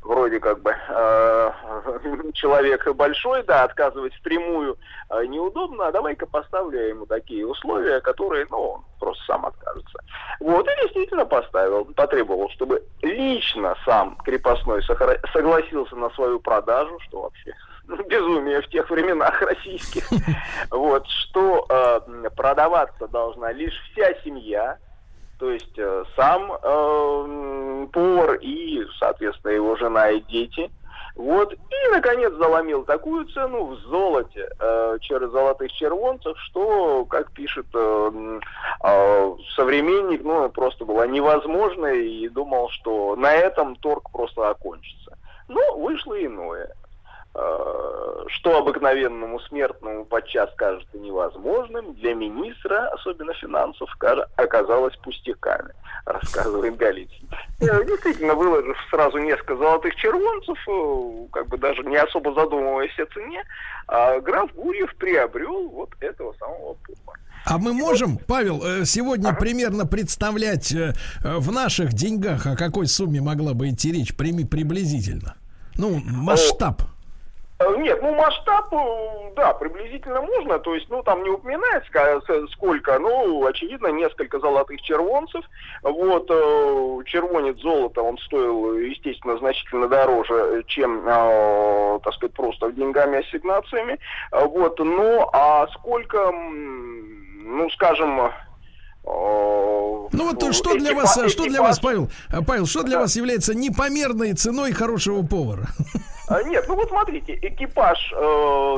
[0.03, 1.51] вроде как бы э,
[2.33, 4.77] человек большой, да, отказывать впрямую
[5.09, 9.99] э, неудобно, а давай-ка поставлю я ему такие условия, которые, ну, он просто сам откажется.
[10.39, 17.53] Вот, и действительно поставил, потребовал, чтобы лично сам крепостной согласился на свою продажу, что вообще
[18.07, 20.09] безумие в тех временах российских.
[20.69, 24.77] Вот, что э, продаваться должна лишь вся семья,
[25.39, 30.71] то есть э, сам э, повар и, соответственно, его жена и дети.
[31.15, 31.53] Вот.
[31.53, 38.39] И, наконец, заломил такую цену в золоте э, через золотых червонцев, что, как пишет э,
[38.83, 45.17] э, современник, ну, просто было невозможно и думал, что на этом торг просто окончится.
[45.49, 46.73] Но вышло иное
[47.35, 55.71] что обыкновенному смертному подчас кажется невозможным, для министра, особенно финансов, ка- оказалось пустяками,
[56.05, 57.27] рассказывает Голицын.
[57.61, 63.05] Э, Действительно, выложив сразу несколько золотых червонцев, э, как бы даже не особо задумываясь о
[63.13, 63.43] цене,
[63.87, 67.19] а граф Гурьев приобрел вот этого самого повара.
[67.45, 70.71] А мы можем, Павел, э, сегодня примерно представлять
[71.23, 75.35] в наших деньгах, о какой сумме могла бы идти речь, прими приблизительно?
[75.75, 76.81] Ну, масштаб.
[76.81, 76.85] Э,
[77.77, 82.97] Нет, ну масштаб, э, да, приблизительно можно, то есть, ну, там не упоминается с- сколько,
[82.99, 85.43] ну, очевидно, несколько золотых червонцев,
[85.81, 92.71] вот, э, червонец золота, он стоил, естественно, значительно дороже, э, чем, э, так сказать, просто
[92.71, 93.99] деньгами, ассигнациями,
[94.31, 98.29] Э, вот, ну, а сколько, ну, скажем, э,
[99.05, 103.15] Ну вот что для вас, э, что для вас, Павел, э, Павел, что для вас
[103.15, 105.67] является непомерной ценой хорошего повара?
[106.29, 108.15] А, Нет, ну вот смотрите, экипаж, э,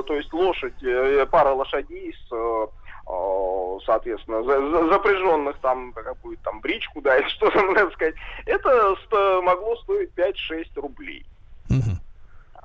[0.07, 2.67] то есть лошадь, э, пара лошадей с, э,
[3.07, 8.15] э, соответственно, за- за- запряженных там какую-то там бричку, да, или что там, надо сказать,
[8.45, 8.95] это
[9.43, 11.25] могло стоить 5-6 рублей.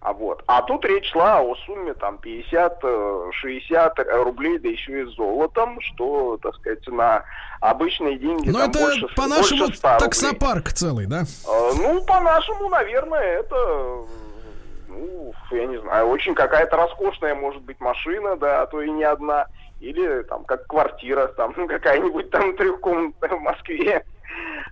[0.03, 0.43] А вот.
[0.47, 6.55] А тут речь шла о сумме там 50-60 рублей, да еще и золотом, что, так
[6.55, 7.23] сказать, на
[7.61, 10.01] обычные деньги Ну там это больше, по-нашему больше 100 рублей.
[10.01, 11.25] таксопарк целый, да?
[11.47, 13.57] Э, Ну, по-нашему, наверное, это,
[14.91, 19.05] ну, я не знаю, очень какая-то роскошная, может быть, машина, да, а то и не
[19.05, 19.47] одна.
[19.81, 24.05] Или там как квартира, там ну, какая-нибудь там трехкомнатная в Москве.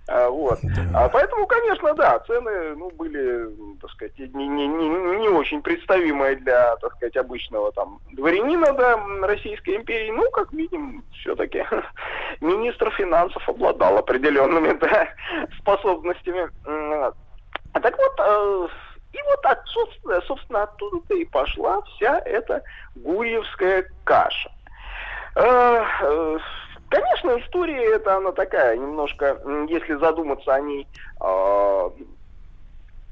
[0.07, 0.59] А, Вот.
[0.93, 3.49] А поэтому, конечно, да, цены, ну, были,
[3.81, 8.97] так сказать, не, не, не, не очень представимые для, так сказать, обычного там дворянина, да,
[9.21, 10.11] Российской империи.
[10.11, 11.65] Ну, как видим, все-таки
[12.41, 15.09] министр финансов обладал определенными, да,
[15.59, 16.49] способностями.
[17.71, 18.67] А Так вот, э,
[19.11, 22.61] и вот отсутствие, собственно, оттуда-то и пошла вся эта
[22.95, 24.51] гурьевская каша.
[25.35, 26.39] Э, э,
[26.89, 30.87] Конечно, история эта, она такая, немножко, если задуматься о ней,
[31.21, 31.89] э,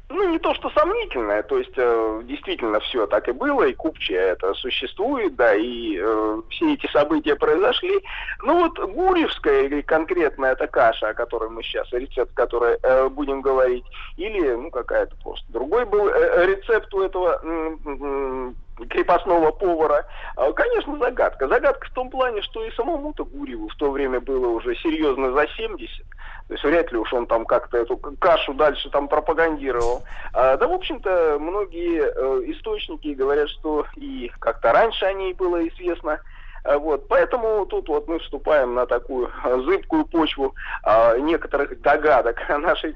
[0.10, 4.34] ну, не то что сомнительное, то есть э, действительно все так и было, и купчая
[4.34, 8.00] это существует, да, и э, все эти события произошли.
[8.44, 13.42] Ну вот гурьевская или конкретная эта каша, о которой мы сейчас, рецепт, который э, будем
[13.42, 13.86] говорить,
[14.16, 18.56] или, ну, какая-то просто другой был э, рецепт у этого м,
[18.86, 20.06] крепостного повара,
[20.38, 21.48] э, конечно, загадка.
[21.48, 25.48] Загадка в том плане, что и самому-то Гурьеву в то время было уже серьезно за
[25.48, 26.06] 70,
[26.48, 30.04] то есть вряд ли уж он там как-то эту кашу дальше там пропагандировал.
[30.34, 35.68] А, да, в общем-то, многие э, источники говорят, что и как-то раньше о ней было
[35.68, 36.20] известно.
[36.64, 42.38] А, Вот, поэтому тут вот мы вступаем на такую э, зыбкую почву а, некоторых догадок
[42.50, 42.96] о нашей.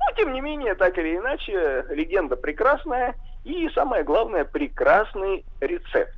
[0.00, 6.14] Но, тем не менее, так или иначе, легенда прекрасная и, самое главное, прекрасный рецепт.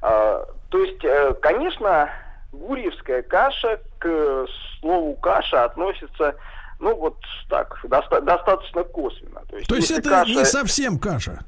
[0.00, 2.08] А, то есть, э, конечно,
[2.52, 4.46] гурьевская каша к
[4.80, 6.34] слову каша относится,
[6.80, 7.16] ну вот
[7.48, 9.42] так, доста- достаточно косвенно.
[9.48, 11.44] То есть, То есть это каша- не совсем каша.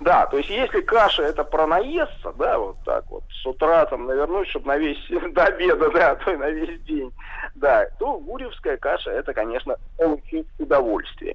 [0.00, 4.06] Да, то есть если каша это про наесться, да, вот так вот, с утра там
[4.06, 4.98] навернуть, чтобы на весь,
[5.32, 7.10] до обеда, да, а то и на весь день,
[7.54, 11.34] да, то гурьевская каша это, конечно, получить удовольствие.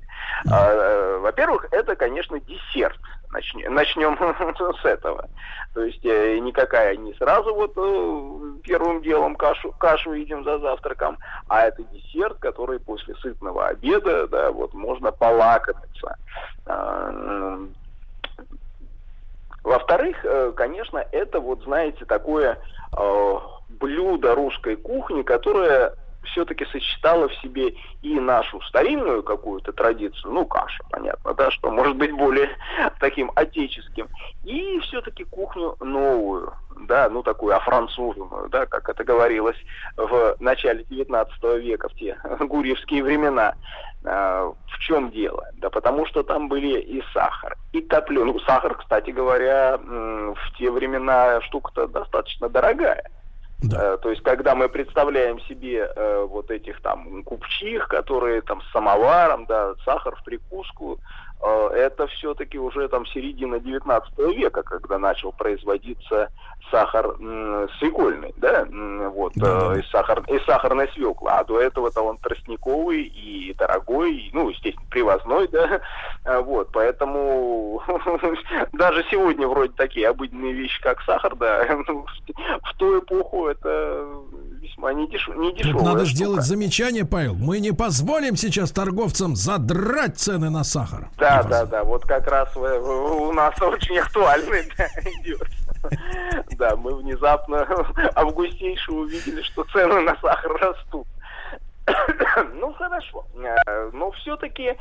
[0.51, 2.97] А, э, во-первых, это, конечно, десерт.
[3.31, 4.17] Начнем, начнем
[4.81, 5.27] с этого.
[5.73, 11.17] То есть э, никакая не сразу вот э, первым делом кашу, кашу едим за завтраком,
[11.47, 16.17] а это десерт, который после сытного обеда, да, вот можно полакомиться.
[19.63, 22.57] Во-вторых, э, конечно, это вот, знаете, такое
[22.97, 23.33] э,
[23.69, 25.93] блюдо русской кухни, которое
[26.23, 31.95] все-таки сочетало в себе и нашу старинную какую-то традицию, ну, каша, понятно, да, что может
[31.97, 32.49] быть более
[32.99, 34.07] таким отеческим,
[34.43, 36.53] и все-таки кухню новую,
[36.87, 39.57] да, ну, такую офранцуженную, да, как это говорилось
[39.97, 43.55] в начале 19 века, в те гурьевские времена.
[44.03, 45.47] А, в чем дело?
[45.53, 48.33] Да потому что там были и сахар, и топленый.
[48.33, 53.03] Ну, сахар, кстати говоря, в те времена штука-то достаточно дорогая.
[53.63, 58.71] Э, То есть, когда мы представляем себе э, вот этих там купчих, которые там с
[58.71, 60.99] самоваром, да, сахар в прикуску,
[61.41, 66.29] э, это все-таки уже там середина 19 века, когда начал производиться
[66.71, 67.15] сахар
[67.77, 68.65] свекольный, да,
[69.09, 71.29] вот, э, из, сахар, из сахарной свеклы.
[71.29, 75.81] А до этого-то он тростниковый и дорогой, и, ну, естественно, привозной, да,
[76.23, 77.81] А, вот, поэтому
[78.73, 82.05] даже сегодня вроде такие обыденные вещи, как сахар, да, ну,
[82.63, 84.07] в ту эпоху это
[84.61, 85.27] весьма не, деш...
[85.35, 87.35] не Тут надо сделать замечание, Павел.
[87.35, 91.09] Мы не позволим сейчас торговцам задрать цены на сахар.
[91.17, 94.85] Да, да, да, вот как раз в- у нас очень актуальный да,
[95.21, 95.47] идет.
[96.57, 97.65] Да, мы внезапно
[98.15, 101.07] августейшие увидели, что цены на сахар растут.
[102.53, 103.25] Ну, хорошо.
[103.35, 104.77] Э, Но все-таки,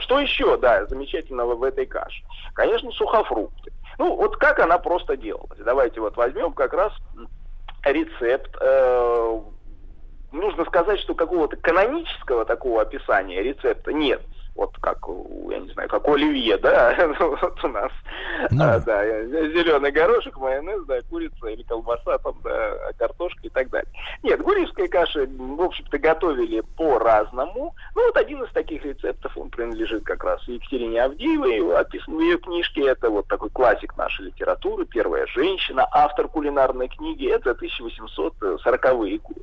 [0.00, 2.22] что еще, да, замечательного в этой каше?
[2.54, 3.72] Конечно, сухофрукты.
[3.98, 5.58] Ну, вот как она просто делалась?
[5.58, 6.92] Давайте вот возьмем как раз
[7.84, 8.54] рецепт.
[8.60, 9.40] э,
[10.32, 14.20] Нужно сказать, что какого-то канонического такого описания рецепта нет.
[14.54, 14.98] Вот как,
[15.50, 17.90] я не знаю, как оливье, да, Ну, вот у нас,
[18.60, 23.90] а, да, зеленый горошек, майонез, да, курица или колбаса, там, да, картошка и так далее.
[24.22, 27.74] Нет, гурьевская каша, в общем-то, готовили по-разному.
[27.94, 32.38] Ну, вот один из таких рецептов, он принадлежит как раз Екатерине Авдеевой, описан в ее
[32.38, 39.42] книжке, это вот такой классик нашей литературы, первая женщина, автор кулинарной книги, это 1840-е годы.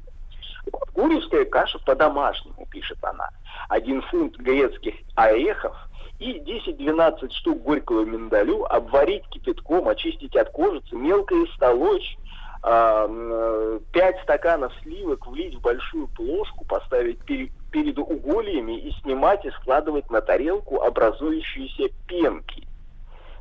[0.93, 3.29] Гурьевская каша по-домашнему, пишет она.
[3.69, 5.75] Один фунт грецких орехов
[6.19, 12.17] и 10-12 штук горького миндалю обварить кипятком, очистить от кожицы, мелко истолочь,
[12.63, 19.43] а, м, пять стаканов сливок влить в большую плошку, поставить пере- перед угольями и снимать
[19.45, 22.67] и складывать на тарелку образующиеся пенки.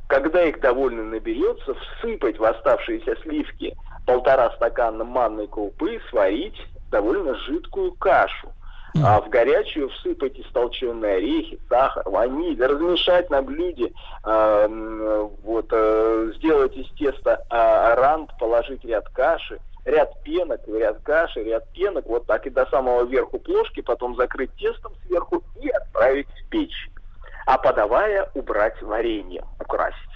[0.07, 3.75] Когда их довольно наберется, всыпать в оставшиеся сливки
[4.07, 6.59] полтора стакана манной крупы, сварить
[6.91, 8.53] довольно жидкую кашу.
[9.01, 13.93] А в горячую всыпать истолченные орехи, сахар, ваниль, размешать на блюде,
[14.25, 21.41] м, вот, э, сделать из теста а, рант, положить ряд каши, ряд пенок, ряд каши,
[21.41, 26.27] ряд пенок, вот так и до самого верху плошки, потом закрыть тестом сверху и отправить
[26.27, 26.89] в печь.
[27.45, 30.10] А подавая, убрать варенье, украсить.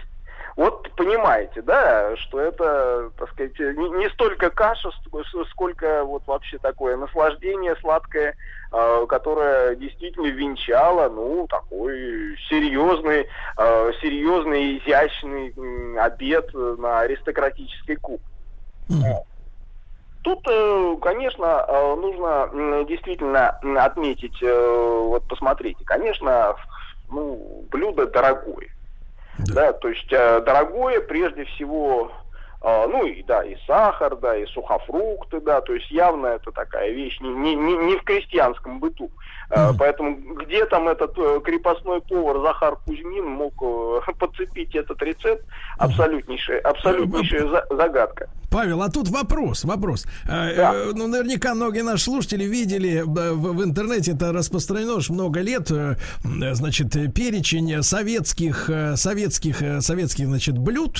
[0.56, 6.57] Вот понимаете, да, что это, так сказать, не, не столько каша, ск- сколько вот вообще
[6.60, 8.36] такое наслаждение сладкое,
[8.72, 13.27] э, которое действительно венчало, ну, такой серьезный,
[13.57, 15.53] э, серьезный, изящный
[15.99, 18.26] обед на аристократической кухне.
[20.22, 23.49] Тут, э, конечно, э, нужно действительно
[23.84, 26.56] отметить, э, вот посмотрите, конечно,
[27.10, 28.69] ну, блюдо дорогое.
[29.38, 32.12] Да, то есть э, дорогое прежде всего,
[32.87, 37.19] ну и да, и сахар, да, и сухофрукты, да, то есть явно это такая вещь
[37.21, 39.09] не, не, не, не в крестьянском быту.
[39.51, 45.45] Э, Поэтому где там этот э, крепостной повар Захар Кузьмин мог э, подцепить этот рецепт,
[45.77, 48.27] абсолютнейшая, абсолютнейшая за- загадка.
[48.51, 50.05] Павел, а тут вопрос, вопрос.
[50.27, 53.13] Э, Ну, наверняка многие наши слушатели видели, в,
[53.53, 55.69] в интернете это распространено уж много лет,
[56.23, 60.99] значит, перечень советских, советских, советских, значит, блюд,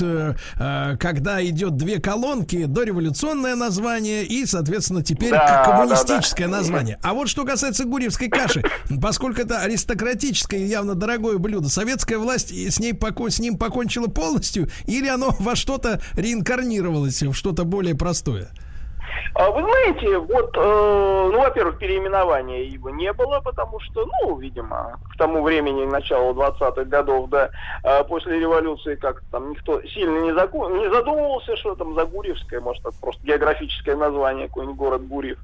[1.00, 6.58] когда идет две колонки, дореволюционное название и, соответственно, теперь Да, коммунистическое да, да.
[6.60, 7.00] название.
[7.02, 8.62] А вот что касается гурьевской каши,
[9.02, 14.08] поскольку это аристократическое и явно дорогое блюдо, советская власть с, ней поко- с ним покончила
[14.08, 18.50] полностью, или оно во что-то реинкарнировалось, в что-то более простое?
[19.34, 24.98] А Вы знаете, вот, э, ну, во-первых, переименования его не было, потому что, ну, видимо,
[25.10, 27.50] к тому времени, начала 20-х годов, да,
[27.84, 32.62] э, после революции как там никто сильно не, заку- не задумывался, что там за Гурьевское,
[32.62, 35.38] может, это просто географическое название, какой-нибудь город Гурьев.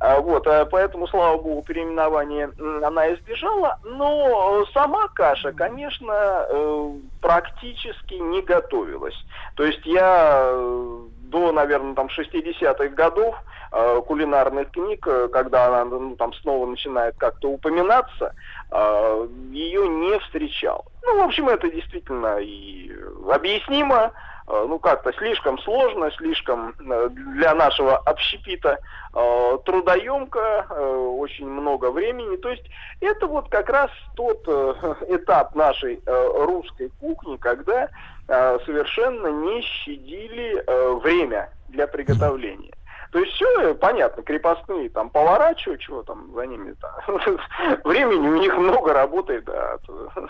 [0.00, 6.46] А, Вот, а поэтому, слава богу, переименования м, она избежала, но э, сама каша, конечно,
[6.48, 6.90] э,
[7.20, 9.14] практически не готовилась.
[9.54, 11.00] То есть я э,
[11.30, 13.36] до, наверное, там 60-х годов
[13.72, 18.34] э, кулинарных книг, э, когда она ну, там снова начинает как-то упоминаться,
[18.70, 20.86] э, ее не встречал.
[21.02, 22.92] Ну, в общем, это действительно и
[23.30, 24.12] объяснимо,
[24.46, 28.78] э, ну, как-то слишком сложно, слишком э, для нашего общепита
[29.14, 32.36] э, трудоемко, э, очень много времени.
[32.36, 32.64] То есть
[33.00, 34.74] это вот как раз тот э,
[35.08, 37.88] этап нашей э, русской кухни, когда
[38.28, 42.72] совершенно не щадили э, время для приготовления.
[43.10, 47.38] То есть все понятно, крепостные там повара, чего, там за ними там.
[47.84, 50.26] Времени у них много работает от э,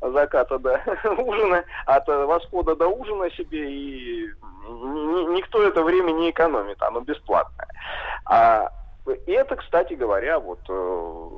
[0.12, 0.80] заката до
[1.18, 4.30] ужина, от э, восхода до ужина себе, и
[4.68, 7.68] ни- ни- никто это время не экономит, оно бесплатное.
[8.26, 8.70] А
[9.26, 11.30] и это, кстати говоря, вот э,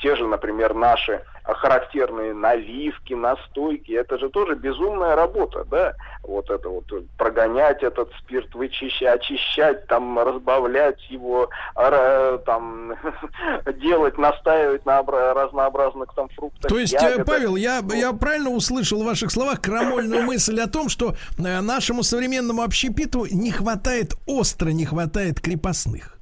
[0.00, 6.68] те же, например, наши характерные наливки, настойки, это же тоже безумная работа, да, вот это
[6.68, 12.94] вот э, прогонять этот спирт, вычищать, очищать, там, разбавлять его, ра- там,
[13.80, 16.68] делать, настаивать на обра- разнообразных там фруктах.
[16.70, 17.26] То есть, э, ягодах.
[17.26, 22.02] Павел, я, я правильно услышал в ваших словах крамольную мысль о том, что э, нашему
[22.02, 26.19] современному общепиту не хватает, остро не хватает крепостных.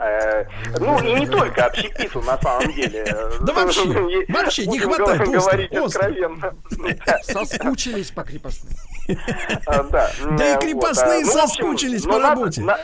[0.00, 0.44] Э,
[0.78, 3.04] Ну, и не только общепиту, на самом деле.
[3.40, 6.54] Да вообще, вообще не хватает Говорить откровенно.
[7.22, 8.72] Соскучились по крепостным.
[9.66, 12.40] А, Да, Да и Э, вот, крепостные а, ну, в общем, соскучились ну, по надо-
[12.40, 12.60] работе.
[12.62, 12.78] на-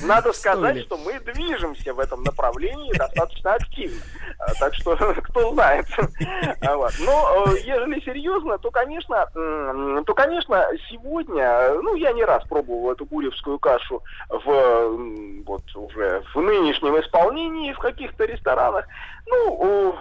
[0.00, 4.00] Надо сказать, что мы движемся в этом направлении достаточно активно.
[4.38, 5.86] А, Так что кто знает.
[6.62, 6.88] А.
[7.00, 13.04] Но э, ежели серьезно, то, конечно, то, конечно, сегодня, ну, я не раз пробовал эту
[13.06, 18.86] гурьевскую кашу в вот уже в нынешнем исполнении в каких-то ресторанах.
[19.26, 19.96] Ну,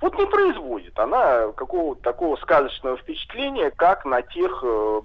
[0.00, 5.00] вот не производит она какого-то такого сказочного впечатления, как на тех э,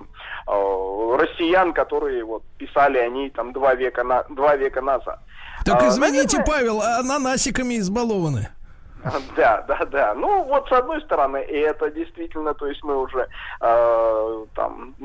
[0.47, 5.19] э, россиян, которые вот писали о ней там два века, на, два века назад.
[5.65, 8.49] Так А, извините, наверное, Павел, ананасиками избалованы.
[9.35, 10.13] Да, да, да.
[10.15, 13.27] Ну, вот с одной стороны, и это действительно, то есть мы уже
[13.59, 14.95] э, там,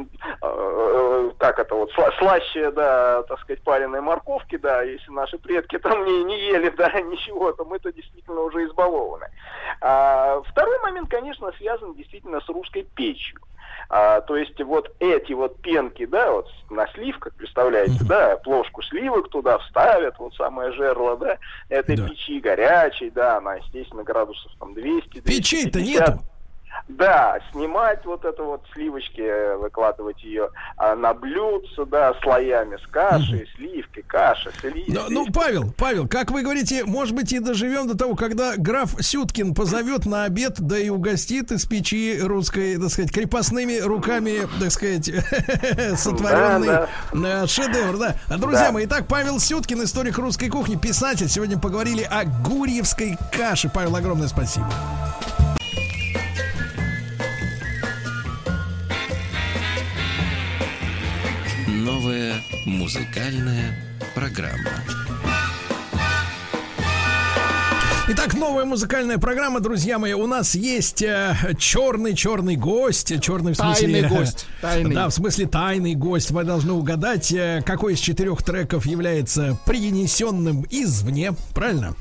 [0.41, 5.79] э, как это вот, сла- слаще, да, так сказать, пареной морковки, да, если наши предки
[5.83, 9.27] там не, не ели, да, ничего, то мы-то действительно уже избалованы.
[9.81, 13.41] А, второй момент, конечно, связан действительно с русской печью.
[13.91, 19.31] А, то есть вот эти вот пенки, да, вот на сливках, представляете, да, плошку сливок
[19.31, 21.39] туда вставят, вот самое жерло, да,
[21.71, 26.09] этой печи горячей, да, она, естественно, градусов там 200 Печей-то 250.
[26.09, 26.23] нету.
[26.87, 32.87] Да, снимать вот это вот сливочки, э, выкладывать ее а, на блюдце, да, слоями с
[32.91, 34.91] кашей, сливки, каша, сливки.
[34.93, 38.95] Ну, ну, Павел, Павел, как вы говорите, может быть, и доживем до того, когда граф
[39.01, 44.71] Сюткин позовет на обед, да и угостит из печи русской, так сказать, крепостными руками, так
[44.71, 45.07] сказать,
[45.99, 48.15] сотворенный Да, э, шедевр, да.
[48.37, 48.73] Друзья Да.
[48.73, 51.29] мои, итак, Павел Сюткин, историк русской кухни, писатель.
[51.29, 53.69] Сегодня поговорили о гурьевской каше.
[53.69, 54.67] Павел, огромное спасибо.
[61.99, 63.75] Новая музыкальная
[64.15, 64.71] программа.
[68.11, 70.15] Итак, новая музыкальная программа, друзья мои.
[70.15, 74.95] У нас есть э, черный черный гость, черный в смысле Тайный гость, тайный.
[74.95, 76.31] Да, в смысле тайный гость.
[76.31, 81.33] Вы должны угадать, э, какой из четырех треков является принесенным извне.
[81.55, 81.93] Правильно?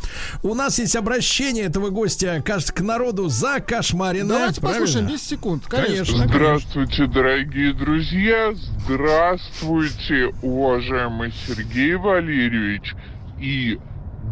[0.43, 4.29] У нас есть обращение этого гостя, кажется, к народу за кошмарина.
[4.29, 5.65] Давайте послушаем 10 секунд.
[5.67, 6.25] Конечно.
[6.25, 8.53] Здравствуйте, дорогие друзья.
[8.85, 12.93] Здравствуйте, уважаемый Сергей Валерьевич
[13.41, 13.77] и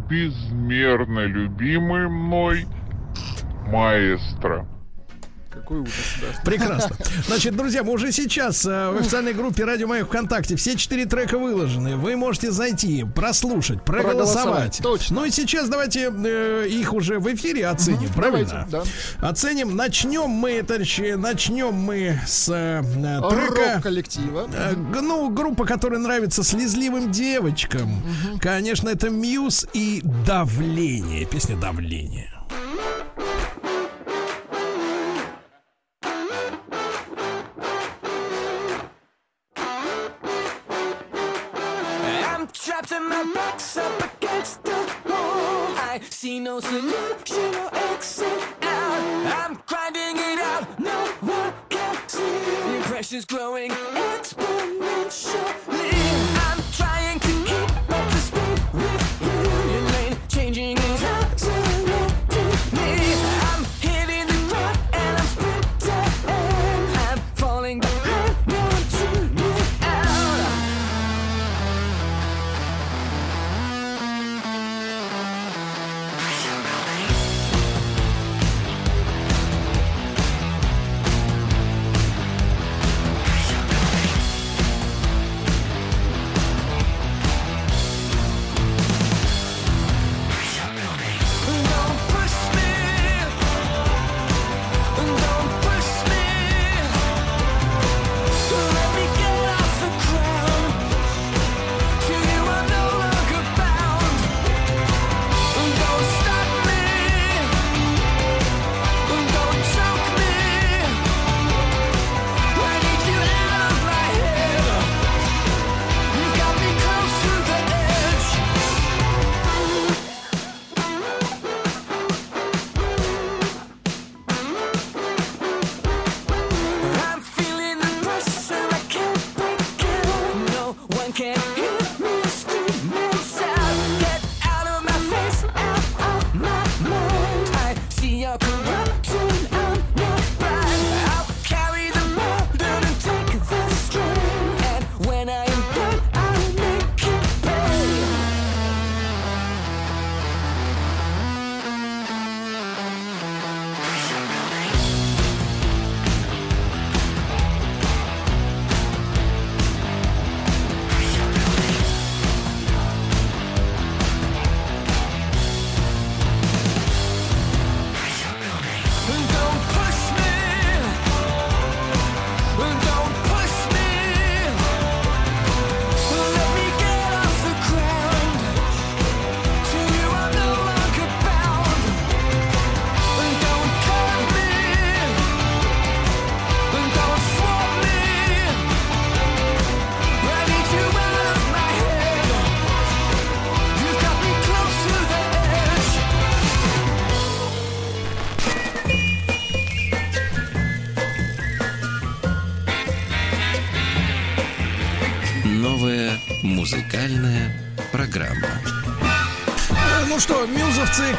[0.09, 2.65] безмерно любимый мной
[3.67, 4.67] маэстро.
[5.55, 6.41] Какой ужас, да.
[6.43, 6.95] Прекрасно.
[7.27, 11.37] Значит, друзья, мы уже сейчас э, в официальной группе Радио Маяк ВКонтакте все четыре трека
[11.37, 11.95] выложены.
[11.95, 14.35] Вы можете зайти, прослушать, проголосовать.
[14.35, 15.15] Проголосовать, точно.
[15.15, 18.67] Ну и сейчас давайте э, их уже в эфире оценим, правильно?
[18.69, 18.91] давайте,
[19.21, 19.75] Оценим.
[19.75, 23.73] Начнем мы, товарищи, начнем мы с э, э, трека.
[23.75, 24.49] Рок-коллектива.
[24.53, 28.03] Э, г- Ну, группа, которая нравится слезливым девочкам.
[28.41, 31.25] Конечно, это Мьюз и Давление.
[31.25, 32.29] Песня Давление.
[46.15, 49.43] See no solution or exit out.
[49.43, 52.23] I'm grinding it out, no one can see.
[52.23, 55.91] The pressure's growing exponentially.
[56.47, 56.94] I'm trying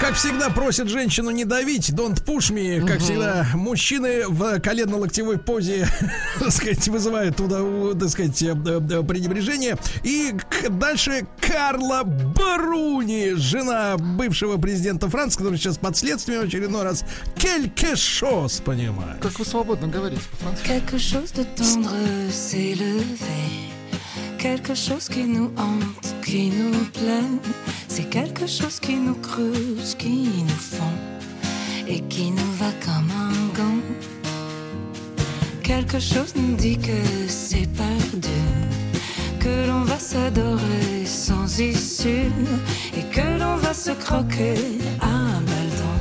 [0.07, 2.87] как всегда, просят женщину не давить, don't push me.
[2.87, 5.89] Как всегда, мужчины в колено-локтевой позе,
[6.39, 7.59] так сказать, вызывают туда,
[7.99, 9.77] так сказать, э, э, пренебрежение.
[10.05, 10.33] И
[10.71, 17.05] дальше Карла Баруни, жена бывшего президента Франции, который сейчас под следствием в очередной раз.
[17.37, 19.19] Quelque chose, понимаю.
[19.21, 20.69] Как вы свободно говорите по-французски.
[20.69, 23.66] Quelque chose de tendre s'est levé.
[24.49, 27.51] Quelque chose qui nous hante, qui nous plaît.
[27.89, 30.97] C'est quelque chose qui nous creuse, qui nous fond
[31.89, 33.83] et qui nous va comme un gant.
[35.65, 38.41] Quelque chose nous dit que c'est perdu,
[39.41, 42.31] que l'on va s'adorer sans issue
[42.97, 44.55] et que l'on va se croquer
[45.01, 45.97] à Baldon.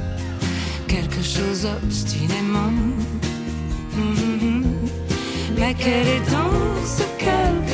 [0.88, 2.74] Quelque chose obstinément.
[3.96, 4.64] Mhm.
[5.58, 7.65] Mais quel est donc ce quelque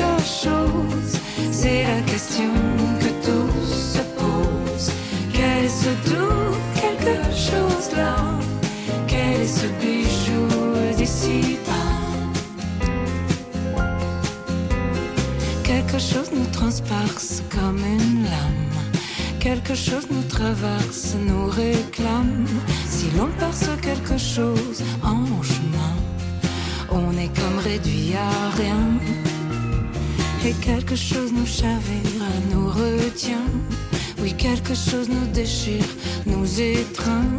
[1.52, 2.50] c'est la question
[2.98, 4.92] que tous se posent.
[5.32, 8.16] Quel est ce doux quelque chose là
[9.06, 10.48] Quel est ce bijou
[10.96, 12.90] d'ici bas
[15.62, 18.76] Quelque chose nous transperce comme une lame.
[19.38, 22.46] Quelque chose nous traverse, nous réclame.
[22.88, 25.94] Si l'on perce quelque chose en chemin,
[26.90, 29.11] on est comme réduit à rien.
[30.44, 33.46] Et quelque chose nous chavira, nous retient.
[34.20, 35.84] Oui, quelque chose nous déchire,
[36.26, 37.30] nous étreint.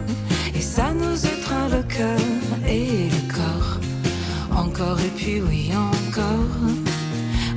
[0.55, 2.19] Et ça nous étreint le cœur
[2.65, 3.79] et le corps.
[4.55, 6.55] Encore et puis oui, encore.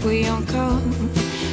[0.04, 0.82] Oui, encore.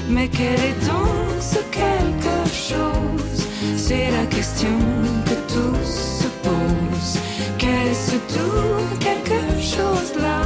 [0.09, 3.47] Mais quel est donc ce quelque chose?
[3.77, 4.79] C'est la question
[5.27, 7.19] que tous se posent.
[7.59, 10.41] Quel est ce tout quelque chose là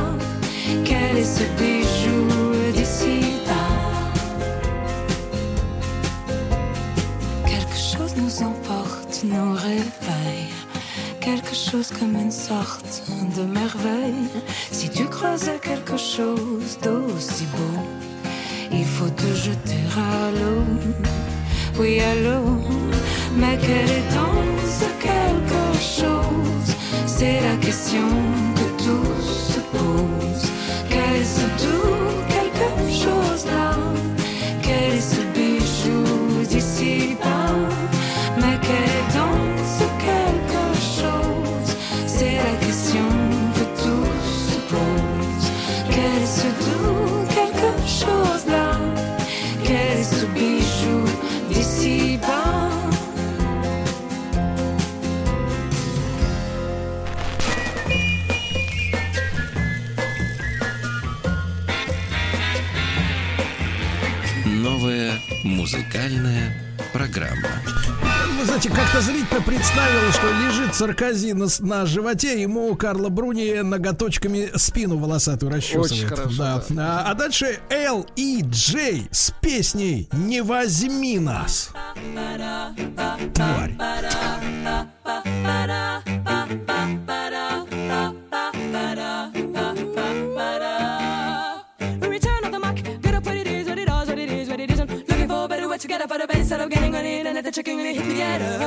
[0.84, 2.27] Quel est ce bijou
[9.26, 10.54] nous réveille.
[11.20, 13.04] Quelque chose comme une sorte
[13.36, 14.30] de merveille.
[14.72, 17.80] Si tu creusais quelque chose d'aussi beau,
[18.72, 20.64] il faut te jeter à l'eau.
[21.80, 22.62] Oui, à l'eau.
[23.36, 26.76] Mais quelle est donc ce quelque chose?
[27.06, 28.08] C'est la question
[28.56, 30.52] que tous se posent.
[30.90, 31.97] Quel est ce doux
[65.68, 66.54] Музыкальная
[66.94, 67.50] программа.
[68.40, 74.50] Вы знаете, как-то зрительно представил, что лежит Саркози на, на животе, ему Карла Бруни ноготочками
[74.56, 75.92] спину волосатую расчесывает.
[75.92, 76.64] Очень хорошо, да.
[76.70, 77.00] Да.
[77.02, 81.72] А, а дальше Л и Джей с песней «Не возьми нас».
[83.34, 83.76] Тварь.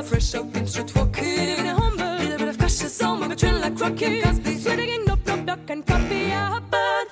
[0.00, 1.20] A fresh up street walk.
[1.20, 4.22] Little bit of humble, little bit of cash, cautious, so much chill like rocky.
[4.22, 7.09] Cause be sweating in no block, and copy a bird.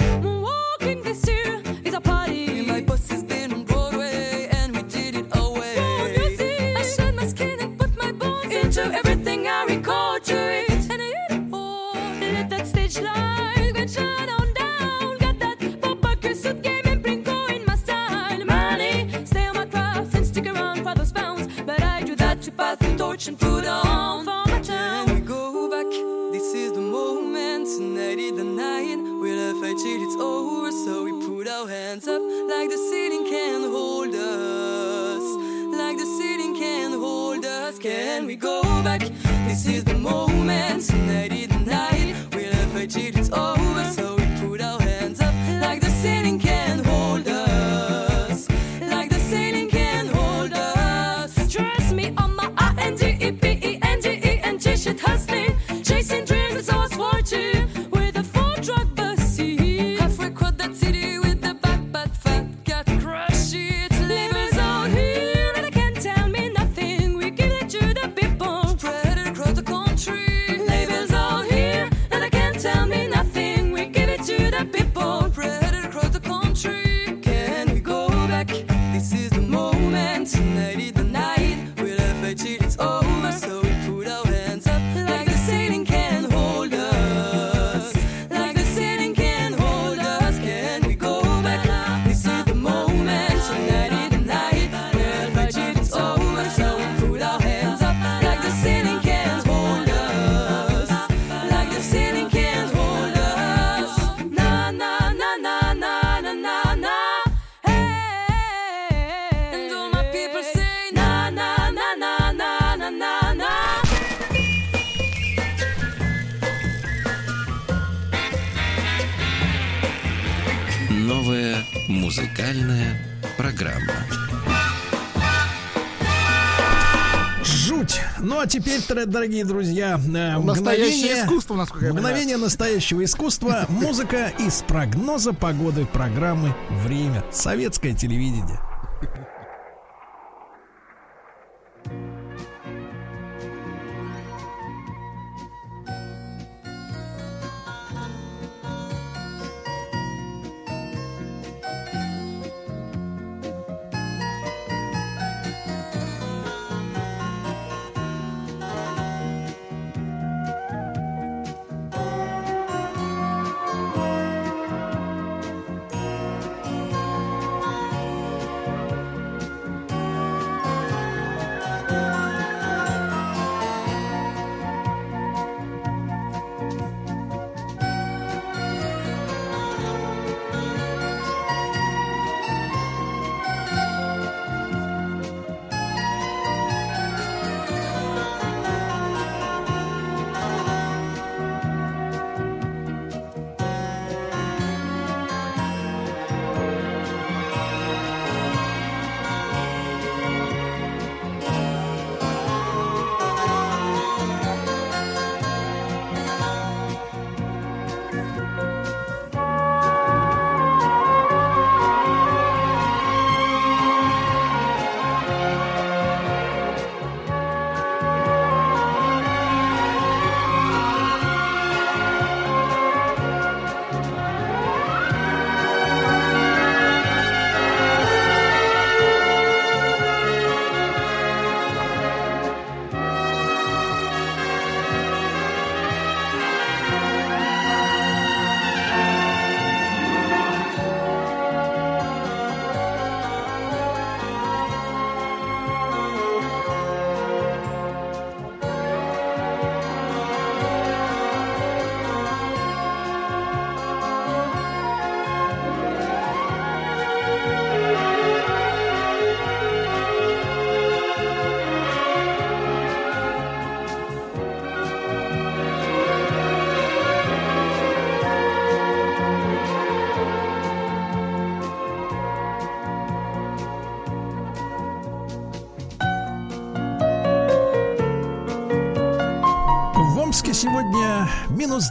[129.08, 136.54] дорогие друзья, э, настоящее искусство, насколько я Мгновение настоящего искусства, музыка из прогноза погоды программы
[136.84, 137.24] «Время».
[137.32, 138.60] Советское телевидение.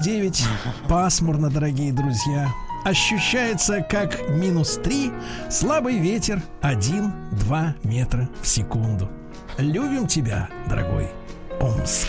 [0.07, 0.45] 9.
[0.87, 2.47] Пасмурно, дорогие друзья.
[2.85, 5.11] Ощущается как минус 3.
[5.49, 9.09] Слабый ветер 1-2 метра в секунду.
[9.57, 11.09] Любим тебя, дорогой
[11.59, 12.07] Омск.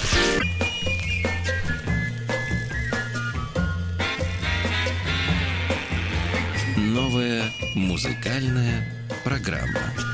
[6.76, 7.42] Новая
[7.74, 8.88] музыкальная
[9.24, 10.07] программа.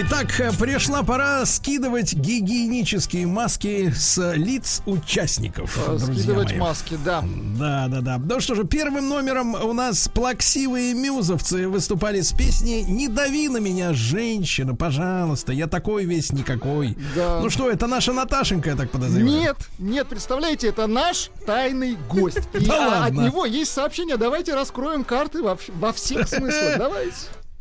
[0.00, 5.76] Итак, э, пришла пора скидывать гигиенические маски с лиц участников.
[5.88, 6.58] Э, Скидывать мои.
[6.60, 7.24] маски, да.
[7.58, 8.18] Да, да, да.
[8.18, 13.56] Ну что же, первым номером у нас плаксивые мюзовцы выступали с песней «Не дави на
[13.56, 16.96] меня, женщина, пожалуйста, я такой весь никакой».
[17.16, 17.40] Да.
[17.40, 19.36] Ну что, это наша Наташенька, я так подозреваю.
[19.36, 22.38] Нет, нет, представляете, это наш тайный гость.
[22.54, 24.16] И от него есть сообщение.
[24.16, 26.78] Давайте раскроем карты во всех смыслах.
[26.78, 27.16] Давайте.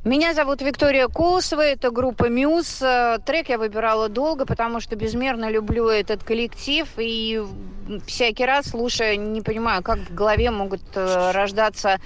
[0.07, 2.81] Меня зовут Виктория Косова, это группа Мюз.
[2.81, 6.87] Э, Трек я выбирала долго, потому что безмерно люблю этот коллектив.
[6.95, 7.43] И
[8.05, 11.99] всякий раз, слушая, не понимаю, как в голове могут э, рождаться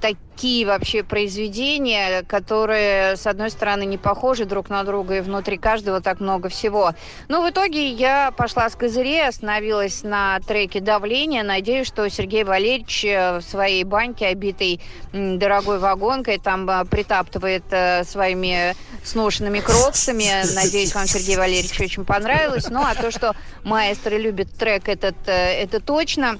[0.00, 6.00] такие вообще произведения, которые, с одной стороны, не похожи друг на друга, и внутри каждого
[6.00, 6.92] так много всего.
[7.28, 11.42] Но в итоге я пошла с козырей, остановилась на треке «Давление».
[11.42, 14.80] Надеюсь, что Сергей Валерьевич э, в своей баньке, обитой
[15.12, 20.28] дорогой вагонкой, там э, притаптывает э, своими сношенными кроксами.
[20.54, 22.68] Надеюсь, вам, Сергей Валерьевич, очень понравилось.
[22.68, 23.34] Ну, а то, что
[23.64, 26.38] маэстро любит трек этот, это точно.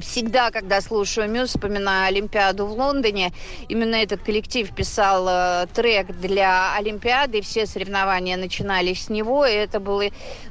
[0.00, 3.30] Всегда, когда слушаю Мюз, вспоминаю Олимпиаду в Лондоне.
[3.68, 7.38] Именно этот коллектив писал э, трек для Олимпиады.
[7.38, 9.44] и Все соревнования начинались с него.
[9.44, 10.04] И это было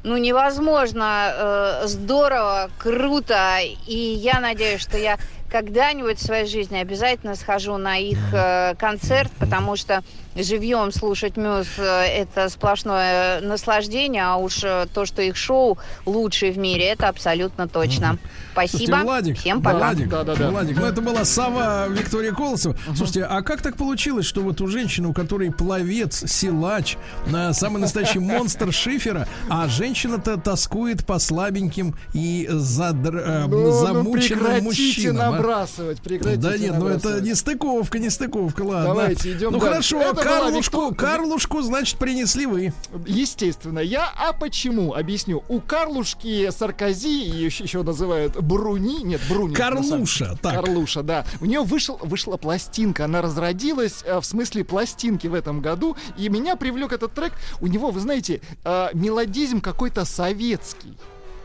[0.04, 3.58] ну, невозможно э, здорово, круто.
[3.86, 5.18] И я надеюсь, что я
[5.50, 10.04] когда-нибудь в своей жизни обязательно схожу на их э, концерт, потому что
[10.36, 16.52] живьем слушать Мюз э, это сплошное наслаждение, а уж э, то, что их шоу лучшие
[16.52, 18.18] в мире, это абсолютно точно.
[18.52, 18.78] Спасибо.
[18.78, 19.76] Слушайте, Владик, Всем пока.
[19.78, 22.76] Владик, Владик, ну это была сова Виктория Колосова.
[22.96, 26.96] Слушайте, а как так получилось, что вот у женщины, у которой пловец, силач,
[27.32, 34.38] э, самый настоящий монстр шифера, а женщина-то тоскует по слабеньким и задр- Ну, ну, замученным
[34.40, 35.20] прекратите мужчинам.
[35.22, 35.30] а?
[35.36, 38.88] набрасывать, прекратите Да нет, ну это не стыковка, не стыковка, ладно.
[38.88, 39.66] Давайте, идем Ну дальше.
[39.72, 42.72] хорошо, Это Карлушку, Виктор- Карлушку, значит, принесли вы.
[43.06, 43.78] Естественно.
[43.78, 44.94] Я, а почему?
[44.94, 45.42] Объясню.
[45.48, 49.54] У Карлушки Саркози, ее еще, называют Бруни, нет, Бруни.
[49.54, 50.54] Карлуша, так.
[50.54, 51.24] Карлуша, да.
[51.40, 56.28] У нее вышел, вышла пластинка, она разродилась э, в смысле пластинки в этом году, и
[56.28, 57.32] меня привлек этот трек.
[57.60, 60.96] У него, вы знаете, э, мелодизм какой-то советский.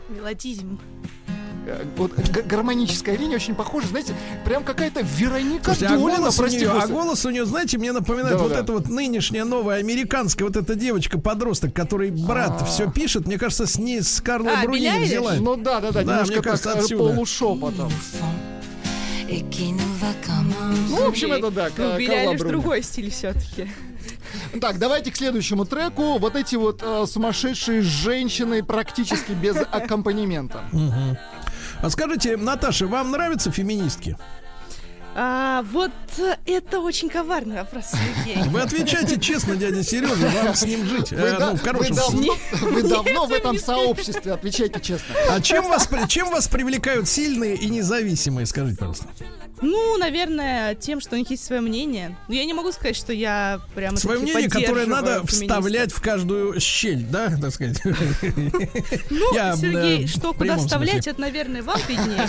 [0.08, 0.78] Мелодизм.
[1.96, 4.14] Вот г- гармоническая линия очень похожа, знаете,
[4.44, 7.78] прям какая-то Вероника Слушайте, а Долина, голос, у прости нее, а голос у нее, знаете,
[7.78, 8.60] мне напоминает Да, вот да.
[8.60, 13.26] эта вот нынешняя новая американская вот эта девочка-подросток, который брат все пишет.
[13.26, 15.08] Мне кажется, с ней с Карлой А, Бруни Айлиш?
[15.08, 15.34] взяла.
[15.34, 17.04] Ну да, да, да, немножко мне кажется, так, э, отсюда.
[17.04, 17.92] полушепотом.
[20.88, 22.50] Ну, в общем, это да, Ну, Карла Бруни.
[22.50, 23.68] другой стиль все-таки.
[24.60, 26.18] Так, давайте к следующему треку.
[26.18, 30.64] Вот эти вот э, сумасшедшие женщины практически без аккомпанемента.
[30.72, 31.16] Мгм.
[31.82, 34.16] А скажите, Наташа, вам нравятся феминистки?
[35.20, 35.90] А, вот
[36.46, 38.42] это очень коварный вопрос, Сергей.
[38.50, 41.10] Вы отвечайте честно, дядя Сережа, вам с ним жить.
[41.10, 45.14] Вы, Э, да- ну, в хорошем вы давно, вы давно в этом сообществе, отвечайте честно.
[45.30, 49.06] А чем вас, чем вас привлекают сильные и независимые, скажите, пожалуйста?
[49.60, 52.16] Ну, наверное, тем, что у них есть свое мнение.
[52.28, 56.60] Но я не могу сказать, что я прямо Свое мнение, которое надо вставлять в каждую
[56.60, 57.80] щель, да, так сказать?
[59.10, 62.28] Ну, Я, Сергей, э, что куда вставлять, это, наверное, вам виднее.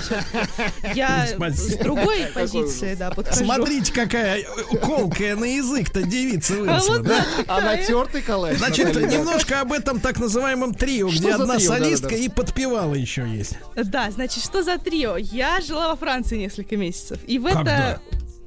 [0.96, 3.44] Я с другой позиции, да, подхожу.
[3.44, 4.44] Смотрите, какая
[4.82, 7.26] колкая на язык-то девица выросла, вот да?
[7.38, 8.58] да, А натертый калач.
[8.58, 13.58] Значит, немножко об этом так называемом трио, где одна солистка и подпевала еще есть.
[13.76, 15.18] Да, значит, что за трио?
[15.18, 17.19] Я жила во Франции несколько месяцев.
[17.28, 17.62] И в Когда?
[17.92, 18.02] это...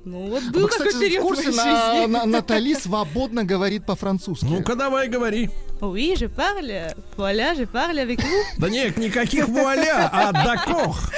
[0.05, 2.07] Ну, вот Вы, был такой кстати, в период в курсе, моей на- жизни.
[2.13, 4.47] на- Натали свободно говорит по-французски.
[4.47, 5.49] Ну-ка, давай, говори.
[5.81, 6.93] Oui, je parle.
[7.17, 8.43] Voilà, je parle avec vous.
[8.59, 11.09] Да нет, никаких вуаля, а дакох.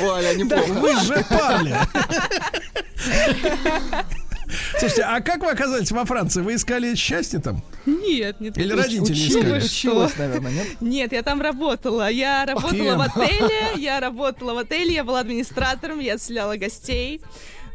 [0.00, 0.72] Вуаля, неплохо.
[0.72, 1.76] Вы же парли.
[4.78, 6.40] Слушайте, а как вы оказались во Франции?
[6.42, 7.62] Вы искали счастье там?
[7.86, 8.56] Нет, нет.
[8.58, 9.58] Или родители училась, искали?
[9.64, 10.66] Училась, наверное, нет?
[10.80, 12.10] Нет, я там работала.
[12.10, 12.98] Я работала Кем?
[12.98, 17.20] в отеле, я работала в отеле, я была администратором, я отселяла гостей.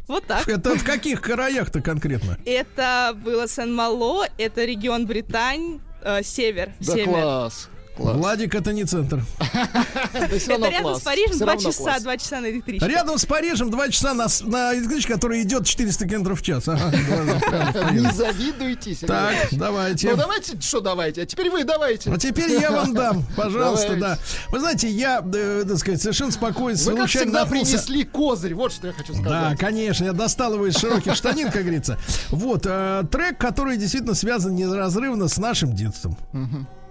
[0.06, 0.48] Вот так.
[0.48, 2.38] Это в каких краях-то конкретно?
[2.46, 7.08] Это было Сен-Мало, это регион Британь, э, север, Да север.
[7.08, 7.68] класс.
[7.98, 9.22] Владик это не центр.
[10.12, 12.86] Это рядом с Парижем два часа, два часа на электричке.
[12.86, 14.26] Рядом с Парижем два часа на,
[14.74, 16.66] электричке, которая идет 400 километров в час.
[16.66, 20.10] Не завидуйте, Так, давайте.
[20.10, 22.10] Ну давайте, что давайте, а теперь вы давайте.
[22.10, 24.18] А теперь я вам дам, пожалуйста, да.
[24.48, 28.72] Вы знаете, я, э, так сказать, совершенно спокойно, Вы, как случайно всегда, принесли козырь, вот
[28.72, 29.28] что я хочу сказать.
[29.28, 31.98] Да, конечно, я достал его из широких штанин, как говорится.
[32.30, 36.16] Вот, э, трек, который действительно связан неразрывно с нашим детством.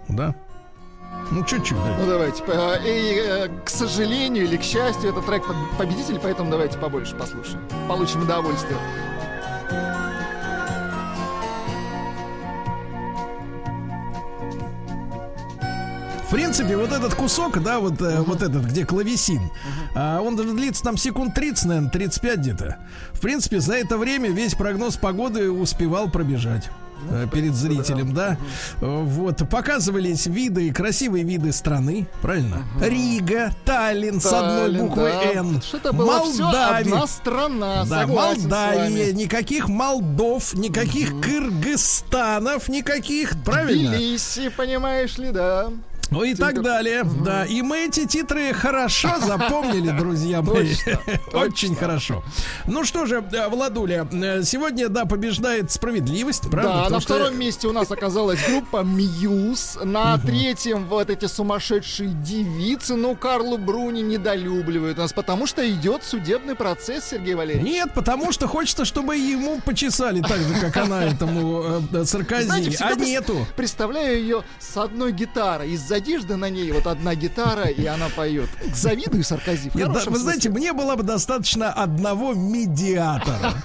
[0.08, 0.34] Да?
[1.30, 1.96] Ну, чуть-чуть, да.
[2.00, 2.42] Ну давайте.
[2.42, 7.14] по- И, э, к сожалению или к счастью, это трек поб- победитель, поэтому давайте побольше
[7.16, 7.60] послушаем.
[7.86, 8.78] Получим удовольствие.
[16.28, 19.50] В принципе, вот этот кусок, да, вот, э, вот этот, где клавесин,
[19.94, 22.76] а, он длится там секунд 30, наверное, 35 где-то.
[23.12, 26.68] В принципе, за это время весь прогноз погоды успевал пробежать.
[27.10, 28.36] Э, Перед зрителем, да.
[28.80, 32.64] Вот, показывались виды, красивые виды страны, правильно?
[32.80, 35.32] Рига, Таллин с одной буквой да.
[35.40, 35.62] Н.
[35.62, 36.78] Что-то было Молдавия.
[36.94, 43.92] одна страна, Да, Молдавия, никаких Молдов, никаких Кыргызстанов, никаких, правильно?
[43.96, 45.70] Тбилиси, понимаешь ли, да.
[46.10, 47.44] Ну и так далее, да.
[47.44, 50.74] И мы эти титры хорошо запомнили, друзья мои.
[51.32, 52.22] Очень хорошо.
[52.66, 56.84] Ну что же, э, Владуля, э, сегодня, да, побеждает справедливость, правда?
[56.84, 59.78] Да, на втором месте у нас оказалась группа Мьюз.
[59.84, 62.94] На третьем вот эти сумасшедшие девицы.
[62.94, 67.70] Ну, Карлу Бруни недолюбливают нас, потому что идет судебный процесс, Сергей Валерьевич.
[67.70, 72.94] Нет, потому что хочется, чтобы ему почесали так же, как она этому э, всегда А
[72.94, 73.46] нету.
[73.56, 75.70] Представляю ее с одной гитарой.
[75.72, 78.48] Из одежды на ней вот одна гитара, и она поет.
[78.74, 79.70] Завидую Саркози.
[79.70, 83.54] в Нет, да, вы знаете, мне было бы достаточно одного медиатора.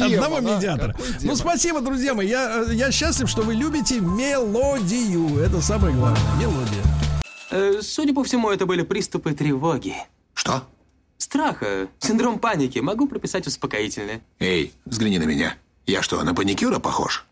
[0.00, 0.40] Одного а?
[0.40, 0.96] медиатора.
[1.20, 2.28] Ну, спасибо, друзья мои.
[2.28, 5.38] Я, э, я счастлив, что вы любите мелодию.
[5.38, 6.20] Это самое главное.
[6.40, 6.82] Мелодия.
[7.50, 9.94] Э, Судя по всему, это были приступы тревоги.
[10.34, 10.64] Что?
[11.18, 12.80] Страха, синдром паники.
[12.80, 14.22] Могу прописать успокоительное.
[14.40, 15.54] Эй, взгляни на меня.
[15.86, 17.26] Я что, на паникюра похож?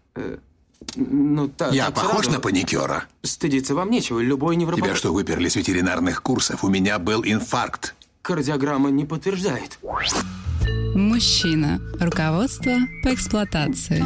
[0.97, 1.73] Ну, так.
[1.73, 2.31] Я так похож сразу.
[2.33, 3.05] на паникюра?
[3.23, 4.21] Стыдиться вам нечего.
[4.21, 4.85] Любой невропат...
[4.85, 6.65] Тебя что, выперли с ветеринарных курсов?
[6.65, 7.95] У меня был инфаркт.
[8.23, 9.79] Кардиограмма не подтверждает.
[10.95, 11.81] Мужчина.
[12.01, 14.05] Руководство по эксплуатации.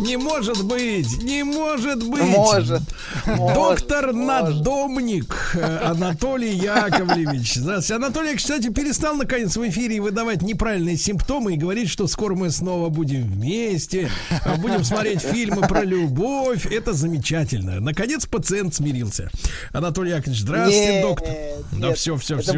[0.00, 2.22] Не может быть, не может быть.
[2.22, 2.82] Может,
[3.26, 7.54] Доктор надомник э, Анатолий Яковлевич.
[7.54, 8.02] Здравствуйте.
[8.04, 12.88] Анатолий, кстати, перестал наконец в эфире выдавать неправильные симптомы и говорить, что скоро мы снова
[12.88, 14.10] будем вместе,
[14.44, 16.66] а будем смотреть фильмы про любовь.
[16.66, 17.80] Это замечательно.
[17.80, 19.30] Наконец пациент смирился.
[19.72, 21.28] Анатолий Яковлевич, здравствуйте, Нет, доктор.
[21.72, 22.52] Да нет, все, все, все.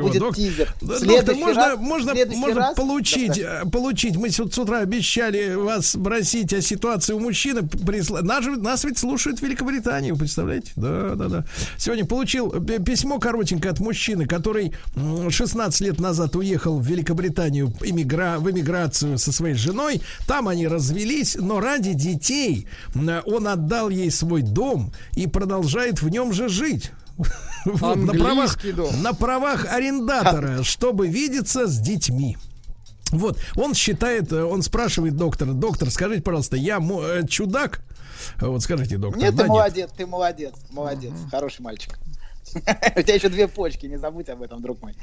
[0.81, 3.66] Да, Следующий доктор, можно, раз- можно, можно раз, получить, доктор.
[3.66, 4.16] э, получить.
[4.16, 7.60] Мы с- с утра обещали вас спросить о ситуации у мужчины.
[7.60, 10.72] Присла- Нас, нас ведь слушают в Великобритании, вы представляете?
[10.76, 11.44] Да, да, да.
[11.76, 12.51] Сегодня получил
[12.84, 19.18] письмо коротенькое от мужчины, который м, 16 лет назад уехал в Великобританию иммигра- в эмиграцию
[19.18, 20.01] со своей женой.
[20.26, 26.32] Там они развелись, но ради детей он отдал ей свой дом и продолжает в нем
[26.32, 26.92] же жить.
[27.64, 29.02] Вот, на правах, дом.
[29.02, 32.36] на правах арендатора, чтобы видеться с детьми.
[33.10, 37.81] Вот, он считает, э, он спрашивает доктора, доктор, скажите, пожалуйста, я э, чудак?
[38.40, 39.22] Вот скажите, доктор.
[39.22, 41.98] Нет, да, ты молодец, ты молодец, молодец, хороший мальчик.
[42.55, 44.94] У тебя еще две почки, не забудь об этом, друг мой.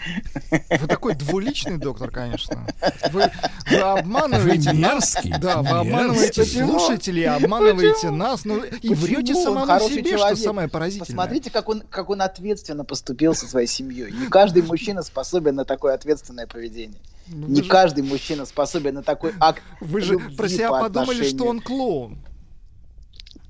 [0.51, 2.67] Вы такой двуличный доктор, конечно.
[3.11, 3.29] Вы,
[3.69, 5.15] вы обманываете Вы нас.
[5.15, 8.15] мерзкий, Да, вы обманываете слушателей, обманываете Почему?
[8.15, 8.45] нас.
[8.45, 8.95] Ну, и Почему?
[8.95, 10.37] врете самому себе, человек.
[10.37, 11.07] что самое поразительное.
[11.07, 14.11] Посмотрите, как он, как он ответственно поступил со своей семьей.
[14.11, 16.99] Не каждый мужчина способен на такое ответственное поведение.
[17.33, 20.69] Ну, вы Не же- каждый мужчина способен на такой акт Вы же любви про себя
[20.69, 22.17] по подумали, что отношению- он клоун.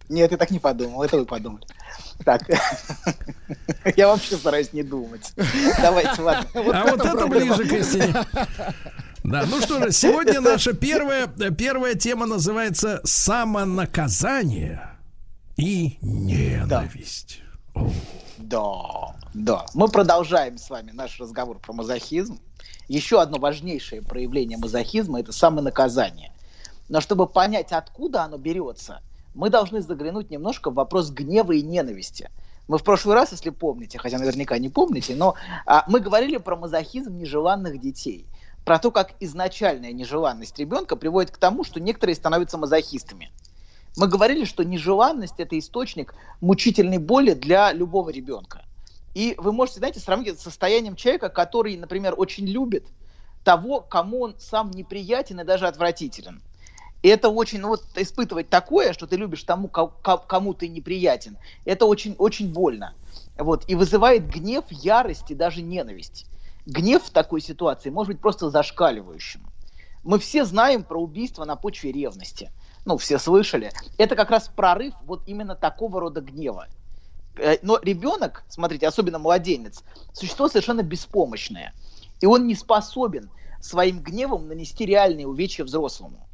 [0.09, 1.65] Нет, я так не подумал, это вы подумали.
[2.25, 2.43] Так,
[3.95, 5.33] я вообще стараюсь не думать.
[5.81, 6.47] Давайте, ладно.
[6.73, 8.13] А вот это ближе к истине.
[9.23, 14.81] Да, ну что же, сегодня наша первая, первая тема называется самонаказание
[15.57, 17.41] и ненависть.
[18.37, 19.65] Да, да.
[19.73, 22.39] Мы продолжаем с вами наш разговор про мазохизм.
[22.87, 26.31] Еще одно важнейшее проявление мазохизма– это самонаказание.
[26.89, 29.01] Но чтобы понять, откуда оно берется,
[29.33, 32.29] мы должны заглянуть немножко в вопрос гнева и ненависти.
[32.67, 35.35] Мы в прошлый раз, если помните, хотя наверняка не помните, но
[35.65, 38.25] а, мы говорили про мазохизм нежеланных детей.
[38.65, 43.31] Про то, как изначальная нежеланность ребенка приводит к тому, что некоторые становятся мазохистами.
[43.97, 48.63] Мы говорили, что нежеланность– это источник мучительной боли для любого ребенка.
[49.13, 52.87] И вы можете, знаете, сравнить с состоянием человека, который, например, очень любит
[53.43, 56.41] того, кому он сам неприятен и даже отвратителен.
[57.01, 60.67] И это очень, ну вот испытывать такое, что ты любишь тому, ко- ко- кому ты
[60.67, 62.93] неприятен, это очень, очень больно.
[63.37, 66.27] Вот, и вызывает гнев, ярость и даже ненависть.
[66.67, 69.49] Гнев в такой ситуации может быть просто зашкаливающим.
[70.03, 72.51] Мы все знаем про убийство на почве ревности.
[72.85, 73.71] Ну, все слышали.
[73.97, 76.67] Это как раз прорыв вот именно такого рода гнева.
[77.37, 79.83] Э, Но ребенок, смотрите, особенно младенец,
[80.13, 81.73] существо совершенно беспомощное.
[82.19, 83.29] И он не способен
[83.59, 86.27] своим гневом нанести реальные увечья взрослому.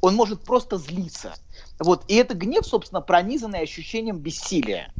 [0.00, 1.34] Он может просто злиться.
[1.78, 2.04] Вот.
[2.08, 4.92] И это гнев, собственно, пронизанный ощущением бессилия.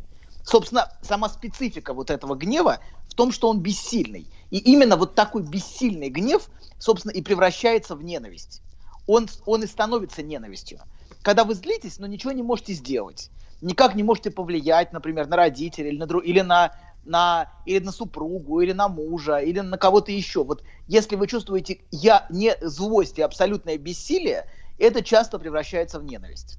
[0.44, 4.28] Собственно, сама специфика вот этого гнева в том, что он бессильный.
[4.50, 6.48] И именно вот такой бессильный гнев,
[6.78, 8.62] собственно, и превращается в ненависть.
[9.06, 10.80] Он, он и становится ненавистью.
[11.22, 13.30] Когда вы злитесь, но ничего не можете сделать.
[13.62, 16.72] Никак не можете повлиять, например, на родителей или на, дру- или на,
[17.04, 20.42] на, или на супругу, или на мужа, или на кого-то еще.
[20.42, 24.46] Вот если вы чувствуете я, не злость и абсолютное бессилие,
[24.78, 26.58] это часто превращается в ненависть.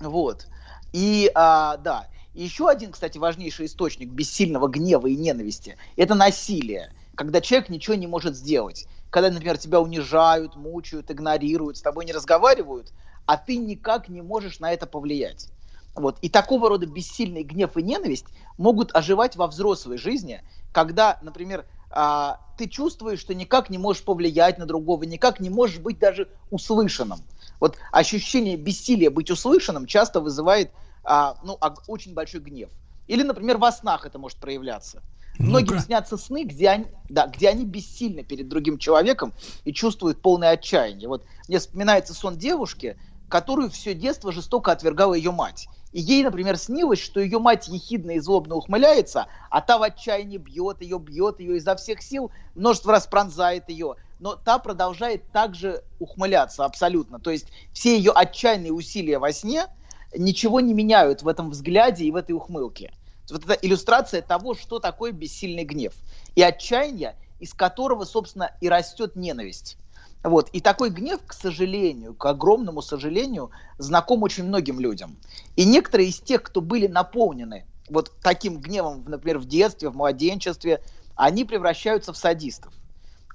[0.00, 0.46] Вот.
[0.92, 6.92] И а, да, и еще один, кстати, важнейший источник бессильного гнева и ненависти– это насилие,
[7.16, 8.86] когда человек ничего не может сделать.
[9.10, 12.94] Когда, например, тебя унижают, мучают, игнорируют, с тобой не разговаривают,
[13.26, 15.51] а ты никак не можешь на это повлиять.
[15.94, 16.18] Вот.
[16.22, 20.42] И такого рода бессильный гнев и ненависть могут оживать во взрослой жизни,
[20.72, 25.78] когда, например, а, ты чувствуешь, что никак не можешь повлиять на другого, никак не можешь
[25.78, 27.20] быть даже услышанным.
[27.60, 30.70] Вот ощущение бессилия быть услышанным часто вызывает
[31.04, 32.70] а, ну, очень большой гнев.
[33.06, 35.02] Или, например, во снах это может проявляться.
[35.38, 39.32] Многим снятся сны, где они, да, где они бессильны перед другим человеком
[39.64, 41.08] и чувствуют полное отчаяние.
[41.08, 42.96] Вот мне вспоминается сон девушки,
[43.32, 45.66] которую все детство жестоко отвергала ее мать.
[45.92, 50.36] И ей, например, снилось, что ее мать ехидно и злобно ухмыляется, а та в отчаянии
[50.36, 55.82] бьет ее, бьет ее изо всех сил, множество раз пронзает ее, но та продолжает также
[55.98, 57.20] ухмыляться абсолютно.
[57.20, 59.66] То есть все ее отчаянные усилия во сне
[60.14, 62.92] ничего не меняют в этом взгляде и в этой ухмылке.
[63.30, 65.94] Вот это иллюстрация того, что такое бессильный гнев.
[66.34, 69.78] И отчаяние, из которого, собственно, и растет ненависть.
[70.22, 70.48] Вот.
[70.52, 75.16] И такой гнев, к сожалению, к огромному сожалению, знаком очень многим людям.
[75.56, 80.80] И некоторые из тех, кто были наполнены вот таким гневом, например, в детстве, в младенчестве,
[81.16, 82.72] они превращаются в садистов.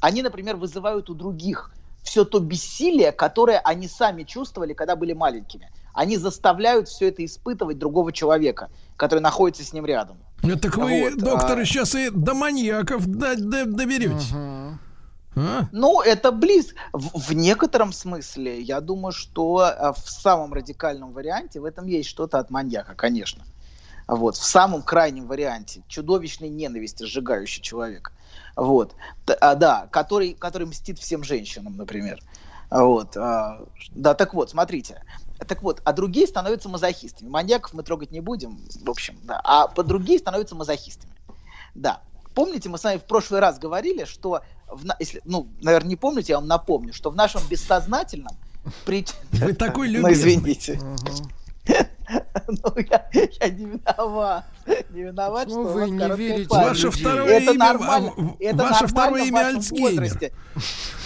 [0.01, 1.72] Они, например, вызывают у других
[2.03, 5.69] все то бессилие, которое они сами чувствовали, когда были маленькими.
[5.93, 10.18] Они заставляют все это испытывать другого человека, который находится с ним рядом.
[10.41, 14.31] Ну, Так вы, Вот, доктор, а- сейчас и до маньяков до- до- доберетесь.
[15.38, 15.69] А?
[15.72, 16.73] Ну, это близ.
[16.93, 22.09] В, в некотором смысле, я думаю, что э, в самом радикальном варианте в этом есть
[22.09, 23.45] что-то от маньяка, конечно.
[24.07, 28.11] Вот, в самом крайнем варианте чудовищной ненависти, сжигающей человека.
[28.55, 28.95] Вот,
[29.41, 32.19] а, да, который, который мстит всем женщинам, например.
[32.69, 35.03] Вот, а, да, так вот, смотрите.
[35.45, 37.30] Так вот, а другие становятся мазохистами.
[37.30, 39.39] Маньяков мы трогать не будем, в общем, да.
[39.43, 41.14] А другие становятся мазохистами.
[41.76, 42.01] Да.
[42.38, 46.34] Помните, мы с вами в прошлый раз говорили, что, в если, ну, наверное, не помните,
[46.34, 48.38] я вам напомню, что в нашем бессознательном...
[48.85, 49.07] При...
[49.31, 50.35] Вы такой Ну, любезный.
[50.35, 50.80] извините.
[52.47, 54.45] Ну, я, я не виноват.
[54.89, 58.35] Не виноват, Ну, что вы не верите Ваше второе это имя- нормально.
[58.39, 59.89] это ваше нормально второе в имя вашем Альцгеймер.
[60.01, 60.34] возрасте.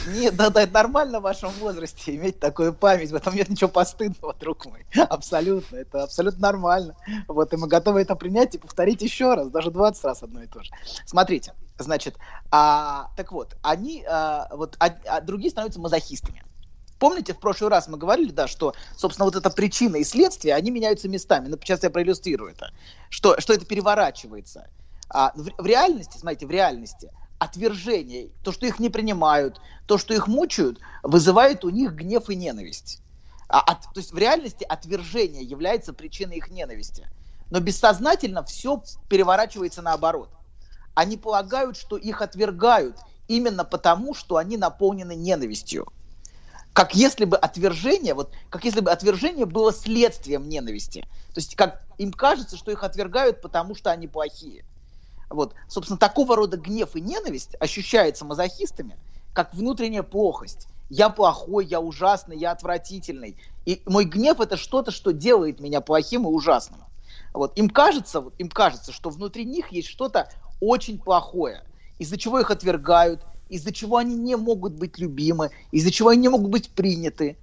[0.08, 3.12] Нет, да, да, это нормально в вашем возрасте иметь такую память.
[3.12, 4.86] В этом нет ничего постыдного, друг мой.
[5.10, 5.78] Абсолютно.
[5.78, 6.96] Это абсолютно нормально.
[7.28, 10.48] Вот, и мы готовы это принять и повторить еще раз, даже 20 раз одно и
[10.48, 10.72] то же.
[11.06, 12.18] Смотрите, значит,
[12.52, 16.44] а, так вот, они, а, вот, а- а другие становятся мазохистами.
[17.02, 20.70] Помните, в прошлый раз мы говорили, да, что, собственно, вот эта причина и следствие, они
[20.70, 21.48] меняются местами.
[21.48, 22.70] Ну, сейчас я проиллюстрирую это.
[23.10, 24.68] Что, что это переворачивается.
[25.10, 27.10] А, в, в реальности, смотрите, в реальности
[27.40, 32.36] отвержение, то, что их не принимают, то, что их мучают, вызывает у них гнев и
[32.36, 33.02] ненависть.
[33.50, 37.10] А, от- то есть в реальности отвержение является причиной их ненависти.
[37.50, 40.30] Но бессознательно все переворачивается наоборот.
[40.94, 45.88] Они полагают, что их отвергают именно потому, что они наполнены ненавистью
[46.74, 51.02] как если бы отвержение, вот как если бы отвержение было следствием ненависти.
[51.34, 54.64] То есть как им кажется, что их отвергают, потому что они плохие.
[55.30, 58.98] Вот, собственно, такого рода гнев и ненависть ощущается мазохистами
[59.34, 60.68] как внутренняя плохость.
[60.90, 63.38] Я плохой, я ужасный, я отвратительный.
[63.66, 66.82] И мой гнев это что-то, что делает меня плохим и ужасным.
[67.34, 67.58] Вот.
[67.58, 70.30] Им кажется, вот, им кажется, что внутри них есть что-то
[70.60, 71.64] очень плохое,
[71.98, 76.30] из-за чего их отвергают, из-за чего они не могут быть любимы, из-за чего они не
[76.30, 77.38] могут быть приняты.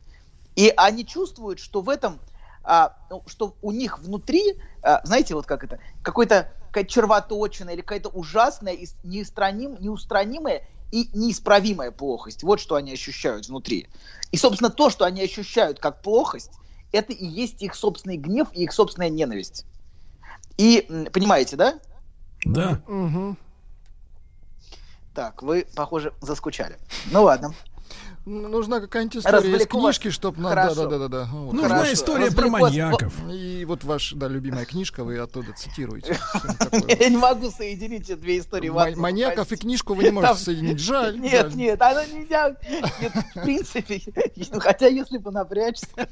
[0.56, 2.18] И они чувствуют, что в этом,
[2.64, 7.82] а, ну, что у них внутри, а, знаете, вот как это, какой-то какая-то червоточина или
[7.82, 12.42] какая-то ужасная, и неустраним, неустранимая и неисправимая плохость.
[12.42, 13.88] Вот что они ощущают внутри.
[14.32, 16.52] И, собственно, то, что они ощущают как плохость,
[16.92, 19.66] это и есть их собственный гнев и их собственная ненависть.
[20.56, 21.78] И, понимаете, да?
[22.44, 22.80] Да.
[25.18, 26.78] Так, вы, похоже, заскучали.
[27.10, 27.52] Ну ладно.
[28.28, 29.66] Нужна какая-нибудь история из вас.
[29.66, 30.42] книжки, чтобы...
[30.42, 30.86] Хорошо.
[30.86, 31.28] Да, да, да, да.
[31.32, 31.52] Вот.
[31.54, 31.92] Нужна Хорошо.
[31.94, 32.62] история про вас.
[32.62, 33.14] маньяков.
[33.30, 36.18] И вот ваша, да, любимая книжка, вы оттуда цитируете.
[37.00, 38.68] Я не могу соединить эти две истории.
[38.68, 40.78] Маньяков и книжку вы не можете соединить.
[40.78, 41.18] Жаль.
[41.18, 42.28] Нет, нет, она не
[43.00, 44.00] нет, в принципе,
[44.52, 46.08] ну, хотя если бы напрячься, а.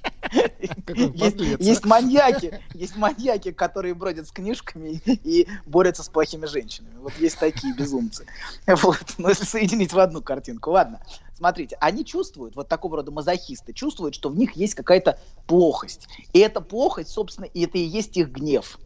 [1.59, 6.97] есть маньяки, есть маньяки, которые бродят с книжками и борются с плохими женщинами.
[6.99, 8.27] Вот есть такие безумцы.
[8.67, 11.01] Вот, но если соединить в одну картинку, ладно.
[11.37, 16.09] Смотрите, они чувствуют, вот такого рода мазохисты, чувствуют, что в них есть какая-то плохость.
[16.33, 18.79] И эта плохость, собственно, и это и есть их гнев.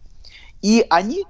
[0.60, 1.26] И они,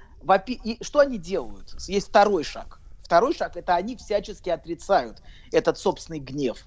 [0.47, 1.75] и что они делают?
[1.87, 2.81] Есть второй шаг.
[3.03, 5.23] Второй шаг это они всячески отрицают
[5.53, 6.65] этот собственный гнев.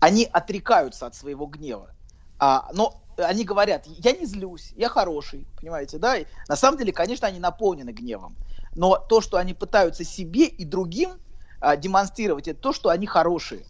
[0.00, 1.92] Они отрекаются от своего гнева.
[2.40, 6.16] А, но они говорят, я не злюсь, я хороший, понимаете, да?
[6.16, 8.36] И на самом деле, конечно, они наполнены гневом.
[8.74, 11.12] Но то, что они пытаются себе и другим
[11.60, 13.64] а, демонстрировать, это то, что они хорошие.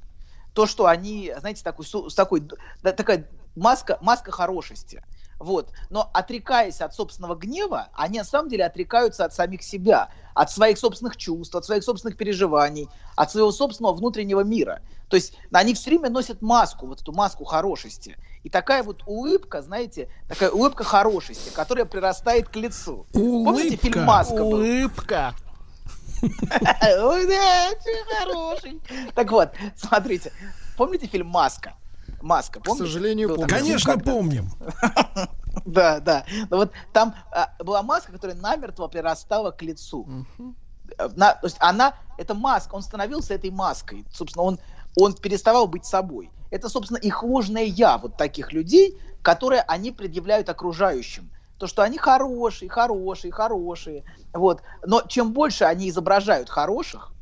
[0.54, 2.48] То, что они, знаете, такой, с такой,
[2.82, 5.02] да, такая маска, маска хорошести.
[5.38, 5.70] Вот.
[5.90, 10.78] Но отрекаясь от собственного гнева, они на самом деле отрекаются от самих себя, от своих
[10.78, 14.80] собственных чувств, от своих собственных переживаний, от своего собственного внутреннего мира.
[15.08, 18.16] То есть они все время носят маску, вот эту маску хорошести.
[18.42, 23.06] И такая вот улыбка, знаете, такая улыбка хорошести, которая прирастает к лицу.
[23.12, 24.04] Помните фильм Улыбка.
[24.04, 24.52] «Маска» был?
[24.54, 25.34] Улыбка.
[25.36, 25.53] Ты
[28.18, 28.80] хороший.
[29.14, 30.32] Так вот, смотрите,
[30.76, 31.74] помните фильм «Маска»?
[32.20, 32.86] «Маска», К помните?
[32.86, 33.48] сожалению, Был помню.
[33.50, 34.50] Конечно, помним.
[35.64, 36.26] Да, да.
[36.50, 40.26] Но вот там а, была маска, которая намертво прирастала к лицу.
[40.98, 44.04] Э, на- то есть она, эта маска, он становился этой маской.
[44.12, 44.58] Собственно, он,
[44.96, 46.32] он переставал быть собой.
[46.50, 51.30] Это, собственно, их ложное я вот таких людей, которые они предъявляют окружающим.
[51.58, 54.04] То, что они хорошие, хорошие, хорошие.
[54.32, 54.62] Вот.
[54.84, 57.12] Но чем больше они изображают хороших,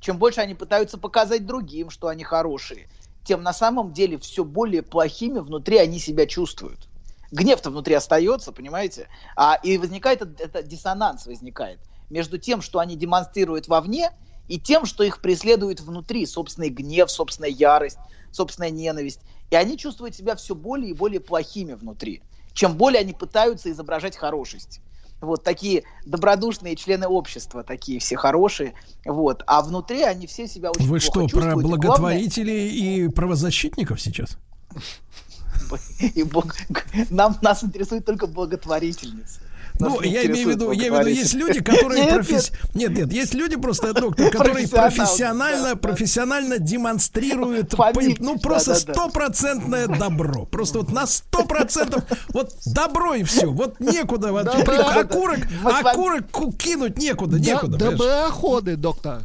[0.00, 2.88] чем больше они пытаются показать другим, что они хорошие,
[3.24, 6.88] тем на самом деле все более плохими внутри они себя чувствуют.
[7.30, 9.08] Гнев-то внутри остается, понимаете?
[9.36, 14.10] А, и возникает этот диссонанс возникает между тем, что они демонстрируют вовне,
[14.48, 17.98] и тем, что их преследует внутри, собственный гнев, собственная ярость,
[18.32, 19.20] собственная ненависть.
[19.50, 22.22] И они чувствуют себя все более и более плохими внутри,
[22.54, 24.80] чем более они пытаются изображать хорошесть.
[25.20, 28.74] Вот такие добродушные члены общества, такие все хорошие.
[29.04, 29.44] Вот.
[29.46, 31.52] А внутри они все себя очень Вы плохо что, про чувствуют.
[31.54, 32.68] Главное- благотворителей
[33.04, 34.36] и правозащитников сейчас?
[36.00, 36.54] И бог-
[37.10, 39.40] нам, нас интересует только благотворительницы.
[39.88, 42.90] Ну, я имею в виду, я имею в виду, есть люди, которые Нет, професс- нет,
[42.92, 47.74] нет, есть люди просто доктор, которые Профессионалы, профессионально, профессионально демонстрируют,
[48.20, 54.32] ну просто стопроцентное добро, просто вот на сто процентов вот добро и все, вот некуда
[54.32, 57.78] вот Да, да, окурок, окурок ку- кинуть некуда, Да- некуда.
[57.78, 59.22] Доброходы, доктор.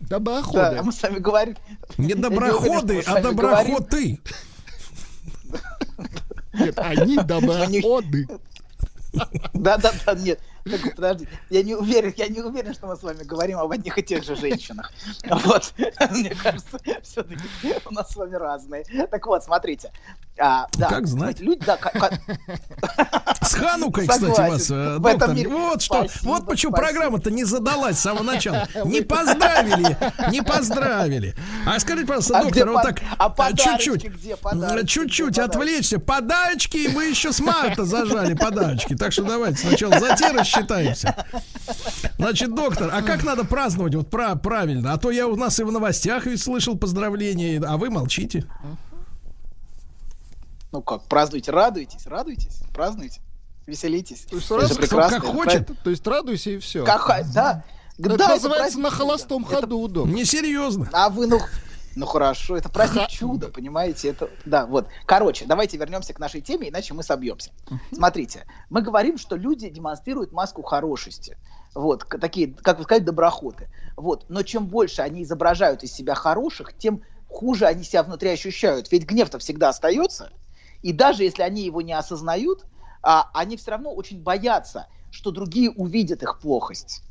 [0.00, 0.82] Да, Доброходы.
[0.82, 1.56] мы с вами говорим.
[1.96, 4.20] Не доброходы, а доброходы.
[6.52, 8.28] Нет, они доброходы.
[9.54, 10.40] Да, да, да, нет.
[10.64, 13.98] Так, подожди, я не уверен, я не уверен, что мы с вами говорим об одних
[13.98, 14.92] и тех же женщинах.
[15.28, 15.72] Вот,
[16.10, 17.42] мне кажется, все-таки
[17.84, 18.84] у нас с вами разные.
[19.10, 19.90] Так вот, смотрите.
[20.36, 21.38] А, да, Как знать.
[21.38, 22.18] Люди, да, ка- ка-
[23.42, 25.34] С Ханукой, кстати, вас, э, В этом доктор.
[25.34, 26.76] мире- Вот что, Спасибо, вот почему спасибо.
[26.92, 28.66] программа-то не задалась с самого начала.
[28.84, 29.96] Не поздравили,
[30.32, 31.36] не поздравили.
[31.66, 36.00] А скажите, пожалуйста, А доктор, вот так а подарочки чуть-чуть, чуть-чуть отвлечься.
[36.00, 38.96] Подарочки, мы еще с марта зажали подарочки.
[38.96, 41.26] Так что давайте сначала за те рассчитаемся.
[42.18, 44.92] Значит, доктор, а как надо праздновать вот пра- правильно?
[44.92, 48.44] А то я у нас и в новостях ведь слышал поздравления, а вы молчите.
[50.72, 53.20] Ну как, празднуйте, радуйтесь, радуйтесь, празднуйте,
[53.66, 54.22] веселитесь.
[54.28, 55.70] То есть Это раз кто прекрасно, как это хочет.
[55.84, 56.84] То есть радуйся и все.
[56.84, 57.62] Как, да.
[57.96, 60.08] Это Да, называется на холостом Это- ходу, док.
[60.08, 60.88] Несерьезно.
[60.92, 61.38] А вы, ну,
[61.96, 64.08] ну хорошо, это праздник чуда, понимаете?
[64.08, 64.88] Это, да, вот.
[65.06, 67.50] Короче, давайте вернемся к нашей теме, иначе мы собьемся.
[67.92, 71.36] Смотрите, мы говорим, что люди демонстрируют маску хорошести.
[71.74, 73.68] Вот, такие, как вы сказали, доброходы.
[73.96, 78.90] Вот, но чем больше они изображают из себя хороших, тем хуже они себя внутри ощущают.
[78.92, 80.30] Ведь гнев-то всегда остается,
[80.82, 82.64] и даже если они его не осознают,
[83.02, 87.02] а, они все равно очень боятся, что другие увидят их плохость.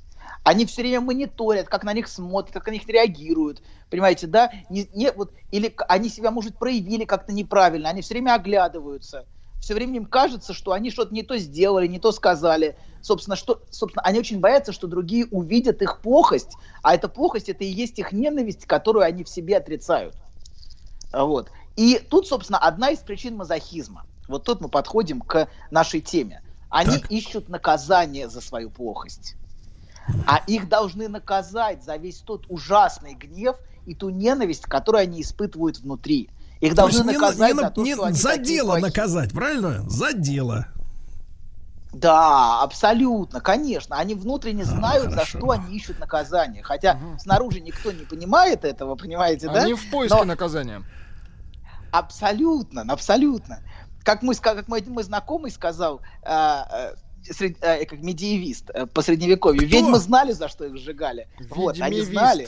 [0.43, 3.61] Они все время мониторят, как на них смотрят, как на них реагируют.
[3.89, 4.51] Понимаете, да?
[4.69, 9.25] Не, не, вот, или они себя, может, проявили как-то неправильно, они все время оглядываются.
[9.59, 12.75] все время им кажется, что они что-то не то сделали, не то сказали.
[13.01, 17.63] Собственно, что, собственно, они очень боятся, что другие увидят их плохость, а эта плохость это
[17.63, 20.15] и есть их ненависть, которую они в себе отрицают.
[21.13, 21.49] Вот.
[21.75, 24.05] И тут, собственно, одна из причин мазохизма.
[24.27, 26.41] Вот тут мы подходим к нашей теме.
[26.69, 29.35] Они ищут наказание за свою плохость.
[30.27, 33.55] А их должны наказать за весь тот ужасный гнев
[33.85, 36.29] и ту ненависть, которую они испытывают внутри.
[36.59, 38.45] Их То должны есть не на- наказать не за то, не- что они за такие
[38.45, 38.85] дело плохие.
[38.87, 39.89] наказать, правильно?
[39.89, 40.67] За дело.
[41.93, 43.97] Да, абсолютно, конечно.
[43.97, 45.37] Они внутренне знают, за хорошо.
[45.37, 46.63] что они ищут наказание.
[46.63, 49.63] Хотя снаружи никто не понимает этого, понимаете, да?
[49.63, 50.81] Они в поиске Но- наказания.
[51.91, 53.59] Абсолютно, абсолютно.
[54.03, 56.93] Как мой, ска- как мой, мой знакомый сказал, а, а,
[57.29, 61.27] сред- а, как медиевист э, по средневековью, ведьмы знали, за что их сжигали.
[61.49, 62.47] Вот, они знали.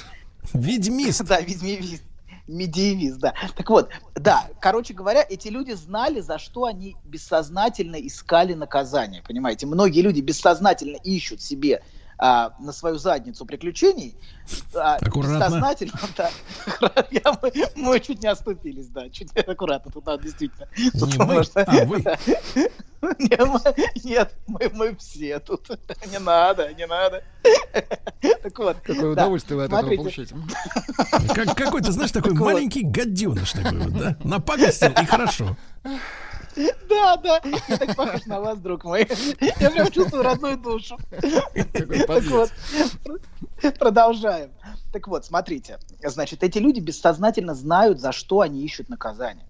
[0.53, 1.23] Ведьмист.
[1.27, 2.03] Да, ведьмевист.
[2.47, 3.33] Медиевист, да.
[3.57, 9.65] Так вот, да, короче говоря, эти люди знали, за что они бессознательно искали наказание, понимаете?
[9.65, 11.81] Многие люди бессознательно ищут себе
[12.17, 14.15] а, на свою задницу приключений.
[14.75, 14.97] а.
[14.99, 16.29] Бессознательно, да.
[17.11, 20.67] Я- мы, мы чуть не оступились, да, чуть не аккуратно, тут надо действительно.
[20.99, 22.01] Тут Не мы, можно- а вы.
[22.01, 22.17] да.
[23.19, 23.59] Не, мы-
[24.03, 25.69] Нет, мы, мы все тут.
[26.11, 27.23] Не надо, не надо.
[28.41, 28.77] Так вот.
[28.77, 30.33] Какое да, удовольствие вы от этого смотрите.
[30.33, 31.35] получаете.
[31.35, 32.45] Как, какой-то, знаешь, такой Так вот.
[32.53, 34.17] маленький гаденыш такой вот, да?
[34.23, 35.55] Напакостил и хорошо.
[36.89, 39.07] Да, да, я так похож на вас, друг мой.
[39.41, 40.97] Я прям чувствую родную душу.
[41.11, 42.51] Так вот,
[43.79, 44.51] продолжаем.
[44.91, 45.79] Так вот, смотрите.
[46.03, 49.47] Значит, эти люди бессознательно знают, за что они ищут наказание.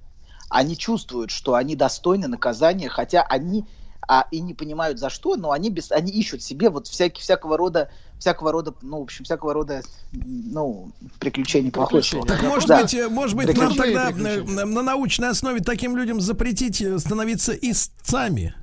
[0.49, 3.65] Они чувствуют, что они достойны наказания, хотя они
[4.07, 7.57] а, и не понимают за что, но они, без, они ищут себе вот всякие, всякого
[7.57, 12.27] рода, всякого рода, ну, в общем, всякого рода, ну, приключений, плохое слово.
[12.27, 12.81] Так может Да.
[12.81, 17.53] быть, э, может быть, нам тогда э, на научной основе таким людям запретить э, становиться
[17.53, 18.55] истцами?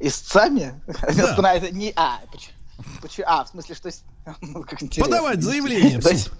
[0.00, 0.80] Истцами?
[1.10, 1.92] Становится не...
[1.96, 2.50] А, поч-
[3.02, 3.90] поч- а, в смысле, что...
[4.40, 4.64] Ну.
[4.98, 6.32] Подавать заявление в суд.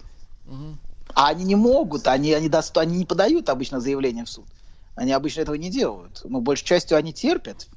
[1.15, 4.47] А они не могут, они, они, доста- они не подают обычно заявление в суд.
[4.95, 6.21] Они обычно этого не делают.
[6.25, 7.69] Но большей частью они терпят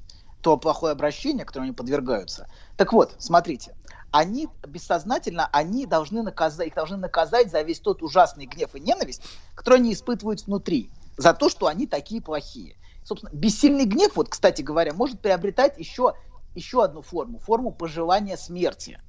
[0.41, 2.47] то плохое обращение, которому они подвергаются.
[2.75, 3.75] Так вот, смотрите,
[4.11, 9.21] они бессознательно, они должны наказать, их должны наказать за весь тот ужасный гнев и ненависть,
[9.55, 12.77] который они испытывают внутри, за то, что они такие плохие.
[13.03, 16.13] Собственно, бессильный гнев, вот, кстати говоря, может приобретать еще,
[16.55, 18.99] еще одну форму, форму пожелания смерти.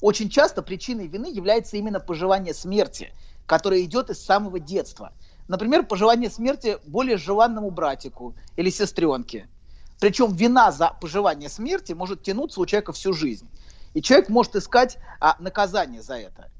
[0.00, 3.12] Очень часто причиной вины является именно пожелание смерти,
[3.46, 5.12] которое идет из самого детства.
[5.48, 9.48] Например, пожелание смерти более желанному братику или сестренке.
[10.00, 13.48] Причем вина за пожелание смерти может тянуться у человека всю жизнь.
[13.94, 16.50] И человек может искать а, наказание за это.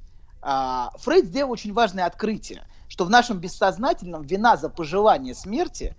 [0.41, 5.97] А, Фрейд сделал очень важное открытие, что в нашем бессознательном вина за пожелание смерти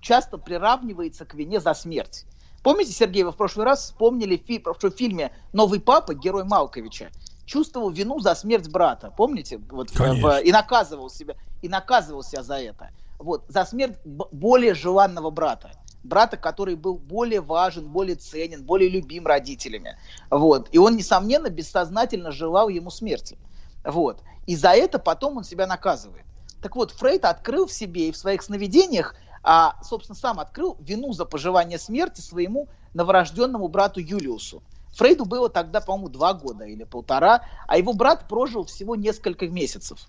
[0.00, 2.24] часто приравнивается к вине за смерть.
[2.62, 7.10] Помните, Сергей, вы в прошлый раз вспомнили фи- в фильме «Новый папа», герой Малковича,
[7.50, 9.60] чувствовал вину за смерть брата, помните?
[9.70, 10.38] Вот, э, Конечно.
[10.38, 12.90] и наказывал себя, и наказывал себя за это.
[13.18, 15.72] Вот, за смерть более желанного брата.
[16.04, 19.98] Брата, который был более важен, более ценен, более любим родителями.
[20.30, 20.68] Вот.
[20.72, 23.36] И он, несомненно, бессознательно желал ему смерти.
[23.84, 24.22] Вот.
[24.46, 26.24] И за это потом он себя наказывает.
[26.62, 31.12] Так вот, Фрейд открыл в себе и в своих сновидениях, а, собственно, сам открыл вину
[31.12, 34.62] за пожелание смерти своему новорожденному брату Юлиусу.
[34.92, 40.06] Фрейду было тогда, по-моему, два года или полтора, а его брат прожил всего несколько месяцев.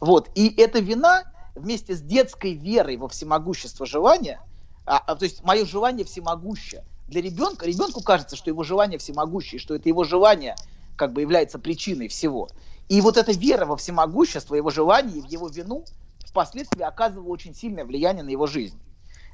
[0.00, 0.30] Вот.
[0.34, 4.40] И эта вина вместе с детской верой во всемогущество желания,
[4.86, 9.58] а, а, то есть мое желание всемогуще, для ребенка, ребенку кажется, что его желание всемогущее,
[9.58, 10.56] что это его желание
[10.96, 12.48] как бы является причиной всего.
[12.88, 15.84] И вот эта вера во всемогущество, его желание и в его вину
[16.26, 18.80] впоследствии оказывала очень сильное влияние на его жизнь.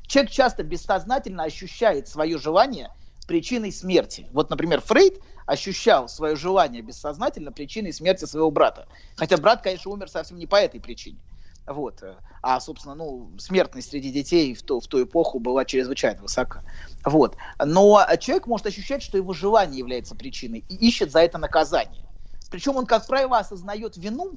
[0.06, 2.90] Человек часто бессознательно ощущает свое желание
[3.28, 4.26] причиной смерти.
[4.32, 8.88] Вот, например, Фрейд ощущал свое желание бессознательно причиной смерти своего брата.
[9.16, 11.18] Хотя брат, конечно, умер совсем не по этой причине.
[11.66, 12.02] Вот.
[12.42, 16.62] А, собственно, ну, смертность среди детей в ту, в ту эпоху была чрезвычайно высока.
[17.04, 17.36] Вот.
[17.62, 22.04] Но человек может ощущать, что его желание является причиной и ищет за это наказание.
[22.50, 24.32] Причем он, как правило, осознает вину,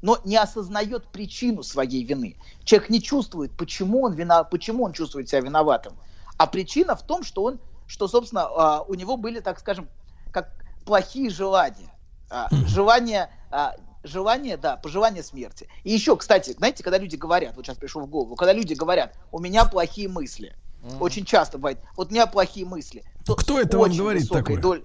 [0.00, 2.36] но не осознает причину своей вины.
[2.62, 5.94] Человек не чувствует, почему он, вина, почему он чувствует себя виноватым.
[6.36, 7.58] А причина в том, что он,
[7.88, 9.88] что, собственно, а, у него были, так скажем,
[10.32, 10.50] как
[10.84, 11.90] плохие желания.
[12.30, 15.66] А, Желания, а, желание, да, пожелание смерти.
[15.82, 19.14] И еще, кстати, знаете, когда люди говорят, вот сейчас пришло в голову, когда люди говорят,
[19.32, 20.54] у меня плохие мысли,
[21.00, 23.02] очень часто бывает, вот у меня плохие мысли.
[23.26, 24.60] то Кто это вам говорит такое?
[24.60, 24.84] долей-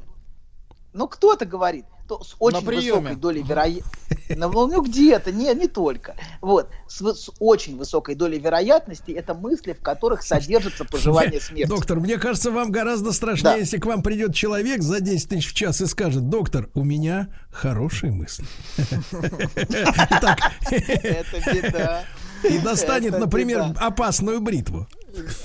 [0.94, 1.86] ну, кто-то говорит.
[2.14, 4.36] То что с очень высокой долей вероятности...
[4.36, 6.16] Ну, где-то, не, не только.
[6.42, 11.70] Вот, с, с очень высокой долей вероятности это мысли, в которых содержится пожелание смерти.
[11.70, 13.56] Доктор, мне кажется, вам гораздо страшнее, Да.
[13.56, 17.30] если к вам придет человек за 10 тысяч в час и скажет, доктор, у меня
[17.52, 18.46] хорошие мысли.
[18.78, 22.04] Итак, Это беда.
[22.50, 24.88] и достанет, например, опасную бритву.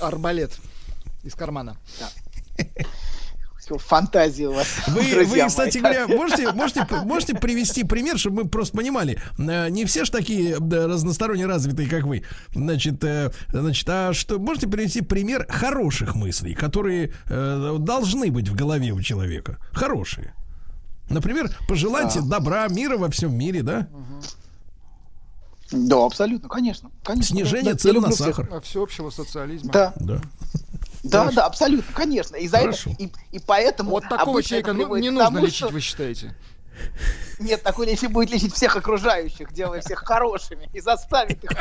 [0.01, 0.51] Арбалет
[1.23, 1.77] из кармана.
[3.77, 4.67] Фантазии у вас.
[4.87, 5.93] Вы, друзья вы, кстати мои.
[5.93, 10.57] говоря, можете, можете, можете привести пример, чтобы мы просто понимали, э, не все ж такие
[10.59, 12.23] да, разносторонне развитые, как вы.
[12.53, 18.55] Значит, э, значит, а что можете привести пример хороших мыслей, которые э, должны быть в
[18.55, 19.57] голове у человека?
[19.71, 20.33] Хорошие.
[21.09, 22.39] Например, пожелайте Да.
[22.39, 23.87] добра, мира во всем мире, да?
[25.71, 26.89] Да, абсолютно, конечно.
[27.03, 27.35] конечно.
[27.35, 28.27] Снижение Да, цен на всех.
[28.27, 28.49] сахар.
[28.51, 29.71] А Всеобщего социализма.
[29.71, 29.93] Да.
[29.99, 30.21] Да.
[31.03, 32.35] Да, да, абсолютно, конечно.
[32.35, 35.69] И за это, и, и поэтому Вот такого человека ну, не нужно тому, лечить, что-
[35.69, 36.35] вы считаете?
[37.39, 41.51] Нет, такой если будет лечить всех окружающих, делая всех хорошими и заставит их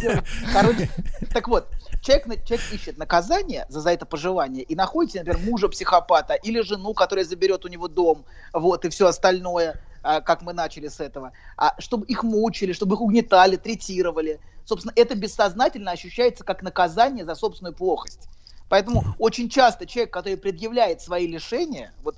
[0.00, 0.90] делать хорошими.
[1.32, 1.68] Так вот,
[2.02, 6.60] человек, человек ищет наказание за, за это пожелание и находит, себе, например, мужа психопата или
[6.60, 11.00] жену, которая заберет у него дом, вот, и все остальное, а, как мы начали с
[11.00, 14.40] этого, а, чтобы их мучили, чтобы их угнетали, третировали.
[14.64, 18.28] Собственно, это бессознательно ощущается как наказание за собственную плохость.
[18.68, 22.16] Поэтому очень часто человек, который предъявляет свои лишения, вот,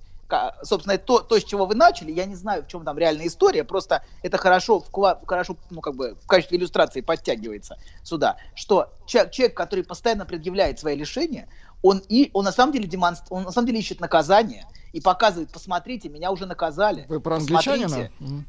[0.63, 3.65] собственно, то, то, с чего вы начали, я не знаю, в чем там реальная история,
[3.65, 9.57] просто это хорошо, вкла- хорошо ну, как бы в качестве иллюстрации подтягивается сюда, что человек,
[9.57, 11.49] который постоянно предъявляет свои лишения,
[11.83, 13.27] он, и, он, на самом деле демонстр...
[13.31, 17.07] он на самом деле ищет наказание и показывает, посмотрите, меня уже наказали.
[17.09, 17.85] Вы про Посмотрите».
[17.85, 18.11] англичанина?
[18.21, 18.47] Мгм.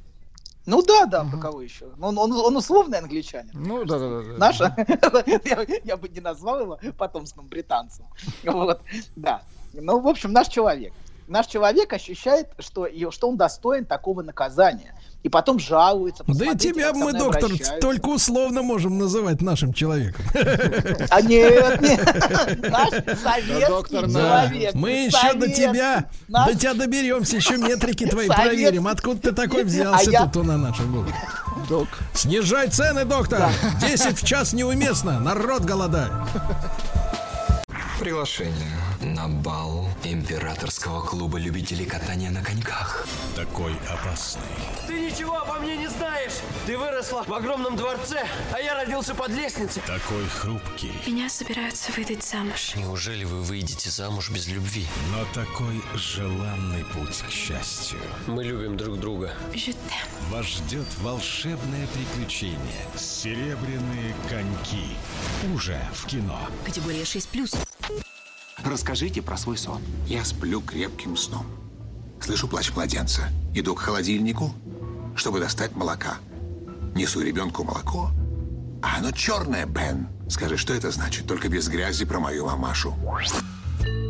[0.65, 1.89] Ну да, да, про кого еще?
[1.99, 3.51] Он, он, он условный англичанин.
[3.53, 4.21] Ну да, да, да.
[4.21, 4.37] да.
[4.37, 4.59] Наш,
[5.45, 8.05] я, я бы не назвал его потомственным британцем.
[8.43, 8.81] Вот,
[9.15, 9.41] да.
[9.73, 10.93] Ну, в общем, наш человек.
[11.27, 14.93] Наш человек ощущает, что, что он достоин такого наказания.
[15.23, 16.23] И потом жалуется.
[16.27, 17.73] Да и тебя мы, доктор, обращаются.
[17.79, 20.25] только условно можем называть нашим человеком.
[21.11, 22.59] А нет, нет.
[22.69, 24.47] Наш советский доктор, Да.
[24.47, 24.73] человек.
[24.73, 28.87] Мы еще до тебя, наш- до тебя доберемся, еще метрики твои Совет- проверим.
[28.87, 31.13] Откуда ты такой взялся А я- тут на нашем голове?
[31.69, 31.87] Док.
[32.15, 33.51] Снижай цены, доктор!
[33.79, 36.11] 10 в час неуместно, народ голодает.
[38.01, 43.05] Приглашение на бал императорского клуба любителей катания на коньках.
[43.35, 44.41] Такой опасный.
[44.87, 46.31] Ты ничего обо мне не знаешь.
[46.65, 49.83] Ты выросла в огромном дворце, а я родился под лестницей.
[49.85, 50.91] Такой хрупкий.
[51.05, 52.73] Меня собираются выдать замуж.
[52.75, 54.87] Неужели вы выйдете замуж без любви?
[55.11, 57.99] Но такой желанный путь к счастью.
[58.25, 59.35] Мы любим друг друга.
[60.31, 62.57] Вас ждет волшебное приключение.
[62.97, 64.95] Серебряные коньки.
[65.53, 66.39] Уже в кино.
[66.65, 67.55] Категория 6+.
[68.63, 69.81] Расскажите про свой сон.
[70.07, 71.45] Я сплю крепким сном.
[72.21, 73.23] Слышу плач младенца.
[73.53, 74.53] Иду к холодильнику,
[75.15, 76.17] чтобы достать молока.
[76.95, 78.11] Несу ребенку молоко.
[78.81, 80.07] А оно черное, Бен.
[80.29, 81.27] Скажи, что это значит?
[81.27, 82.93] Только без грязи про мою мамашу.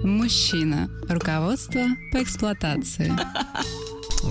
[0.04, 0.90] Мужчина.
[1.08, 3.12] Руководство по эксплуатации.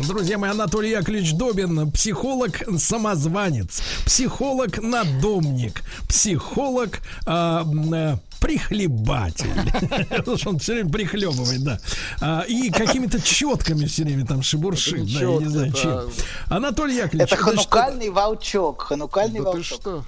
[0.06, 9.50] Друзья мои, Анатолий Яковлевич Добин, психолог-самозванец, психолог-надомник, психолог а, м, э, прихлебатель.
[10.08, 11.78] Потому что он все время прихлебывает, да.
[12.20, 15.90] А, и какими-то четками все время там шебуршит, да, я не знаю чем.
[15.90, 16.56] да.
[16.56, 18.82] Анатолий Яковлевич, Это ханукальный волчок.
[18.82, 19.80] Ханукальный Да волчок.
[19.80, 20.04] что?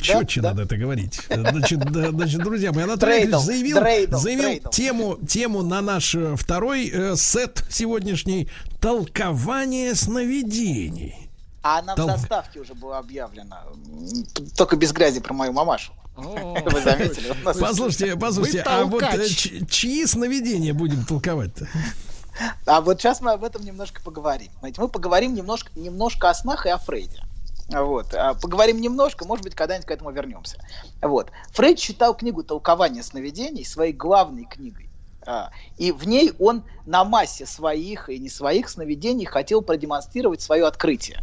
[0.00, 1.20] Четче надо это говорить.
[1.28, 4.70] Значит, да, значит, друзья мои, Анатолий Яковлевич заявил, дрейдл, заявил дрейдл.
[4.70, 8.48] тему, тему на наш э, второй э, сет сегодняшний
[8.80, 11.28] толкование сновидений.
[11.62, 13.62] А она в Тол- заставке уже была объявлена.
[14.56, 15.92] Только без грязи про мою мамашу.
[16.16, 17.34] Вы заметили?
[17.44, 19.26] Послушайте, послушайте, а вот э,
[19.68, 21.68] чьи сновидения будем толковать-то?
[22.66, 24.50] А вот сейчас мы об этом немножко поговорим.
[24.60, 27.22] Знаете, мы поговорим немножко, немножко о снах и о Фрейде.
[27.68, 28.14] Вот.
[28.14, 30.58] А Поговорим немножко, может быть, когда-нибудь к этому вернемся.
[31.00, 31.30] Вот.
[31.52, 34.88] Фрейд считал книгу «Толкование сновидений» своей главной книгой.
[35.24, 40.66] А, И в ней он на массе своих и не своих сновидений хотел продемонстрировать свое
[40.66, 41.22] открытие.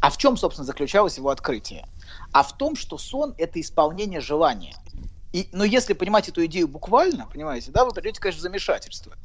[0.00, 1.86] А в чем, собственно, заключалось его открытие?
[2.32, 4.74] А в том, что сон– это исполнение желания.
[5.32, 9.16] И, но если понимать эту идею буквально, понимаете, да, вы придете, конечно, в замешательство.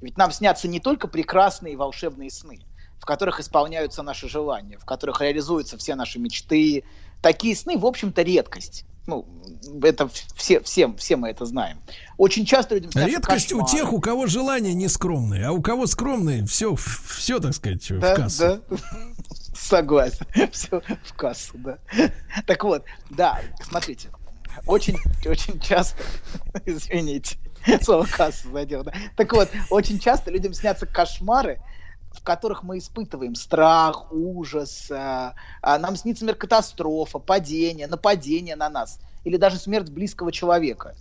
[0.00, 2.66] Ведь нам снятся не только прекрасные волшебные сны,
[2.98, 6.84] в которых исполняются наши желания, в которых реализуются все наши мечты.
[7.20, 8.86] Такие сны, в общем-то, редкость.
[9.06, 9.26] Ну,
[9.82, 11.78] это все, всем, все мы это знаем.
[12.18, 13.78] Очень часто людям снятся Редкость у кошмары.
[13.78, 18.14] тех, у кого желания не скромные, а у кого скромные, все, все, так сказать, Да,
[18.14, 18.38] в кассу.
[18.68, 18.76] да.
[19.54, 20.26] Согласен.
[20.52, 21.78] Все в кассу, да.
[22.46, 24.08] Так вот, да, смотрите.
[24.66, 26.02] Очень, очень часто,
[26.66, 27.36] извините,
[27.82, 28.92] слово кассу задел, да.
[29.16, 31.60] Так вот, очень часто людям снятся кошмары,
[32.14, 38.68] в которых мы испытываем страх, ужас, а, а, нам снится мир катастрофа, падение, нападение на
[38.68, 40.94] нас, или даже смерть близкого человека.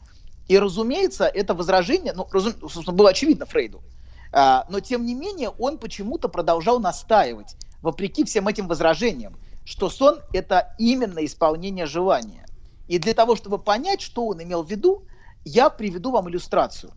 [0.48, 3.83] И, разумеется, это возражение, ну, разум- собственно, было очевидно Фрейду,
[4.31, 10.22] а, но, тем не менее, он почему-то продолжал настаивать, вопреки всем этим возражениям, что сон–
[10.33, 12.45] это именно исполнение желания.
[12.88, 15.06] И для того, чтобы понять, что он имел в виду,
[15.43, 16.93] я приведу вам иллюстрацию.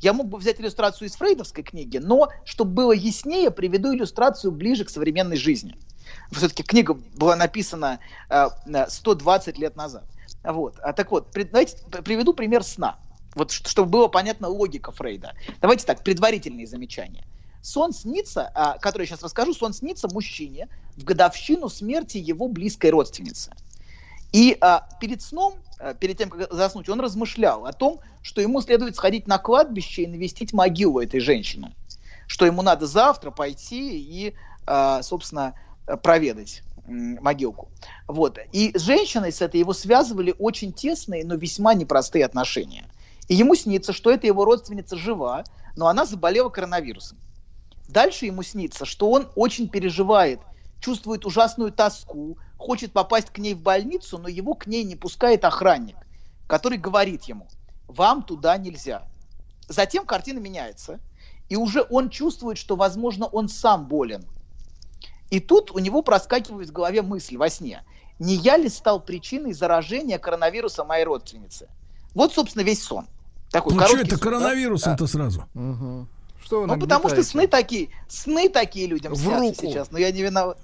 [0.00, 4.84] Я мог бы взять иллюстрацию из фрейдовской книги, но, чтобы было яснее, приведу иллюстрацию ближе
[4.84, 5.76] к современной жизни.
[6.30, 7.98] Все-таки книга была написана
[8.30, 10.04] э, э, 120 лет назад.
[10.44, 10.78] Вот.
[10.82, 12.98] А, так вот, давайте приведу пример сна.
[13.34, 15.34] Вот, чтобы было понятна логика Фрейда.
[15.60, 17.24] Давайте так, предварительные замечания.
[17.60, 22.90] Сон снится, а, который я сейчас расскажу, сон снится мужчине в годовщину смерти его близкой
[22.90, 23.52] родственницы.
[24.32, 25.54] И а, перед сном,
[26.00, 30.06] перед тем, как заснуть, он размышлял о том, что ему следует сходить на кладбище и
[30.06, 31.74] навестить могилу этой женщины.
[32.26, 34.34] Что ему надо завтра пойти и,
[34.66, 35.54] а, собственно,
[35.86, 37.68] а, проведать могилку.
[38.06, 38.38] Вот.
[38.52, 42.86] И с женщиной с этой его связывали очень тесные, но весьма непростые отношения.
[43.28, 45.44] И ему снится, что эта его родственница жива,
[45.76, 47.18] но она заболела коронавирусом.
[47.88, 50.40] Дальше ему снится, что он очень переживает,
[50.80, 55.44] чувствует ужасную тоску, хочет попасть к ней в больницу, но его к ней не пускает
[55.44, 55.96] охранник,
[56.46, 57.46] который говорит ему,
[57.86, 59.02] вам туда нельзя.
[59.68, 61.00] Затем картина меняется,
[61.48, 64.24] и уже он чувствует, что, возможно, он сам болен.
[65.30, 67.82] И тут у него проскакивает в голове мысль во сне.
[68.18, 71.68] Не я ли стал причиной заражения коронавируса моей родственницы?
[72.14, 73.06] Вот, собственно, весь сон.
[73.50, 74.24] Такой Ну что это сон, да?
[74.24, 75.44] коронавирусом-то сразу?
[76.44, 79.60] Что Ну, потому что сны такие, сны такие людям В снятся руку.
[79.60, 80.58] сейчас, но я не виноват.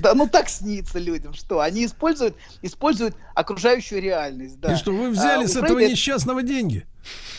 [0.00, 4.72] Да, ну так снится людям, что они используют, используют окружающую реальность, да.
[4.72, 6.86] И что, вы А, взяли у с этого Фрейда- несчастного деньги?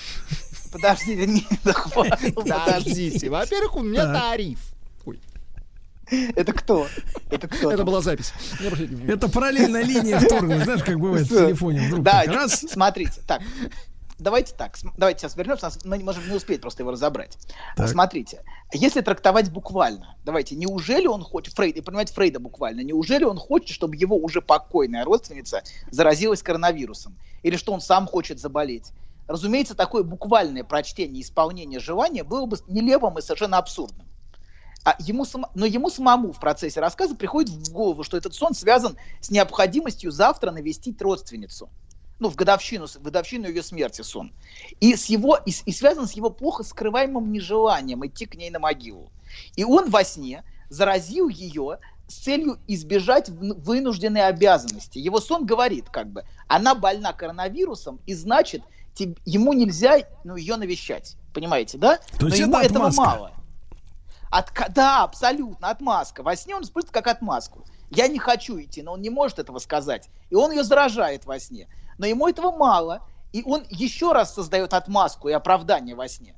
[0.71, 1.73] Подождите, не, да
[2.35, 3.29] Подождите.
[3.29, 4.59] Во-первых, у меня тариф.
[6.09, 6.87] Это кто?
[7.29, 7.69] Это кто?
[7.69, 8.31] Это была запись.
[9.07, 12.03] Это параллельная линия вторгнуть, знаешь, как бывает в телефоне вдруг.
[12.03, 13.41] Да, раз, смотрите, так.
[14.19, 17.37] Давайте так, давайте сейчас вернемся, нас- мы не можем не успеть просто его разобрать.
[17.75, 17.87] Так.
[17.87, 23.37] Смотрите, если трактовать буквально, давайте, неужели он хочет, Фрейд, и понимаете Фрейда буквально, неужели он
[23.37, 27.15] хочет, чтобы его уже покойная родственница заразилась коронавирусом?
[27.43, 28.91] Или что он сам хочет заболеть?
[29.27, 34.07] Разумеется, такое буквальное прочтение исполнения желания было бы нелепым и совершенно абсурдным.
[34.83, 38.53] А ему сам- но ему самому в процессе рассказа приходит в голову, что этот сон
[38.53, 41.69] связан с необходимостью завтра навестить родственницу.
[42.19, 44.33] Ну, в годовщину, в годовщину ее смерти сон.
[44.79, 48.59] И, с его, и, и связан с его плохо скрываемым нежеланием идти к ней на
[48.59, 49.11] могилу.
[49.55, 54.97] И он во сне заразил ее с целью избежать вынужденной обязанности.
[54.97, 58.63] Его сон говорит, как бы, она больна коронавирусом, и значит,
[58.95, 61.15] теб- ему нельзя ну, ее навещать.
[61.33, 61.99] Понимаете, да?
[62.17, 63.15] То есть Но ему это этого отмазка.
[63.15, 63.31] мало.
[64.31, 66.23] Отка- да, абсолютно, отмазка.
[66.23, 67.63] Во сне он использует как отмазку.
[67.89, 70.09] Я не хочу идти, но он не может этого сказать.
[70.29, 71.67] И он ее заражает во сне.
[71.97, 73.01] Но ему этого мало.
[73.33, 76.35] И он еще раз создает отмазку и оправдание во сне.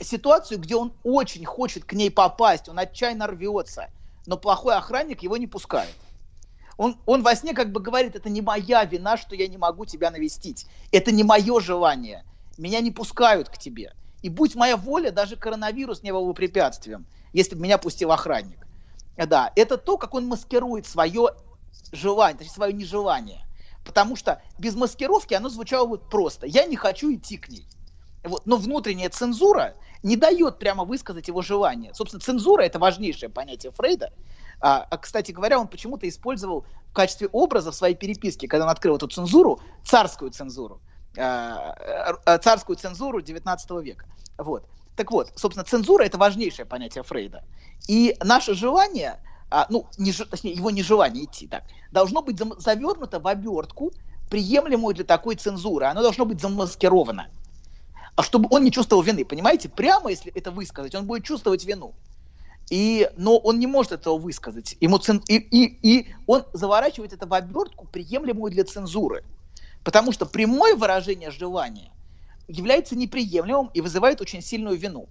[0.00, 3.88] Ситуацию, где он очень хочет к ней попасть, он отчаянно рвется,
[4.26, 5.94] но плохой охранник его не пускает.
[6.76, 9.84] Он, он во сне как бы говорит, это не моя вина, что я не могу
[9.84, 10.66] тебя навестить.
[10.90, 12.24] Это не мое желание.
[12.58, 13.92] Меня не пускают к тебе.
[14.22, 18.66] И будь моя воля, даже коронавирус не был бы препятствием, если бы меня пустил охранник.
[19.16, 21.30] Да, это то, как он маскирует свое
[21.92, 23.44] желание, точнее, свое нежелание.
[23.84, 26.46] Потому что без маскировки оно звучало вот просто.
[26.46, 27.66] Я не хочу идти к ней.
[28.22, 28.46] Вот.
[28.46, 31.94] Но внутренняя цензура не дает прямо высказать его желание.
[31.94, 34.12] Собственно, цензура– это важнейшее понятие Фрейда.
[34.60, 38.70] А, а, кстати говоря, он почему-то использовал в качестве образа в своей переписке, когда он
[38.70, 40.80] открыл эту цензуру, царскую цензуру.
[41.16, 44.06] а, царскую цензуру 19 века.
[44.36, 44.66] Вот.
[44.96, 47.44] Так вот, собственно, цензура– это важнейшее понятие Фрейда.
[47.88, 49.20] И наше желание,
[49.54, 53.92] а, ну, не, точнее, его нежелание идти так, должно быть завернуто в обертку,
[54.28, 55.86] приемлемую для такой цензуры.
[55.86, 57.28] Оно должно быть замаскировано.
[58.16, 59.68] А чтобы он не чувствовал вины, понимаете?
[59.68, 61.94] Прямо, если это высказать, он будет чувствовать вину.
[62.68, 64.76] И, но он не может этого высказать.
[64.80, 69.22] Ему цен- и, и, и он заворачивает это в обертку, приемлемую для цензуры.
[69.84, 71.92] Потому что прямое выражение желания
[72.48, 75.08] является неприемлемым и вызывает очень сильную вину.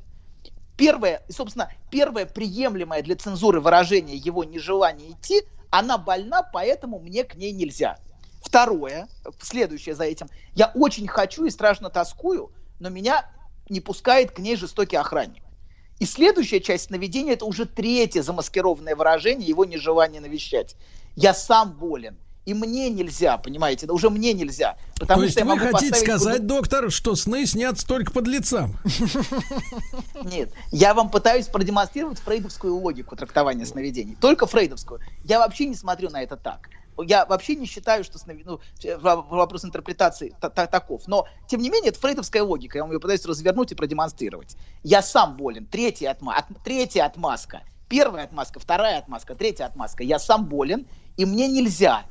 [0.75, 7.35] Первое, собственно, первое приемлемое для цензуры выражение его нежелания идти, она больна, поэтому мне к
[7.35, 7.97] ней нельзя.
[8.41, 9.07] Второе,
[9.39, 13.29] следующее за этим, я очень хочу и страшно тоскую, но меня
[13.69, 15.43] не пускает к ней жестокий охранник.
[15.99, 20.75] И следующая часть сновидения– это уже третье замаскированное выражение его нежелания навещать.
[21.15, 24.75] Я сам болен, и мне нельзя, понимаете, да уже мне нельзя.
[24.99, 28.77] Потому То есть что вы хотите сказать, под- доктор, что сны снятся только под лицам?
[30.23, 34.15] Нет, я вам пытаюсь продемонстрировать фрейдовскую логику трактования сновидений.
[34.19, 34.99] Только фрейдовскую.
[35.23, 36.69] Я вообще не смотрю на это так.
[37.05, 38.59] Я вообще не считаю, что снови- ну,
[38.99, 41.07] во- вопрос интерпретации та- та- таков.
[41.07, 42.77] Но, тем не менее, это фрейдовская логика.
[42.77, 44.55] Я вам ее пытаюсь развернуть и продемонстрировать.
[44.83, 45.65] Я сам болен.
[45.65, 47.63] Третья, отма- от- третья отмазка.
[47.89, 50.03] Первая отмазка, вторая отмазка, третья отмазка.
[50.03, 50.85] Я сам болен,
[51.17, 52.05] и мне нельзя.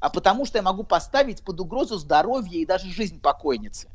[0.00, 3.88] А потому что я могу поставить под угрозу здоровье и даже жизнь покойницы.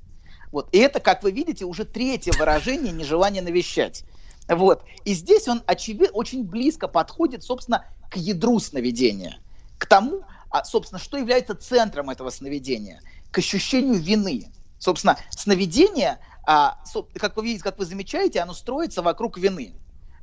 [0.52, 0.68] Вот.
[0.72, 4.04] И это, как вы видите, уже третье выражение нежелания навещать.
[4.48, 4.84] Вот.
[5.06, 9.40] И здесь он, очевидно, очень близко подходит, собственно, к ядру сновидения.
[9.78, 13.02] К тому, а, собственно, что является центром этого сновидения.
[13.32, 14.52] К ощущению вины.
[14.78, 16.80] Собственно, сновидение, а,
[17.16, 19.74] как вы видите, как вы замечаете, оно строится вокруг вины.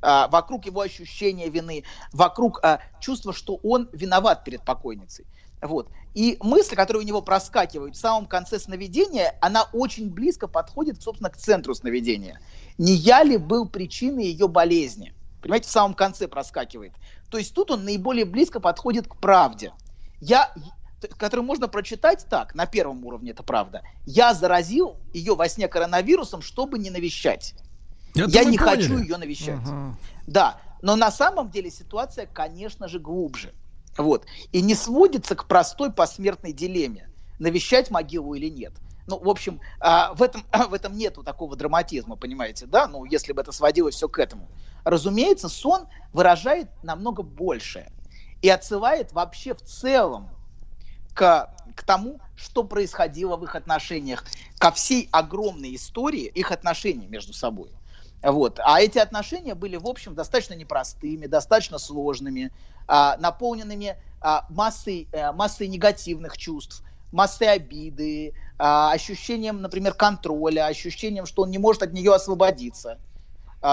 [0.01, 1.83] А, вокруг его ощущения вины,
[2.13, 2.61] вокруг
[2.99, 5.25] чувства, что он виноват перед покойницей.
[5.61, 5.89] Вот.
[6.13, 11.29] И мысль, которая у него проскакивает в самом конце сновидения, она очень близко подходит, собственно,
[11.29, 12.39] к центру сновидения.
[12.77, 15.13] Не я ли был причиной ее болезни?
[15.41, 16.93] Понимаете, в самом конце проскакивает.
[17.29, 19.73] То есть тут он наиболее близко подходит к правде.
[20.19, 20.53] Я,
[21.17, 23.83] который можно прочитать так, на первом уровне это правда.
[24.05, 27.53] Я заразил ее во сне коронавирусом, чтобы не навещать.
[28.15, 28.81] Это я не поняли.
[28.81, 29.59] хочу ее навещать.
[30.25, 33.53] Да, но на самом деле ситуация, конечно же, глубже.
[33.97, 34.25] Вот.
[34.51, 38.73] И не сводится к простой посмертной дилемме, навещать могилу или нет.
[39.07, 42.87] Ну, в общем, а, в этом, в этом нету такого драматизма, понимаете, да?
[42.87, 44.49] Ну, если бы это сводилось все к этому.
[44.83, 47.91] Разумеется, сон выражает намного большее
[48.41, 50.29] и отсылает вообще в целом
[51.13, 54.23] к, к тому, что происходило в их отношениях,
[54.57, 57.71] ко всей огромной истории их отношений между собой.
[58.21, 58.59] Вот.
[58.63, 62.51] А эти отношения были, в общем, достаточно непростыми, достаточно сложными,
[62.87, 71.25] а, наполненными а, массой, э, массой негативных чувств, массой обиды, а, ощущением, например, контроля, ощущением,
[71.25, 72.99] что он не может от нее освободиться,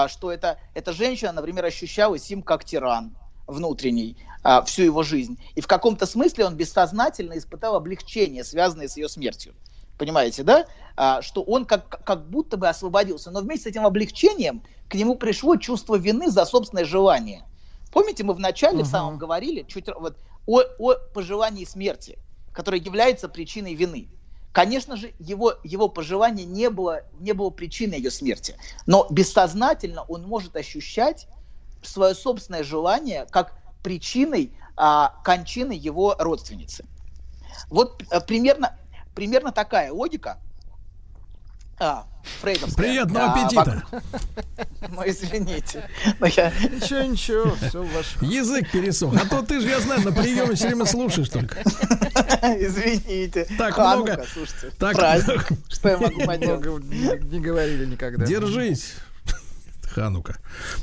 [0.07, 3.15] что это, эта женщина, например, ощущалась им как тиран
[3.47, 4.17] внутренний
[4.65, 5.37] всю его жизнь.
[5.55, 9.55] И в каком-то смысле он бессознательно испытал облегчение, связанное с ее смертью.
[9.97, 10.65] Понимаете, да?
[10.95, 13.31] А, что он как, как будто бы освободился.
[13.31, 17.43] Но вместе с этим облегчением к нему пришло чувство вины за собственное желание.
[17.91, 22.19] Помните, мы вначале в самом говорили чуть вот, о, о пожелании смерти,
[22.53, 24.09] которое является причиной вины.
[24.51, 28.55] Конечно же, его, его пожелание не было, не было причиной ее смерти.
[28.85, 31.27] Но бессознательно он может ощущать
[31.83, 33.53] свое собственное желание как
[33.83, 36.85] причиной а, кончины его родственницы.
[37.69, 38.75] Вот э, примерно,
[39.17, 40.37] примерно такая логика.
[41.79, 42.05] А,
[42.41, 42.85] фрейдовская.
[42.85, 43.83] Приятного Да, аппетита.
[44.89, 45.89] Ну, извините.
[46.19, 48.15] Но я- Ничего, ничего, все ваш.
[48.21, 49.13] Язык пересох.
[49.15, 51.57] А то ты же, я знаю, на приеме все время слушаешь только.
[52.59, 53.47] Извините.
[53.57, 54.27] Так Ханука, много.
[54.31, 55.47] слушайте, Так праздник.
[55.69, 56.83] Что я могу поделать?
[57.31, 58.25] Не говорили никогда.
[58.25, 58.95] Держись.
[60.01, 60.37] Ханука.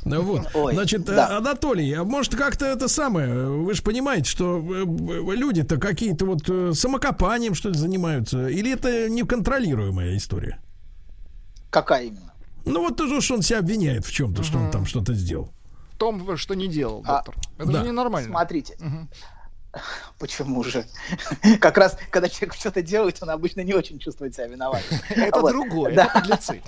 [0.04, 0.50] Ну Вот.
[0.54, 1.38] Ой, Значит, да.
[1.38, 6.48] Анатолий, а может как-то это самое, вы же понимаете, что э, э, люди-то какие-то вот
[6.48, 10.58] э, самокопанием что ли занимаются, или это неконтролируемая история?
[11.70, 12.32] Какая именно?
[12.64, 15.50] Ну вот тоже что он себя обвиняет в чем-то, что он там что-то сделал.
[15.92, 17.36] В том, что не делал, А, доктор.
[17.58, 17.80] Это да.
[17.80, 18.30] же ненормально.
[18.30, 18.76] Смотрите.
[20.18, 20.86] Почему же?
[21.60, 24.98] Как раз, когда человек что-то делает, он обычно не очень чувствует себя виноватым.
[25.10, 25.52] Это Вот.
[25.52, 26.04] другое, Да.
[26.04, 26.62] это подлецы.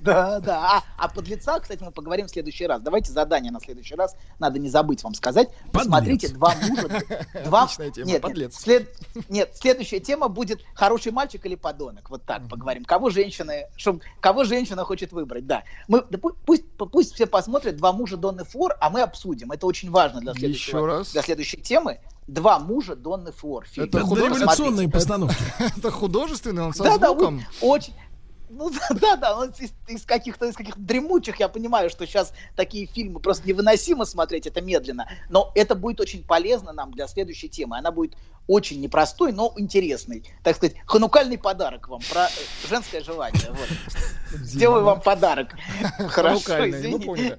[0.00, 0.60] Да, да.
[0.78, 2.80] А, а подлеца, кстати, мы поговорим в следующий раз.
[2.80, 4.14] Давайте задание на следующий раз.
[4.38, 5.48] Надо не забыть вам сказать.
[5.72, 7.02] Посмотрите, два мужа.
[7.44, 7.66] Два...
[7.68, 8.66] Тема, Нет, подлец.
[8.66, 12.10] нет, след- нет, следующая тема будет хороший мальчик или подонок.
[12.10, 12.84] Вот так поговорим.
[12.84, 15.64] Кого женщины, чтоб- кого женщина хочет выбрать, да.
[15.88, 19.50] Мы, да пу- пусть, пусть все посмотрят два мужа Донны Флор, а мы обсудим.
[19.52, 21.12] Это очень важно для следующего, Еще раз.
[21.12, 22.00] для следующей темы.
[22.26, 23.66] Два мужа Донны Флор.
[23.66, 23.86] фильм.
[23.86, 25.36] Это революционные постановки.
[25.76, 27.42] Это художественный, он со звуком.
[27.60, 27.94] очень.
[28.56, 32.32] Ну да, да, да, он из, из каких-то из каких-то дремучих, я понимаю, что сейчас
[32.54, 37.48] такие фильмы просто невыносимо смотреть, это медленно, но это будет очень полезно нам для следующей
[37.48, 37.78] темы.
[37.78, 38.16] Она будет
[38.46, 40.22] очень непростой, но интересный.
[40.44, 43.50] Так сказать, ханукальный подарок вам про э, женское желание.
[43.50, 43.68] Вот.
[44.40, 45.56] Сделаю вам подарок.
[46.08, 47.38] Хорошо, мы извините.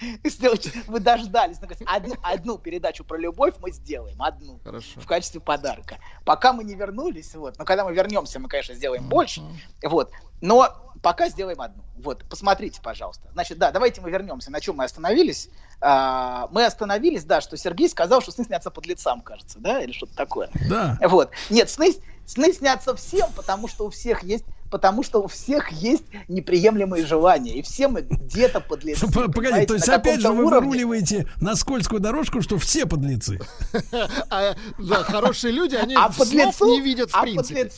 [0.24, 1.60] Сделайте- Вы дождались.
[1.60, 1.82] наконец.
[1.86, 4.20] Одну, одну передачу про любовь мы сделаем.
[4.22, 4.60] Одну.
[4.64, 5.00] Хорошо.
[5.00, 5.98] В качестве подарка.
[6.24, 7.58] Пока мы не вернулись, вот.
[7.58, 9.42] Но когда мы вернемся, мы, конечно, сделаем больше.
[9.82, 10.10] Вот.
[10.40, 11.82] Но пока сделаем одну.
[11.98, 13.28] Вот, посмотрите, пожалуйста.
[13.32, 14.50] Значит, да, давайте мы вернемся.
[14.50, 15.48] На чем мы остановились?
[15.80, 19.92] А, мы остановились, да, что Сергей сказал, что сны снятся под лицам, кажется, да, или
[19.92, 20.50] что-то такое.
[20.68, 20.98] Да.
[21.02, 21.30] Вот.
[21.48, 21.94] Нет, сны,
[22.26, 24.44] сны снятся всем, потому что у всех есть,
[24.76, 29.10] потому что у всех есть неприемлемые желания, и все мы где-то под лицом.
[29.10, 33.40] П- Погоди, то есть опять же вы выруливаете на скользкую дорожку, что все подлецы.
[34.28, 37.70] А, да, хорошие люди, они А лицу, не видят в а принципе.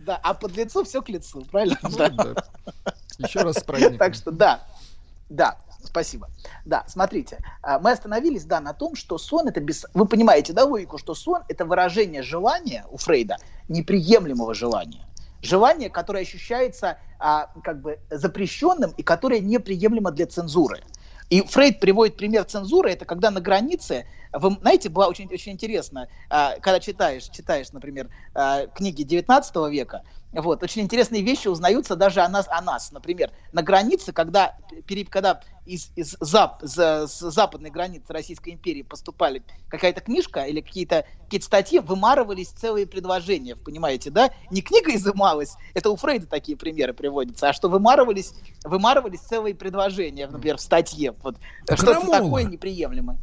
[0.00, 1.78] да, а под лицу все к лицу, правильно?
[1.82, 2.08] Ну Да.
[2.10, 2.34] да.
[3.16, 3.96] Еще раз праздником.
[3.96, 4.66] Так что да,
[5.30, 6.28] да, спасибо.
[6.66, 7.38] Да, смотрите,
[7.80, 9.86] мы остановились, да, на том, что сон это без...
[9.94, 15.06] Вы понимаете, да, логику, что сон это выражение желания у Фрейда, неприемлемого желания.
[15.44, 20.82] Желание, которое ощущается а, как бы запрещенным и которое неприемлемо для цензуры.
[21.30, 26.08] И Фрейд приводит пример цензуры, это когда на границе, вы знаете, было очень, очень интересно,
[26.28, 32.20] а, когда читаешь, читаешь, например, а, книги 19 века, вот, очень интересные вещи узнаются даже
[32.20, 32.90] о нас, о нас.
[32.90, 34.56] Например, на границе, когда,
[35.08, 41.04] когда из, из зап- за- с западной границы Российской империи поступали какая-то книжка или какие-то
[41.22, 44.30] какие статьи, вымарывались целые предложения, понимаете, да?
[44.50, 50.26] Не книга изымалась, это у Фрейда такие примеры приводятся, а что вымарывались, вымарывались целые предложения,
[50.26, 51.14] например, в статье.
[51.22, 52.18] Вот, Крамола.
[52.18, 53.18] такое неприемлемое.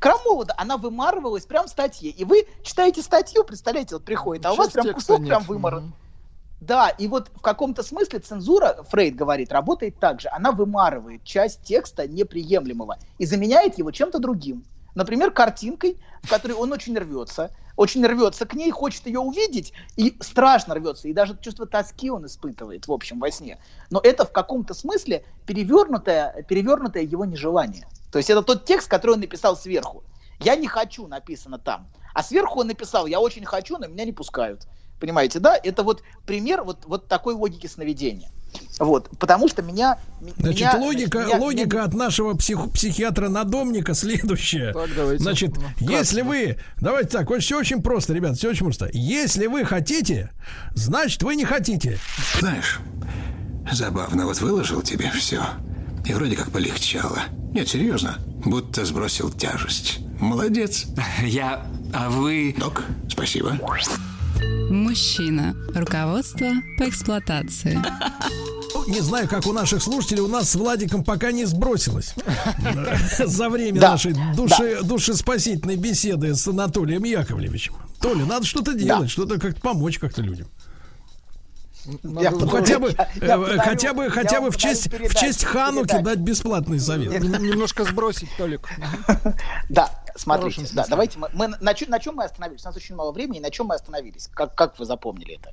[0.00, 2.10] Крамола, да, она вымарывалась прям в статье.
[2.10, 5.28] И вы читаете статью, представляете, вот приходит, а у вас прям кусок нет.
[5.28, 5.92] прям вымаран.
[6.60, 10.28] Да, и вот в каком-то смысле цензура, Фрейд говорит, работает так же.
[10.30, 14.64] Она вымарывает часть текста неприемлемого и заменяет его чем-то другим.
[14.94, 20.16] Например, картинкой, в которой он очень рвется, очень рвется к ней, хочет ее увидеть, и
[20.20, 23.58] страшно рвется, и даже чувство тоски он испытывает, в общем, во сне.
[23.90, 27.86] Но это в каком-то смысле перевернутое, перевернутое его нежелание.
[28.10, 30.02] То есть это тот текст, который он написал сверху.
[30.40, 31.88] «Я не хочу» написано там.
[32.14, 34.66] А сверху он написал «Я очень хочу, но меня не пускают».
[34.98, 35.56] Понимаете, да?
[35.62, 38.30] Это вот пример вот, вот такой логики сновидения.
[38.78, 39.98] Вот, потому что меня...
[40.36, 44.72] Значит, меня- логика, меня- логика меня- от нашего псих- психиатра-надомника следующая.
[44.74, 45.22] Так, давайте.
[45.22, 46.58] Значит, Ну, если вы...
[46.78, 48.90] Давайте так, вот все очень просто, ребят, все очень просто.
[48.92, 50.30] Если вы хотите,
[50.74, 51.98] значит, вы не хотите.
[52.38, 52.80] Знаешь,
[53.72, 55.42] забавно, вот выложил тебе все.
[56.06, 57.22] И вроде как полегчало.
[57.52, 60.00] Нет, серьезно, будто сбросил тяжесть.
[60.20, 60.86] Молодец.
[61.22, 61.66] Я...
[61.92, 62.54] А вы...
[62.58, 63.58] Док, спасибо.
[64.70, 65.54] Мужчина.
[65.74, 67.78] Руководство по эксплуатации.
[68.74, 72.14] Ну, Не знаю, как у наших слушателей, у нас с Владиком пока не сбросилось.
[73.18, 77.74] За время нашей души, душеспасительной беседы с Анатолием Яковлевичем.
[78.00, 80.46] Толя, надо что-то делать, что-то как-то помочь как-то людям.
[82.02, 85.18] Я Ну, хотя бы, я- э, я хотя бы, хотя бы в честь, в передачу,
[85.18, 86.04] честь Хануки передачу.
[86.04, 87.22] дать бесплатный совет.
[87.22, 88.68] Немножко сбросить, Толик.
[89.68, 92.64] Да, смотрите, да, давайте мы, мы на, чё- на чем мы остановились?
[92.64, 94.28] У нас очень мало времени, на чем мы остановились?
[94.34, 95.52] Как, как вы запомнили это?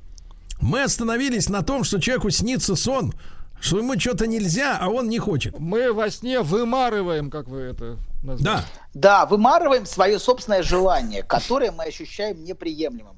[0.60, 3.14] Мы остановились на том, что человеку снится сон,
[3.60, 5.58] что ему что-то нельзя, а он не хочет.
[5.60, 8.44] Мы во сне вымарываем, как вы это назвали.
[8.44, 8.66] Да.
[8.94, 13.17] Да, вымарываем свое собственное желание, которое мы ощущаем неприемлемым.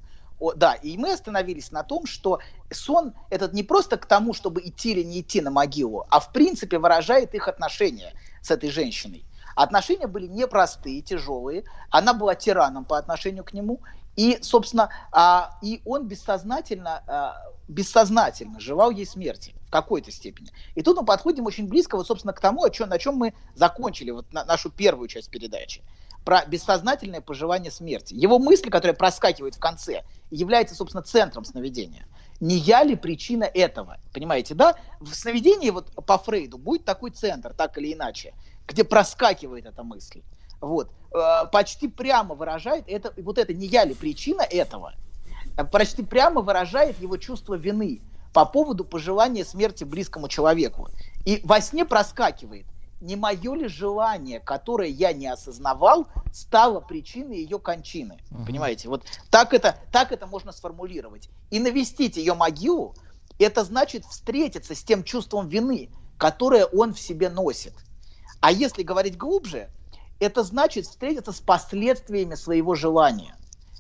[0.56, 2.40] Да, и мы остановились на том, что
[2.72, 6.32] сон этот не просто к тому, чтобы идти или не идти на могилу, а в
[6.32, 9.26] принципе выражает их отношения с этой женщиной.
[9.56, 11.66] Отношения были непростые, тяжелые.
[11.90, 13.82] Она была тираном по отношению к нему.
[14.16, 17.36] И, собственно, а, и он бессознательно, а,
[17.68, 20.50] бессознательно желал ей смерти в какой-то степени.
[20.76, 23.34] И тут мы подходим очень близко, вот, собственно, к тому, о чем, на чем мы
[23.54, 25.84] закончили вот на- нашу первую часть передачи.
[26.30, 28.14] Про бессознательное пожелание смерти.
[28.14, 32.06] Его мысль, которая проскакивает в конце, является, собственно, центром сновидения.
[32.40, 33.98] Не я ли причина этого?
[34.14, 34.76] Понимаете, да?
[35.00, 38.36] В сновидении вот по Фрейду будет такой центр, так или иначе,
[38.68, 40.22] где проскакивает эта мысль.
[40.62, 40.92] Вот.
[41.16, 44.94] Э, Почти прямо выражает это, вот это не я ли причина этого,
[45.58, 48.02] э, почти прямо выражает его чувство вины
[48.36, 50.90] по поводу пожелания смерти близкому человеку.
[51.26, 52.68] И во сне проскакивает,
[53.02, 58.20] не мое ли желание, которое я не осознавал, стало причиной ее кончины.
[58.46, 61.30] Понимаете, вот так это, так это можно сформулировать.
[61.50, 62.96] И навестить ее могилу,
[63.38, 67.74] это значит встретиться с тем чувством вины, которое он в себе носит.
[68.42, 69.70] А если говорить глубже,
[70.20, 73.36] это значит встретиться с последствиями своего желания.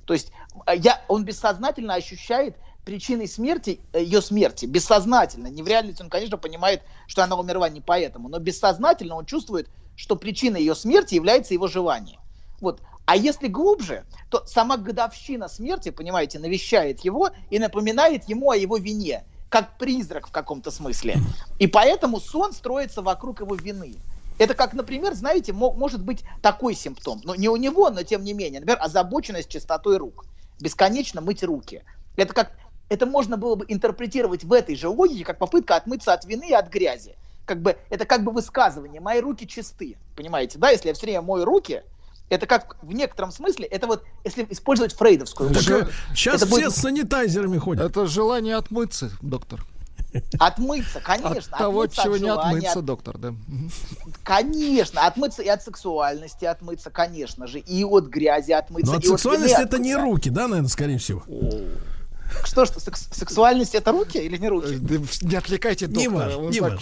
[0.05, 0.31] То есть
[0.65, 2.55] э, я, он бессознательно ощущает
[2.89, 5.45] причиной смерти, э, ее смерти, бессознательно.
[5.45, 9.69] Не в реальности он, конечно, понимает, что она умерла не поэтому, но бессознательно он чувствует,
[9.95, 12.17] что причиной ее смерти является его желание.
[12.59, 12.81] Вот.
[13.05, 18.77] А если глубже, то сама годовщина смерти, понимаете, навещает его и напоминает ему о его
[18.77, 21.17] вине, как призрак в каком-то смысле.
[21.59, 23.97] И поэтому сон строится вокруг его вины.
[24.39, 28.23] Это как, например, знаете, мо- может быть такой симптом, но не у него, но тем
[28.23, 30.25] не менее, например, озабоченность чистотой рук,
[30.59, 31.83] бесконечно мыть руки.
[32.15, 32.51] Это как,
[32.89, 36.53] это можно было бы интерпретировать в этой же логике, как попытка отмыться от вины и
[36.53, 37.15] от грязи.
[37.45, 41.21] Как бы, это как бы высказывание, мои руки чисты, понимаете, да, если я все время
[41.21, 41.81] мою руки,
[42.29, 46.45] это как в некотором смысле, это вот, если использовать фрейдовскую Так, логику, э, Сейчас это
[46.45, 47.89] все будет с санитайзерами ходят.
[47.89, 49.65] Это желание отмыться, доктор.
[50.39, 53.33] отмыться, конечно, От того, от отмыться чего от не отмыться, от- доктор, да.
[54.23, 58.91] Конечно, отмыться и от сексуальности отмыться, конечно же, и от грязи отмыться.
[58.91, 61.23] Но от от сексуальности вины это не руки, да, наверное, скорее всего.
[62.43, 64.77] Что, что, секс- сексуальность это руки или не руки?
[65.21, 66.25] Не отвлекайте Не доктора.
[66.37, 66.79] важно, не важно.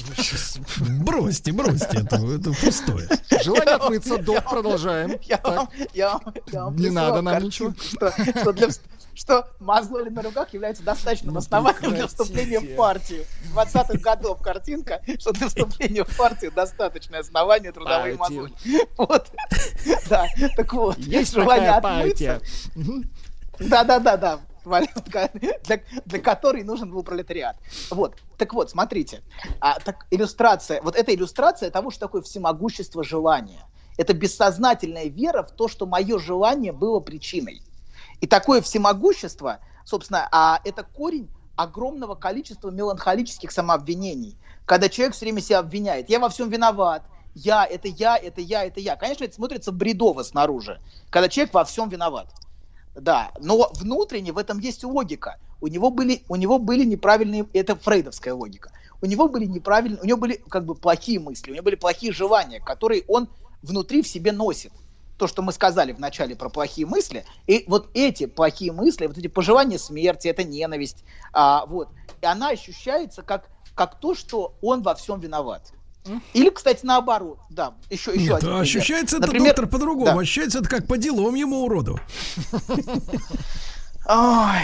[1.04, 3.08] Бросьте, бросьте, это, это пустое.
[3.44, 5.18] Желание отмыться, док, продолжаем.
[5.24, 8.68] Я вам, я вам, я вам Не надо нам картинку, Что, что, для,
[9.16, 13.26] что мозоли на руках является достаточным Ну, основанием для вступления в партию.
[13.56, 18.42] 20-х годов картинка, что для вступления в партию достаточное основание трудовые Партию.
[18.64, 18.88] мозоли.
[18.98, 19.28] Вот.
[20.10, 20.98] Да, так вот.
[20.98, 22.40] Есть желание отмыться.
[22.40, 22.42] партия.
[25.64, 27.58] Для, для которой нужен был пролетариат.
[27.90, 28.16] Вот.
[28.38, 29.22] Так вот, смотрите.
[29.60, 30.82] А, так, иллюстрация.
[30.82, 33.62] Вот эта иллюстрация того, что такое всемогущество желания.
[33.98, 37.62] Это бессознательная вера в то, что мое желание было причиной.
[38.22, 44.38] И такое всемогущество, собственно, а это корень огромного количества меланхолических самообвинений.
[44.66, 46.10] Когда человек все время себя обвиняет.
[46.10, 47.04] Я во всем виноват.
[47.34, 48.96] Я, это я, это я, это я.
[48.96, 50.82] Конечно, это смотрится бредово снаружи,
[51.12, 52.28] когда человек во всем виноват.
[52.98, 55.38] Да, но внутренне в этом есть логика.
[55.62, 58.72] У него были, у него были неправильные, это фрейдовская логика.
[59.02, 62.12] У него были неправильные, у него были как бы плохие мысли, у него были плохие
[62.12, 63.30] желания, которые он
[63.62, 64.72] внутри в себе носит.
[65.18, 69.18] То, что мы сказали в начале про плохие мысли, и вот эти плохие мысли, вот
[69.18, 71.04] эти пожелания смерти, это ненависть,
[71.34, 71.90] а, вот,
[72.22, 75.72] и она ощущается как, как то, что он во всем виноват.
[76.34, 78.62] Или, кстати, наоборот, да, еще, еще Нет, один пример.
[78.62, 80.06] ощущается это, Например, доктор, по-другому.
[80.06, 80.20] да.
[80.20, 82.00] Ощущается это как по делам ему уроду.
[84.08, 84.62] Ой.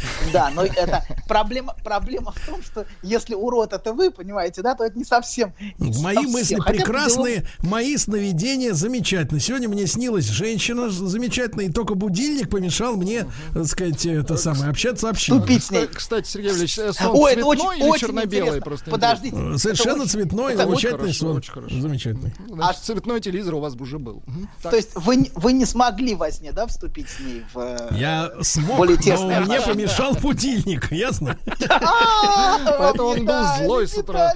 [0.32, 4.84] Да, но это проблема, проблема в том, что если урод это вы, понимаете, да, то
[4.84, 5.52] это не совсем.
[5.78, 6.32] не Мои совсем.
[6.32, 9.40] мысли Хотя бы прекрасные, мои сновидения замечательные.
[9.40, 15.08] Сегодня мне снилась женщина замечательная, и только будильник помешал мне, так сказать, это самое, общаться
[15.08, 15.42] общением.
[15.42, 15.86] Вступить с ней.
[15.86, 18.60] Кстати, Сергей Ильич, э, сон Ой, это цветной очень- или очень черно-белый?
[18.62, 19.36] Просто Подождите.
[19.36, 19.54] интересно.
[19.54, 21.36] Э, Совершенно очень- цветной, это очень замечательный хорошо, сон.
[21.36, 21.80] очень хорошо.
[21.80, 22.34] Замечательный.
[22.48, 24.22] Значит, цветной телевизор у вас уже был.
[24.62, 24.70] Так.
[24.72, 27.88] То есть вы, не- вы не смогли во сне, да, вступить с ней в э,
[27.98, 29.88] Я смог, более но тесные мне отношения?
[29.90, 31.38] Помешал будильник, ясно?
[31.68, 34.34] А, Поэтому он был злой с утра.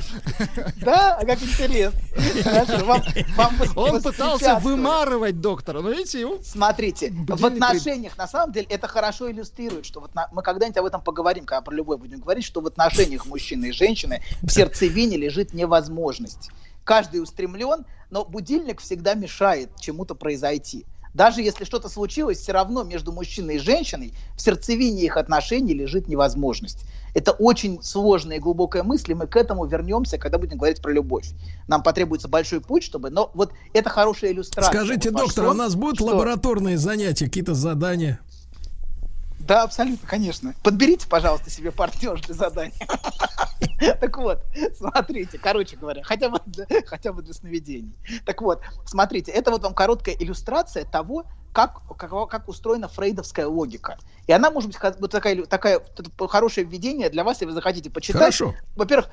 [0.76, 2.00] Да, а как интересно.
[3.76, 9.30] Он пытался вымарывать доктора, но видите, его Смотрите, в отношениях, на самом деле, это хорошо
[9.30, 12.66] иллюстрирует, что вот мы когда-нибудь об этом поговорим, когда про любовь будем говорить, что в
[12.66, 16.50] отношениях мужчины и женщины в сердцевине лежит невозможность.
[16.84, 20.84] Каждый устремлен, но будильник всегда мешает чему-то произойти.
[21.14, 26.08] Даже если что-то случилось, все равно между мужчиной и женщиной в сердцевине их отношений лежит
[26.08, 26.80] невозможность.
[27.14, 30.90] Это очень сложная и глубокая мысль, и мы к этому вернемся, когда будем говорить про
[30.92, 31.30] любовь.
[31.68, 33.10] Нам потребуется большой путь, чтобы...
[33.10, 34.72] Но вот это хорошая иллюстрация.
[34.72, 38.18] Скажите, Вот доктор, а у сон, нас будут что- лабораторные занятия, какие-то задания?
[39.46, 40.54] Да, абсолютно, конечно.
[40.62, 42.74] Подберите, пожалуйста, себе партнер для задания.
[44.00, 44.40] Так вот,
[44.76, 47.94] смотрите, короче говоря, хотя бы, для, хотя бы для сновидений.
[48.24, 53.98] Так вот, смотрите, это вот вам короткая иллюстрация того, как, как, как устроена фрейдовская логика.
[54.26, 55.80] И она может быть вот такая, такая
[56.28, 58.20] хорошее введение для вас, если вы захотите почитать.
[58.20, 58.54] Хорошо.
[58.76, 59.10] Во-первых,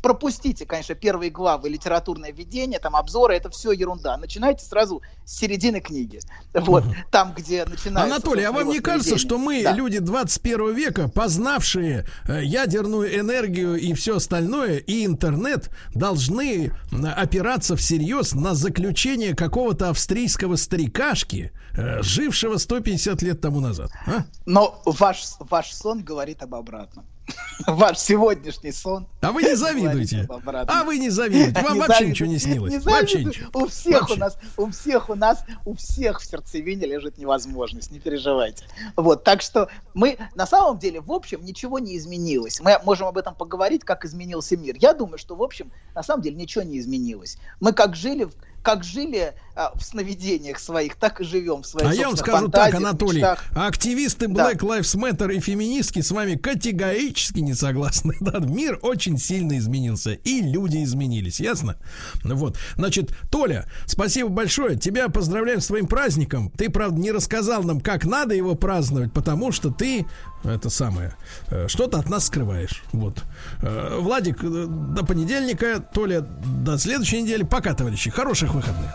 [0.00, 4.16] пропустите, конечно, первые главы, литературное введение, там обзоры, это все ерунда.
[4.16, 6.20] Начинайте сразу с середины книги.
[6.52, 8.14] Вот, там, где начинается...
[8.14, 9.72] Анатолий, а вам не кажется, что мы, Да.
[9.72, 16.72] люди 21 века, познавшие э, ядерную энергию и все остальное, и интернет, должны
[17.16, 23.90] опираться всерьез на заключение какого-то австрийского старикашки, э, жившего 150 лет тому назад?
[24.06, 24.24] а?
[24.44, 27.06] Но ваш, ваш сон говорит об обратном.
[27.66, 29.08] Ваш сегодняшний сон.
[29.20, 30.28] А вы не завидуете.
[30.68, 31.60] А вы не завидуете.
[31.62, 32.10] Вам Не вообще завидую.
[32.10, 32.72] ничего не снилось.
[32.72, 33.50] Не Вообще ничего.
[33.54, 34.14] У всех Вообще.
[34.14, 38.66] у нас, у всех у нас, у всех в сердцевине лежит невозможность, не переживайте.
[38.94, 42.60] Вот, так что мы, на самом деле, в общем, ничего не изменилось.
[42.60, 44.76] Мы можем об этом поговорить, как изменился мир.
[44.78, 47.38] Я думаю, что, в общем, на самом деле ничего не изменилось.
[47.60, 48.34] Мы как жили, в-
[48.66, 52.48] как жили а, в сновидениях своих, так и живем в своих А я вам скажу
[52.48, 53.44] так, Анатолий, мечтах.
[53.54, 54.52] активисты Да.
[54.52, 58.14] Black Lives Matter и феминистки с вами категорически не согласны.
[58.26, 61.76] Да, мир очень сильно изменился, и люди изменились, ясно?
[62.24, 66.50] Вот, значит, Толя, спасибо большое, тебя поздравляем с твоим праздником.
[66.50, 70.06] Ты, правда, не рассказал нам, как надо его праздновать, потому что ты,
[70.42, 71.14] это самое,
[71.50, 72.82] э, что-то от нас скрываешь.
[72.90, 73.22] Вот.
[73.62, 77.44] Э, Владик, э, до понедельника, Толя, до следующей недели.
[77.44, 78.90] Пока, товарищи, хороших выходных.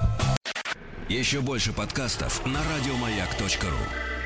[1.08, 4.21] Еще больше подкастов на радиомаяк.ру.